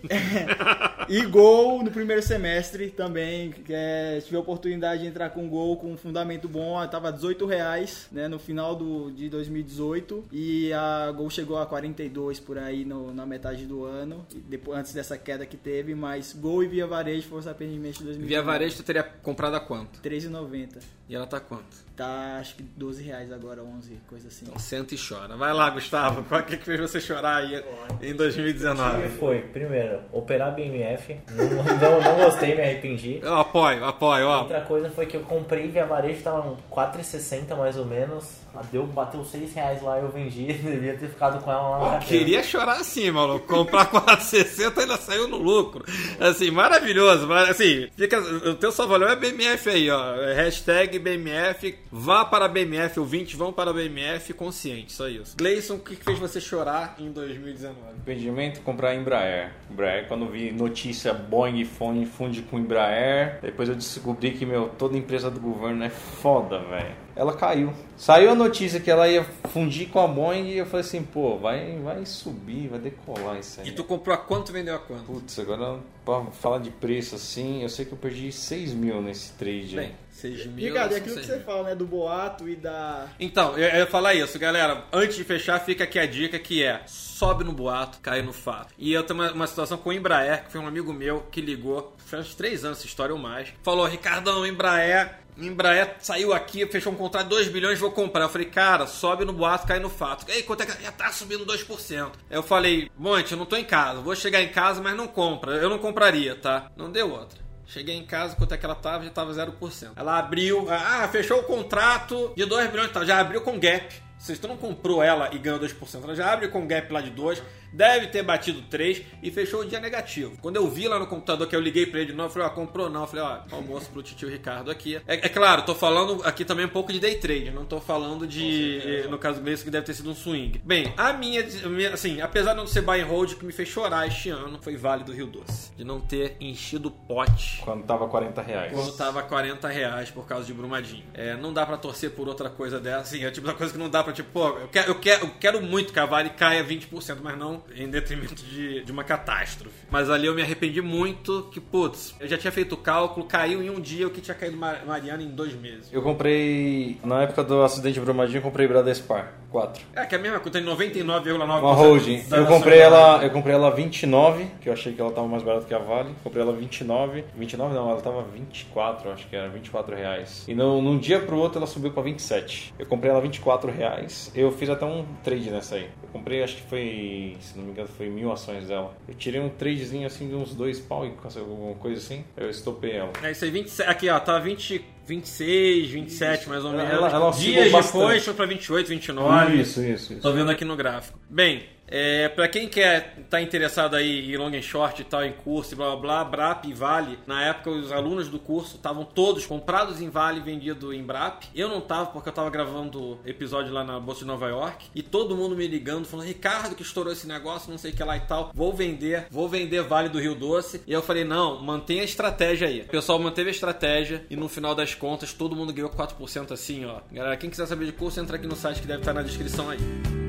e 1.20 1.22
gol 1.26 1.84
no 1.84 1.90
primeiro 1.92 2.20
semestre 2.20 2.90
também. 2.90 3.52
Que 3.52 3.72
é, 3.72 4.20
tive 4.20 4.34
a 4.36 4.40
oportunidade 4.40 5.02
de 5.02 5.06
entrar 5.08 5.30
com 5.30 5.48
gol 5.48 5.76
com 5.76 5.92
um 5.92 5.96
fundamento 5.96 6.48
bom. 6.48 6.84
Tava 6.88 7.12
18 7.12 7.46
reais 7.46 8.08
né, 8.10 8.26
no 8.26 8.40
final 8.40 8.74
do, 8.74 9.12
de 9.12 9.28
2018. 9.28 10.24
E 10.32 10.72
a 10.72 11.12
gol 11.12 11.30
chegou 11.30 11.56
a 11.56 11.64
42 11.64 12.40
por 12.40 12.58
aí 12.58 12.84
no- 12.84 13.14
na 13.14 13.24
metade 13.24 13.64
do 13.64 13.84
ano. 13.84 14.26
e 14.34 14.40
Depois, 14.40 14.76
antes 14.76 14.92
dessa 14.92 15.16
queda 15.16 15.46
que 15.46 15.56
teve. 15.56 15.94
Mas 15.94 16.32
gol 16.32 16.64
e 16.64 16.66
via 16.66 16.84
varejo 16.84 17.28
foi 17.28 17.38
os 17.38 17.46
arrependimentos 17.46 17.98
de 17.98 18.06
2019. 18.06 18.26
Via 18.28 18.42
varejo, 18.42 18.76
tu 18.78 18.82
teria 18.82 19.04
comprado 19.04 19.54
a 19.54 19.60
quanto? 19.60 20.00
13,90. 20.00 20.78
E 21.08 21.14
ela 21.14 21.26
tá 21.28 21.38
quanto? 21.40 21.86
Tá 21.96 22.38
acho 22.38 22.54
que 22.56 22.62
12 22.62 23.02
reais 23.02 23.32
agora, 23.32 23.62
11, 23.76 24.00
coisa 24.08 24.28
assim. 24.28 24.46
Então 24.46 24.58
senta 24.58 24.94
e 24.94 24.98
chora. 24.98 25.36
Vai 25.36 25.52
lá, 25.52 25.70
Gustavo. 25.70 26.24
Qual 26.24 26.42
que, 26.42 26.56
que 26.56 26.64
fez 26.64 26.80
você 26.80 27.00
chorar 27.00 27.36
aí 27.38 27.62
em 28.02 28.14
2019? 28.14 29.08
Foi, 29.18 29.40
primeiro, 29.40 30.00
operar 30.12 30.54
BMF. 30.54 31.16
Não, 31.30 31.44
não, 31.46 32.00
não 32.00 32.24
gostei, 32.24 32.54
me 32.54 32.62
arrependi. 32.62 33.20
Eu 33.22 33.36
apoio, 33.36 33.84
apoio, 33.84 34.26
ó. 34.26 34.40
Outra 34.42 34.60
coisa 34.62 34.90
foi 34.90 35.06
que 35.06 35.16
eu 35.16 35.22
comprei 35.22 35.68
via 35.68 35.86
varejo, 35.86 36.22
tava 36.22 36.48
um 36.48 36.56
4,60 36.70 37.56
mais 37.56 37.76
ou 37.76 37.84
menos. 37.84 38.38
Ah, 38.54 38.62
Deu, 38.72 38.86
bateu 38.86 39.24
6 39.24 39.52
reais 39.54 39.82
lá 39.82 39.98
eu 39.98 40.08
vendi. 40.08 40.46
Devia 40.52 40.96
ter 40.96 41.08
ficado 41.08 41.42
com 41.42 41.50
ela 41.50 41.68
lá 41.68 41.78
na 41.78 41.90
carteira. 41.98 42.24
Queria 42.24 42.42
chorar 42.42 42.80
assim, 42.80 43.10
maluco. 43.10 43.46
Comprar 43.46 43.86
460 43.90 44.80
ainda 44.80 44.96
saiu 44.96 45.28
no 45.28 45.36
lucro. 45.36 45.84
Assim, 46.18 46.50
maravilhoso. 46.50 47.26
Mas, 47.26 47.50
assim, 47.50 47.88
fica, 47.96 48.18
o 48.18 48.54
teu 48.54 48.72
salvador 48.72 49.10
é 49.10 49.16
BMF 49.16 49.68
aí, 49.68 49.90
ó. 49.90 50.14
Hashtag 50.34 50.98
BMF. 50.98 51.78
Vá 51.92 52.24
para 52.24 52.46
a 52.46 52.48
BMF, 52.48 52.98
ouvintes 52.98 53.34
vão 53.34 53.52
para 53.58 53.72
a 53.72 53.74
BMF 53.74 54.32
consciente, 54.34 54.92
só 54.92 55.08
isso. 55.08 55.36
Gleison, 55.36 55.74
o 55.74 55.78
que 55.80 55.96
fez 55.96 56.16
você 56.16 56.40
chorar 56.40 56.94
em 56.96 57.10
2019? 57.10 57.76
Arrependimento 57.90 58.60
comprar 58.60 58.94
Embraer. 58.94 59.52
Embraer, 59.68 60.06
quando 60.06 60.28
vi 60.28 60.52
notícia 60.52 61.12
Boeing 61.12 61.64
funde, 61.64 62.06
funde 62.06 62.42
com 62.42 62.56
Embraer, 62.56 63.40
depois 63.42 63.68
eu 63.68 63.74
descobri 63.74 64.30
que, 64.30 64.46
meu, 64.46 64.68
toda 64.68 64.96
empresa 64.96 65.28
do 65.28 65.40
governo 65.40 65.82
é 65.82 65.90
foda, 65.90 66.60
velho. 66.60 66.94
Ela 67.16 67.32
caiu. 67.32 67.72
Saiu 67.96 68.30
a 68.30 68.34
notícia 68.36 68.78
que 68.78 68.88
ela 68.88 69.08
ia 69.08 69.24
fundir 69.24 69.88
com 69.88 69.98
a 69.98 70.06
Boeing 70.06 70.50
e 70.50 70.58
eu 70.58 70.66
falei 70.66 70.86
assim, 70.86 71.02
pô, 71.02 71.36
vai, 71.36 71.76
vai 71.82 72.06
subir, 72.06 72.68
vai 72.68 72.78
decolar 72.78 73.40
isso 73.40 73.60
aí. 73.60 73.70
E 73.70 73.72
tu 73.72 73.82
comprou 73.82 74.14
a 74.14 74.18
quanto 74.18 74.52
vendeu 74.52 74.76
a 74.76 74.78
quanto? 74.78 75.02
Putz, 75.02 75.36
agora 75.40 75.80
pra 76.04 76.24
falar 76.26 76.58
de 76.58 76.70
preço 76.70 77.16
assim, 77.16 77.64
eu 77.64 77.68
sei 77.68 77.84
que 77.84 77.92
eu 77.92 77.98
perdi 77.98 78.30
6 78.30 78.72
mil 78.72 79.02
nesse 79.02 79.32
trade. 79.32 79.74
Bem, 79.74 79.92
6 80.20 80.46
mil. 80.46 80.68
Ricardo, 80.68 80.94
é 80.94 80.96
aquilo 80.98 81.14
que 81.14 81.24
6 81.24 81.26
você 81.26 81.36
mil. 81.36 81.44
fala, 81.44 81.62
né? 81.64 81.74
Do 81.74 81.86
boato 81.86 82.48
e 82.48 82.56
da. 82.56 83.06
Então, 83.20 83.56
eu 83.56 83.68
eu 83.68 83.80
ia 83.80 83.86
falar 83.86 84.14
isso, 84.14 84.38
galera. 84.38 84.84
Antes 84.92 85.16
de 85.16 85.24
fechar, 85.24 85.60
fica 85.60 85.84
aqui 85.84 85.98
a 85.98 86.06
dica 86.06 86.38
que 86.38 86.62
é 86.62 86.82
sobe 86.86 87.44
no 87.44 87.52
boato, 87.52 87.98
cai 88.00 88.22
no 88.22 88.32
fato. 88.32 88.72
E 88.78 88.92
eu 88.92 89.02
tenho 89.02 89.20
uma, 89.20 89.32
uma 89.32 89.46
situação 89.46 89.78
com 89.78 89.90
o 89.90 89.92
Embraer, 89.92 90.44
que 90.44 90.52
foi 90.52 90.60
um 90.60 90.66
amigo 90.66 90.92
meu 90.92 91.20
que 91.30 91.40
ligou, 91.40 91.94
faz 91.98 92.26
uns 92.26 92.34
três 92.34 92.64
anos 92.64 92.78
essa 92.78 92.86
história 92.86 93.14
ou 93.14 93.20
mais. 93.20 93.52
Falou, 93.62 93.86
Ricardão, 93.86 94.46
Embraer. 94.46 95.18
Embraer 95.36 95.96
saiu 96.00 96.32
aqui, 96.32 96.66
fechou 96.66 96.92
um 96.92 96.96
contrato 96.96 97.24
de 97.24 97.30
2 97.30 97.48
bilhões, 97.48 97.78
vou 97.78 97.92
comprar. 97.92 98.24
Eu 98.24 98.28
falei, 98.28 98.48
cara, 98.48 98.86
sobe 98.88 99.24
no 99.24 99.32
boato, 99.32 99.68
cai 99.68 99.78
no 99.78 99.88
fato. 99.88 100.26
Ei, 100.28 100.42
quanto 100.42 100.62
é 100.62 100.66
que 100.66 100.82
já 100.82 100.90
tá 100.90 101.12
subindo 101.12 101.46
2%? 101.46 102.10
Eu 102.28 102.42
falei, 102.42 102.90
Monte, 102.98 103.32
eu 103.32 103.38
não 103.38 103.46
tô 103.46 103.56
em 103.56 103.64
casa, 103.64 104.00
vou 104.00 104.16
chegar 104.16 104.42
em 104.42 104.48
casa, 104.48 104.82
mas 104.82 104.96
não 104.96 105.06
compra. 105.06 105.52
Eu 105.52 105.70
não 105.70 105.78
compraria, 105.78 106.34
tá? 106.34 106.70
Não 106.76 106.90
deu 106.90 107.10
outra. 107.12 107.47
Cheguei 107.68 107.94
em 107.94 108.04
casa, 108.04 108.34
quanto 108.34 108.54
é 108.54 108.56
que 108.56 108.64
ela 108.64 108.74
tava? 108.74 109.04
Já 109.04 109.10
tava 109.10 109.30
0%. 109.30 109.90
Ela 109.94 110.18
abriu, 110.18 110.66
ah, 110.70 111.06
fechou 111.12 111.40
o 111.40 111.42
contrato 111.42 112.32
de 112.34 112.46
2 112.46 112.70
bilhões 112.70 112.88
e 112.88 112.92
tal. 112.94 113.04
Já 113.04 113.20
abriu 113.20 113.42
com 113.42 113.60
gap. 113.60 113.94
Se 114.18 114.34
tu 114.36 114.48
não 114.48 114.56
comprou 114.56 115.02
ela 115.02 115.28
e 115.34 115.38
ganhou 115.38 115.60
2%, 115.60 116.02
ela 116.02 116.14
já 116.14 116.32
abre 116.32 116.48
com 116.48 116.66
gap 116.66 116.90
lá 116.90 117.02
de 117.02 117.10
2, 117.10 117.42
deve 117.72 118.08
ter 118.08 118.22
batido 118.22 118.62
3 118.62 119.02
e 119.22 119.30
fechou 119.30 119.60
o 119.60 119.64
dia 119.64 119.80
negativo. 119.80 120.36
Quando 120.40 120.56
eu 120.56 120.68
vi 120.68 120.88
lá 120.88 120.98
no 120.98 121.06
computador 121.06 121.46
que 121.46 121.54
eu 121.54 121.60
liguei 121.60 121.86
pra 121.86 122.00
ele 122.00 122.12
de 122.12 122.16
novo, 122.16 122.28
eu 122.28 122.32
falei, 122.32 122.48
ó, 122.48 122.50
comprou 122.50 122.88
não. 122.90 123.02
Eu 123.02 123.06
falei, 123.06 123.24
ó, 123.24 123.38
almoço 123.54 123.90
pro 123.90 124.02
tio 124.02 124.28
Ricardo 124.28 124.70
aqui. 124.70 124.96
É, 125.06 125.14
é 125.14 125.28
claro, 125.28 125.62
tô 125.62 125.74
falando 125.74 126.22
aqui 126.24 126.44
também 126.44 126.66
um 126.66 126.70
pouco 126.70 126.92
de 126.92 127.00
day 127.00 127.16
trade, 127.16 127.50
não 127.50 127.64
tô 127.64 127.80
falando 127.80 128.26
de, 128.26 129.06
no 129.10 129.18
caso 129.18 129.40
desse, 129.40 129.64
que 129.64 129.70
deve 129.70 129.86
ter 129.86 129.94
sido 129.94 130.10
um 130.10 130.14
swing. 130.14 130.60
Bem, 130.64 130.92
a 130.96 131.12
minha, 131.12 131.44
assim, 131.92 132.20
apesar 132.20 132.52
de 132.52 132.58
não 132.58 132.66
ser 132.66 132.82
buy 132.82 133.00
and 133.00 133.06
hold, 133.06 133.34
que 133.34 133.44
me 133.44 133.52
fez 133.52 133.68
chorar 133.68 134.06
este 134.06 134.30
ano 134.30 134.58
foi 134.60 134.76
Vale 134.76 135.04
do 135.04 135.12
Rio 135.12 135.26
Doce. 135.26 135.72
De 135.76 135.84
não 135.84 136.00
ter 136.00 136.36
enchido 136.40 136.88
o 136.88 136.90
pote 136.90 137.60
Quando 137.64 137.84
tava 137.84 138.08
40 138.08 138.42
reais. 138.42 138.72
quando 138.72 138.96
tava 138.96 139.22
40 139.22 139.68
reais 139.68 140.10
por 140.10 140.26
causa 140.26 140.44
de 140.46 140.52
Brumadinho. 140.52 141.04
É, 141.14 141.36
não 141.36 141.52
dá 141.52 141.64
pra 141.66 141.76
torcer 141.76 142.10
por 142.10 142.28
outra 142.28 142.48
coisa 142.50 142.80
dessa. 142.80 143.00
Assim, 143.00 143.24
é 143.24 143.30
tipo 143.30 143.46
da 143.46 143.54
coisa 143.54 143.72
que 143.72 143.78
não 143.78 143.88
dá 143.88 144.02
pra, 144.02 144.12
tipo, 144.12 144.30
pô, 144.30 144.48
eu 144.48 144.68
quero, 144.68 144.90
eu 144.90 144.94
quero, 145.00 145.26
eu 145.26 145.30
quero 145.38 145.62
muito 145.62 145.92
que 145.92 145.98
a 145.98 146.06
Vale 146.06 146.30
caia 146.30 146.64
20%, 146.64 147.18
mas 147.22 147.38
não 147.38 147.57
em 147.74 147.88
detrimento 147.88 148.34
de, 148.44 148.82
de 148.84 148.92
uma 148.92 149.04
catástrofe. 149.04 149.74
Mas 149.90 150.10
ali 150.10 150.26
eu 150.26 150.34
me 150.34 150.42
arrependi 150.42 150.80
muito 150.82 151.48
que, 151.52 151.60
putz, 151.60 152.14
eu 152.20 152.28
já 152.28 152.36
tinha 152.38 152.52
feito 152.52 152.72
o 152.74 152.76
cálculo, 152.78 153.26
caiu 153.26 153.62
em 153.62 153.70
um 153.70 153.80
dia 153.80 154.06
o 154.06 154.10
que 154.10 154.20
tinha 154.20 154.34
caído 154.34 154.56
Mar- 154.56 154.84
Mariana 154.86 155.22
em 155.22 155.28
dois 155.28 155.54
meses. 155.54 155.88
Eu 155.92 156.02
comprei, 156.02 156.98
na 157.04 157.22
época 157.22 157.42
do 157.44 157.62
acidente 157.62 157.94
de 157.94 158.00
Brumadinho, 158.00 158.38
eu 158.38 158.42
comprei 158.42 158.66
Bradespar 158.66 159.32
4. 159.50 159.82
É, 159.94 160.04
que 160.04 160.14
é 160.14 160.18
a 160.18 160.20
mesma 160.20 160.40
coisa, 160.40 160.58
tem 160.58 160.68
99,9%. 160.68 161.58
Uma 161.58 161.72
holding. 161.72 162.24
Eu 162.30 162.46
comprei 162.46 162.78
ela, 162.78 163.22
eu 163.22 163.30
comprei 163.30 163.54
ela 163.54 163.70
29, 163.70 164.46
que 164.60 164.68
eu 164.68 164.72
achei 164.72 164.92
que 164.92 165.00
ela 165.00 165.10
tava 165.12 165.26
mais 165.26 165.42
barata 165.42 165.66
que 165.66 165.74
a 165.74 165.78
Vale. 165.78 166.10
Comprei 166.22 166.42
ela 166.42 166.52
29. 166.52 167.24
29 167.34 167.74
não, 167.74 167.90
ela 167.90 168.00
tava 168.00 168.22
24, 168.22 169.10
acho 169.10 169.26
que 169.26 169.36
era 169.36 169.48
24 169.48 169.96
reais. 169.96 170.44
E 170.46 170.54
no, 170.54 170.82
num 170.82 170.98
dia 170.98 171.20
pro 171.20 171.36
outro 171.36 171.58
ela 171.58 171.66
subiu 171.66 171.90
pra 171.92 172.02
27. 172.02 172.74
Eu 172.78 172.86
comprei 172.86 173.10
ela 173.10 173.20
24 173.20 173.70
reais. 173.70 174.30
Eu 174.34 174.50
fiz 174.52 174.68
até 174.68 174.84
um 174.84 175.04
trade 175.22 175.50
nessa 175.50 175.76
aí. 175.76 175.88
Eu 176.02 176.08
comprei, 176.12 176.42
acho 176.42 176.56
que 176.56 176.62
foi, 176.62 177.36
se 177.40 177.56
não 177.56 177.64
me 177.64 177.70
engano, 177.72 177.88
foi 177.88 178.08
mil 178.08 178.30
ações 178.30 178.68
dela. 178.68 178.94
Eu 179.08 179.14
tirei 179.14 179.40
um 179.40 179.48
tradezinho 179.48 180.06
assim 180.06 180.28
de 180.28 180.34
uns 180.34 180.54
dois 180.54 180.78
pau 180.78 181.06
e 181.06 181.12
alguma 181.38 181.74
coisa 181.74 182.00
assim. 182.00 182.24
Eu 182.36 182.50
estopei 182.50 182.96
ela. 182.96 183.12
É 183.22 183.30
isso 183.30 183.44
aí, 183.44 183.50
27, 183.50 183.88
aqui 183.88 184.08
ó, 184.08 184.18
tá 184.20 184.38
20, 184.38 184.84
26, 185.08 185.90
27 185.90 186.48
mais 186.48 186.64
ou 186.64 186.72
menos. 186.72 186.92
ela- 186.92 187.08
ela 187.10 187.30
Dias 187.32 187.72
bastante. 187.72 187.92
depois 188.00 188.24
foi 188.24 188.34
pra 188.34 188.46
28, 188.46 188.88
29. 188.88 189.54
Isso, 189.60 189.80
isso, 189.82 190.12
isso. 190.12 190.22
Tô 190.22 190.32
vendo 190.32 190.50
aqui 190.50 190.64
no 190.64 190.76
gráfico. 190.76 191.18
Bem, 191.28 191.62
é, 191.90 192.28
para 192.28 192.48
quem 192.48 192.68
quer 192.68 193.16
tá 193.30 193.40
interessado 193.40 193.96
aí 193.96 194.32
em 194.32 194.36
long 194.36 194.54
and 194.54 194.62
short 194.62 195.00
e 195.00 195.04
tal, 195.04 195.24
em 195.24 195.32
curso 195.32 195.74
e 195.74 195.76
blá 195.76 195.96
blá 195.96 196.24
blá, 196.24 196.24
Brap 196.24 196.64
e 196.66 196.72
Vale, 196.72 197.18
na 197.26 197.42
época 197.42 197.70
os 197.70 197.90
alunos 197.90 198.28
do 198.28 198.38
curso 198.38 198.76
estavam 198.76 199.04
todos 199.04 199.46
comprados 199.46 200.00
em 200.00 200.08
Vale 200.08 200.40
e 200.40 200.42
vendido 200.42 200.92
em 200.92 201.02
Brap. 201.02 201.44
Eu 201.54 201.68
não 201.68 201.80
tava 201.80 202.06
porque 202.06 202.28
eu 202.28 202.32
tava 202.32 202.50
gravando 202.50 203.18
episódio 203.24 203.72
lá 203.72 203.82
na 203.84 203.98
Bolsa 203.98 204.20
de 204.20 204.26
Nova 204.26 204.48
York 204.48 204.86
e 204.94 205.02
todo 205.02 205.36
mundo 205.36 205.56
me 205.56 205.66
ligando 205.66 206.06
falando: 206.06 206.26
"Ricardo, 206.26 206.74
que 206.74 206.82
estourou 206.82 207.12
esse 207.12 207.26
negócio, 207.26 207.70
não 207.70 207.78
sei 207.78 207.92
o 207.92 207.94
que 207.94 208.04
lá 208.04 208.16
e 208.16 208.20
tal. 208.20 208.50
Vou 208.54 208.72
vender, 208.72 209.26
vou 209.30 209.48
vender 209.48 209.82
Vale 209.82 210.08
do 210.08 210.20
Rio 210.20 210.34
Doce". 210.34 210.82
E 210.86 210.92
eu 210.92 211.02
falei: 211.02 211.24
"Não, 211.24 211.62
mantenha 211.62 212.02
a 212.02 212.04
estratégia 212.04 212.68
aí". 212.68 212.82
O 212.82 212.88
pessoal 212.88 213.18
manteve 213.18 213.48
a 213.48 213.52
estratégia 213.52 214.24
e 214.30 214.36
no 214.36 214.48
final 214.48 214.74
das 214.74 214.94
contas 214.94 215.32
todo 215.32 215.56
mundo 215.56 215.72
ganhou 215.72 215.90
4% 215.90 216.52
assim, 216.52 216.84
ó. 216.84 217.00
Galera, 217.10 217.36
quem 217.36 217.50
quiser 217.50 217.66
saber 217.66 217.86
de 217.86 217.92
curso, 217.92 218.20
entra 218.20 218.36
aqui 218.36 218.46
no 218.46 218.56
site 218.56 218.80
que 218.80 218.86
deve 218.86 219.00
estar 219.00 219.12
na 219.12 219.22
descrição 219.22 219.70
aí. 219.70 220.27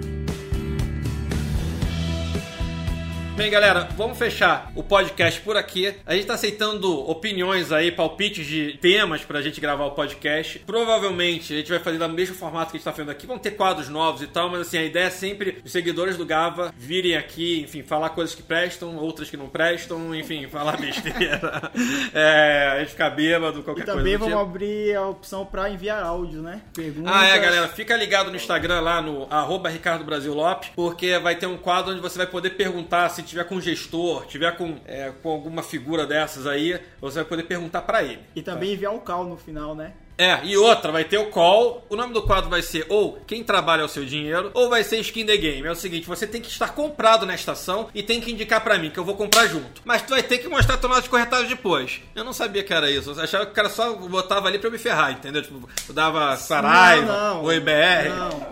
Bem, 3.39 3.49
galera, 3.49 3.87
vamos 3.95 4.17
fechar 4.17 4.69
o 4.75 4.83
podcast 4.83 5.39
por 5.39 5.55
aqui. 5.55 5.95
A 6.05 6.13
gente 6.13 6.25
tá 6.27 6.33
aceitando 6.33 7.09
opiniões 7.09 7.71
aí, 7.71 7.89
palpites 7.89 8.45
de 8.45 8.77
temas 8.81 9.21
pra 9.21 9.41
gente 9.41 9.61
gravar 9.61 9.85
o 9.85 9.91
podcast. 9.91 10.59
Provavelmente 10.59 11.53
a 11.53 11.55
gente 11.55 11.69
vai 11.69 11.79
fazer 11.79 11.97
do 11.99 12.09
mesmo 12.09 12.35
formato 12.35 12.71
que 12.71 12.75
a 12.75 12.79
gente 12.79 12.83
tá 12.83 12.91
fazendo 12.91 13.11
aqui. 13.11 13.25
Vão 13.25 13.37
ter 13.37 13.51
quadros 13.51 13.87
novos 13.87 14.21
e 14.21 14.27
tal, 14.27 14.49
mas 14.49 14.59
assim, 14.67 14.77
a 14.77 14.83
ideia 14.83 15.05
é 15.05 15.09
sempre 15.09 15.61
os 15.63 15.71
seguidores 15.71 16.17
do 16.17 16.25
Gava 16.25 16.73
virem 16.77 17.15
aqui, 17.15 17.61
enfim, 17.61 17.81
falar 17.81 18.09
coisas 18.09 18.35
que 18.35 18.43
prestam, 18.43 18.97
outras 18.97 19.29
que 19.29 19.37
não 19.37 19.47
prestam, 19.47 20.13
enfim, 20.13 20.45
falar 20.49 20.75
besteira. 20.75 21.71
é, 22.13 22.71
a 22.73 22.79
gente 22.79 22.89
ficar 22.91 23.09
bêbado, 23.11 23.63
qualquer 23.63 23.83
E 23.83 23.85
coisa. 23.85 23.99
também 23.99 24.13
do 24.17 24.19
vamos 24.19 24.33
tipo. 24.33 24.49
abrir 24.49 24.95
a 24.97 25.07
opção 25.07 25.45
pra 25.45 25.69
enviar 25.69 26.03
áudio, 26.03 26.41
né? 26.41 26.61
Perguntas. 26.75 27.13
Ah, 27.15 27.25
é, 27.25 27.39
galera, 27.39 27.69
fica 27.69 27.95
ligado 27.95 28.29
no 28.31 28.35
Instagram 28.35 28.81
lá 28.81 29.01
no 29.01 29.27
arroba 29.29 29.69
Ricardo 29.69 30.03
Brasil 30.03 30.33
Lopes, 30.33 30.71
porque 30.75 31.17
vai 31.19 31.37
ter 31.37 31.45
um 31.47 31.55
quadro 31.55 31.93
onde 31.93 32.01
você 32.01 32.17
vai 32.17 32.27
poder 32.27 32.49
perguntar 32.49 33.07
se 33.07 33.28
tiver 33.29 33.43
com 33.43 33.61
gestor, 33.61 34.25
tiver 34.25 34.55
com, 34.57 34.77
é, 34.85 35.11
com 35.21 35.29
alguma 35.29 35.61
figura 35.61 36.05
dessas 36.05 36.47
aí, 36.47 36.79
você 36.99 37.19
vai 37.19 37.25
poder 37.25 37.43
perguntar 37.43 37.83
pra 37.83 38.03
ele. 38.03 38.21
E 38.35 38.41
também 38.41 38.73
enviar 38.73 38.93
um 38.93 38.99
call 38.99 39.25
no 39.25 39.37
final, 39.37 39.75
né? 39.75 39.93
É, 40.19 40.41
e 40.43 40.57
outra, 40.57 40.91
vai 40.91 41.05
ter 41.05 41.17
o 41.17 41.27
call. 41.27 41.85
O 41.89 41.95
nome 41.95 42.13
do 42.13 42.21
quadro 42.21 42.49
vai 42.49 42.61
ser 42.61 42.85
ou 42.89 43.17
Quem 43.25 43.41
Trabalha 43.41 43.83
é 43.83 43.85
o 43.85 43.87
Seu 43.87 44.03
Dinheiro, 44.03 44.51
ou 44.53 44.69
vai 44.69 44.83
ser 44.83 44.99
Skin 44.99 45.25
the 45.25 45.37
Game. 45.37 45.65
É 45.65 45.71
o 45.71 45.75
seguinte, 45.75 46.05
você 46.05 46.27
tem 46.27 46.41
que 46.41 46.49
estar 46.49 46.73
comprado 46.75 47.25
na 47.25 47.33
estação 47.33 47.87
e 47.95 48.03
tem 48.03 48.19
que 48.19 48.29
indicar 48.29 48.61
pra 48.61 48.77
mim, 48.77 48.89
que 48.89 48.99
eu 48.99 49.05
vou 49.05 49.15
comprar 49.15 49.47
junto. 49.47 49.81
Mas 49.85 50.01
tu 50.01 50.09
vai 50.09 50.21
ter 50.21 50.39
que 50.39 50.49
mostrar 50.49 50.77
tua 50.77 50.89
nota 50.89 51.03
de 51.03 51.09
corretagem 51.09 51.47
depois. 51.47 52.01
Eu 52.13 52.25
não 52.25 52.33
sabia 52.33 52.63
que 52.63 52.73
era 52.73 52.91
isso. 52.91 53.11
Eu 53.11 53.23
achava 53.23 53.45
que 53.45 53.53
o 53.53 53.55
cara 53.55 53.69
só 53.69 53.93
botava 53.93 54.49
ali 54.49 54.59
pra 54.59 54.67
eu 54.67 54.71
me 54.73 54.77
ferrar, 54.77 55.13
entendeu? 55.13 55.41
Tipo, 55.41 55.69
eu 55.87 55.93
dava 55.93 56.35
Saraiva, 56.35 57.39
o 57.41 57.49
IBR. 57.51 58.09
Não. 58.09 58.47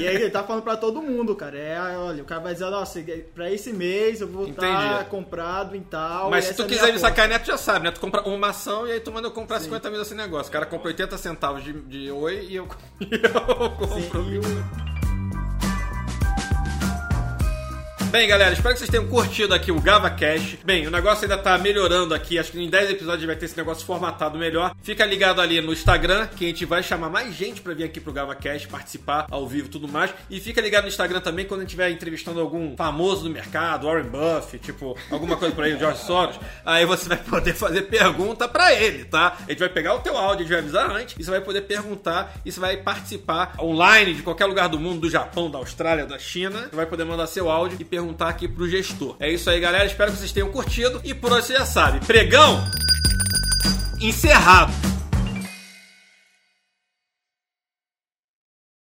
E 0.00 0.08
aí 0.08 0.16
ele 0.16 0.30
tá 0.30 0.42
falando 0.42 0.62
pra 0.62 0.76
todo 0.76 1.02
mundo, 1.02 1.36
cara. 1.36 1.58
É, 1.58 1.78
olha, 1.98 2.22
o 2.22 2.26
cara 2.26 2.40
vai 2.40 2.54
dizer, 2.54 2.70
nossa, 2.70 2.98
pra 3.34 3.50
esse 3.50 3.74
mês 3.74 4.22
eu 4.22 4.28
vou 4.28 4.48
estar 4.48 4.66
Entendi. 4.66 5.10
comprado 5.10 5.76
em 5.76 5.82
tal. 5.82 6.30
Mas 6.30 6.46
se 6.46 6.54
tu 6.54 6.62
é 6.62 6.66
quiser 6.66 6.92
me 6.92 6.98
sacanear, 6.98 7.42
tu 7.42 7.48
já 7.48 7.58
sabe, 7.58 7.84
né? 7.84 7.90
Tu 7.90 8.00
compra 8.00 8.22
uma 8.22 8.48
ação 8.48 8.86
e 8.86 8.92
aí 8.92 9.00
tu 9.00 9.12
manda 9.12 9.28
eu 9.28 9.32
comprar 9.32 9.60
50 9.60 9.90
mil 9.90 9.98
desse 9.98 10.14
negócio. 10.14 10.48
O 10.48 10.52
cara 10.52 10.64
compra 10.64 10.88
80 10.88 11.09
centavos 11.18 11.64
de, 11.64 11.72
de 11.72 12.10
oi 12.10 12.46
e 12.48 12.56
eu, 12.56 12.68
eu 13.00 13.70
compro. 13.70 14.00
Sim, 14.00 14.89
Bem, 18.10 18.26
galera, 18.26 18.52
espero 18.52 18.74
que 18.74 18.80
vocês 18.80 18.90
tenham 18.90 19.06
curtido 19.06 19.54
aqui 19.54 19.70
o 19.70 19.80
Gava 19.80 20.10
Cash. 20.10 20.58
Bem, 20.64 20.84
o 20.84 20.90
negócio 20.90 21.22
ainda 21.22 21.38
tá 21.38 21.56
melhorando 21.56 22.12
aqui. 22.12 22.40
Acho 22.40 22.50
que 22.50 22.60
em 22.60 22.68
10 22.68 22.90
episódios 22.90 23.24
vai 23.24 23.36
ter 23.36 23.44
esse 23.44 23.56
negócio 23.56 23.86
formatado 23.86 24.36
melhor. 24.36 24.74
Fica 24.82 25.06
ligado 25.06 25.40
ali 25.40 25.60
no 25.60 25.72
Instagram, 25.72 26.26
que 26.26 26.44
a 26.44 26.48
gente 26.48 26.64
vai 26.64 26.82
chamar 26.82 27.08
mais 27.08 27.32
gente 27.36 27.60
pra 27.60 27.72
vir 27.72 27.84
aqui 27.84 28.00
pro 28.00 28.12
Gava 28.12 28.34
Cash, 28.34 28.66
participar 28.66 29.28
ao 29.30 29.46
vivo 29.46 29.68
e 29.68 29.70
tudo 29.70 29.86
mais. 29.86 30.12
E 30.28 30.40
fica 30.40 30.60
ligado 30.60 30.82
no 30.82 30.88
Instagram 30.88 31.20
também 31.20 31.44
quando 31.44 31.60
a 31.60 31.62
gente 31.62 31.68
estiver 31.68 31.88
entrevistando 31.88 32.40
algum 32.40 32.76
famoso 32.76 33.22
do 33.22 33.30
mercado, 33.30 33.86
Warren 33.86 34.10
Buffett, 34.10 34.58
tipo, 34.58 34.98
alguma 35.08 35.36
coisa 35.36 35.54
por 35.54 35.62
aí, 35.62 35.74
o 35.74 35.78
George 35.78 36.00
Soros. 36.00 36.34
Aí 36.66 36.84
você 36.84 37.08
vai 37.08 37.18
poder 37.18 37.54
fazer 37.54 37.82
pergunta 37.82 38.48
pra 38.48 38.74
ele, 38.74 39.04
tá? 39.04 39.36
A 39.46 39.50
gente 39.50 39.60
vai 39.60 39.68
pegar 39.68 39.94
o 39.94 40.00
teu 40.00 40.16
áudio, 40.16 40.38
a 40.38 40.48
gente 40.48 40.50
vai 40.50 40.58
avisar 40.58 40.90
antes, 40.90 41.14
e 41.16 41.22
você 41.22 41.30
vai 41.30 41.40
poder 41.40 41.60
perguntar, 41.60 42.34
e 42.44 42.50
você 42.50 42.58
vai 42.58 42.76
participar 42.76 43.54
online 43.60 44.14
de 44.14 44.22
qualquer 44.24 44.46
lugar 44.46 44.68
do 44.68 44.80
mundo, 44.80 45.02
do 45.02 45.08
Japão, 45.08 45.48
da 45.48 45.58
Austrália, 45.58 46.06
da 46.06 46.18
China. 46.18 46.66
Você 46.68 46.74
vai 46.74 46.86
poder 46.86 47.04
mandar 47.04 47.28
seu 47.28 47.48
áudio 47.48 47.76
e 47.80 47.99
perguntar 48.00 48.30
aqui 48.30 48.48
pro 48.48 48.68
gestor. 48.68 49.14
É 49.20 49.30
isso 49.30 49.50
aí, 49.50 49.60
galera. 49.60 49.84
Espero 49.84 50.10
que 50.10 50.18
vocês 50.18 50.32
tenham 50.32 50.50
curtido. 50.50 51.00
E 51.04 51.12
por 51.12 51.32
hoje 51.32 51.48
você 51.48 51.52
já 51.54 51.66
sabe, 51.66 52.04
pregão 52.06 52.64
encerrado. 54.00 54.72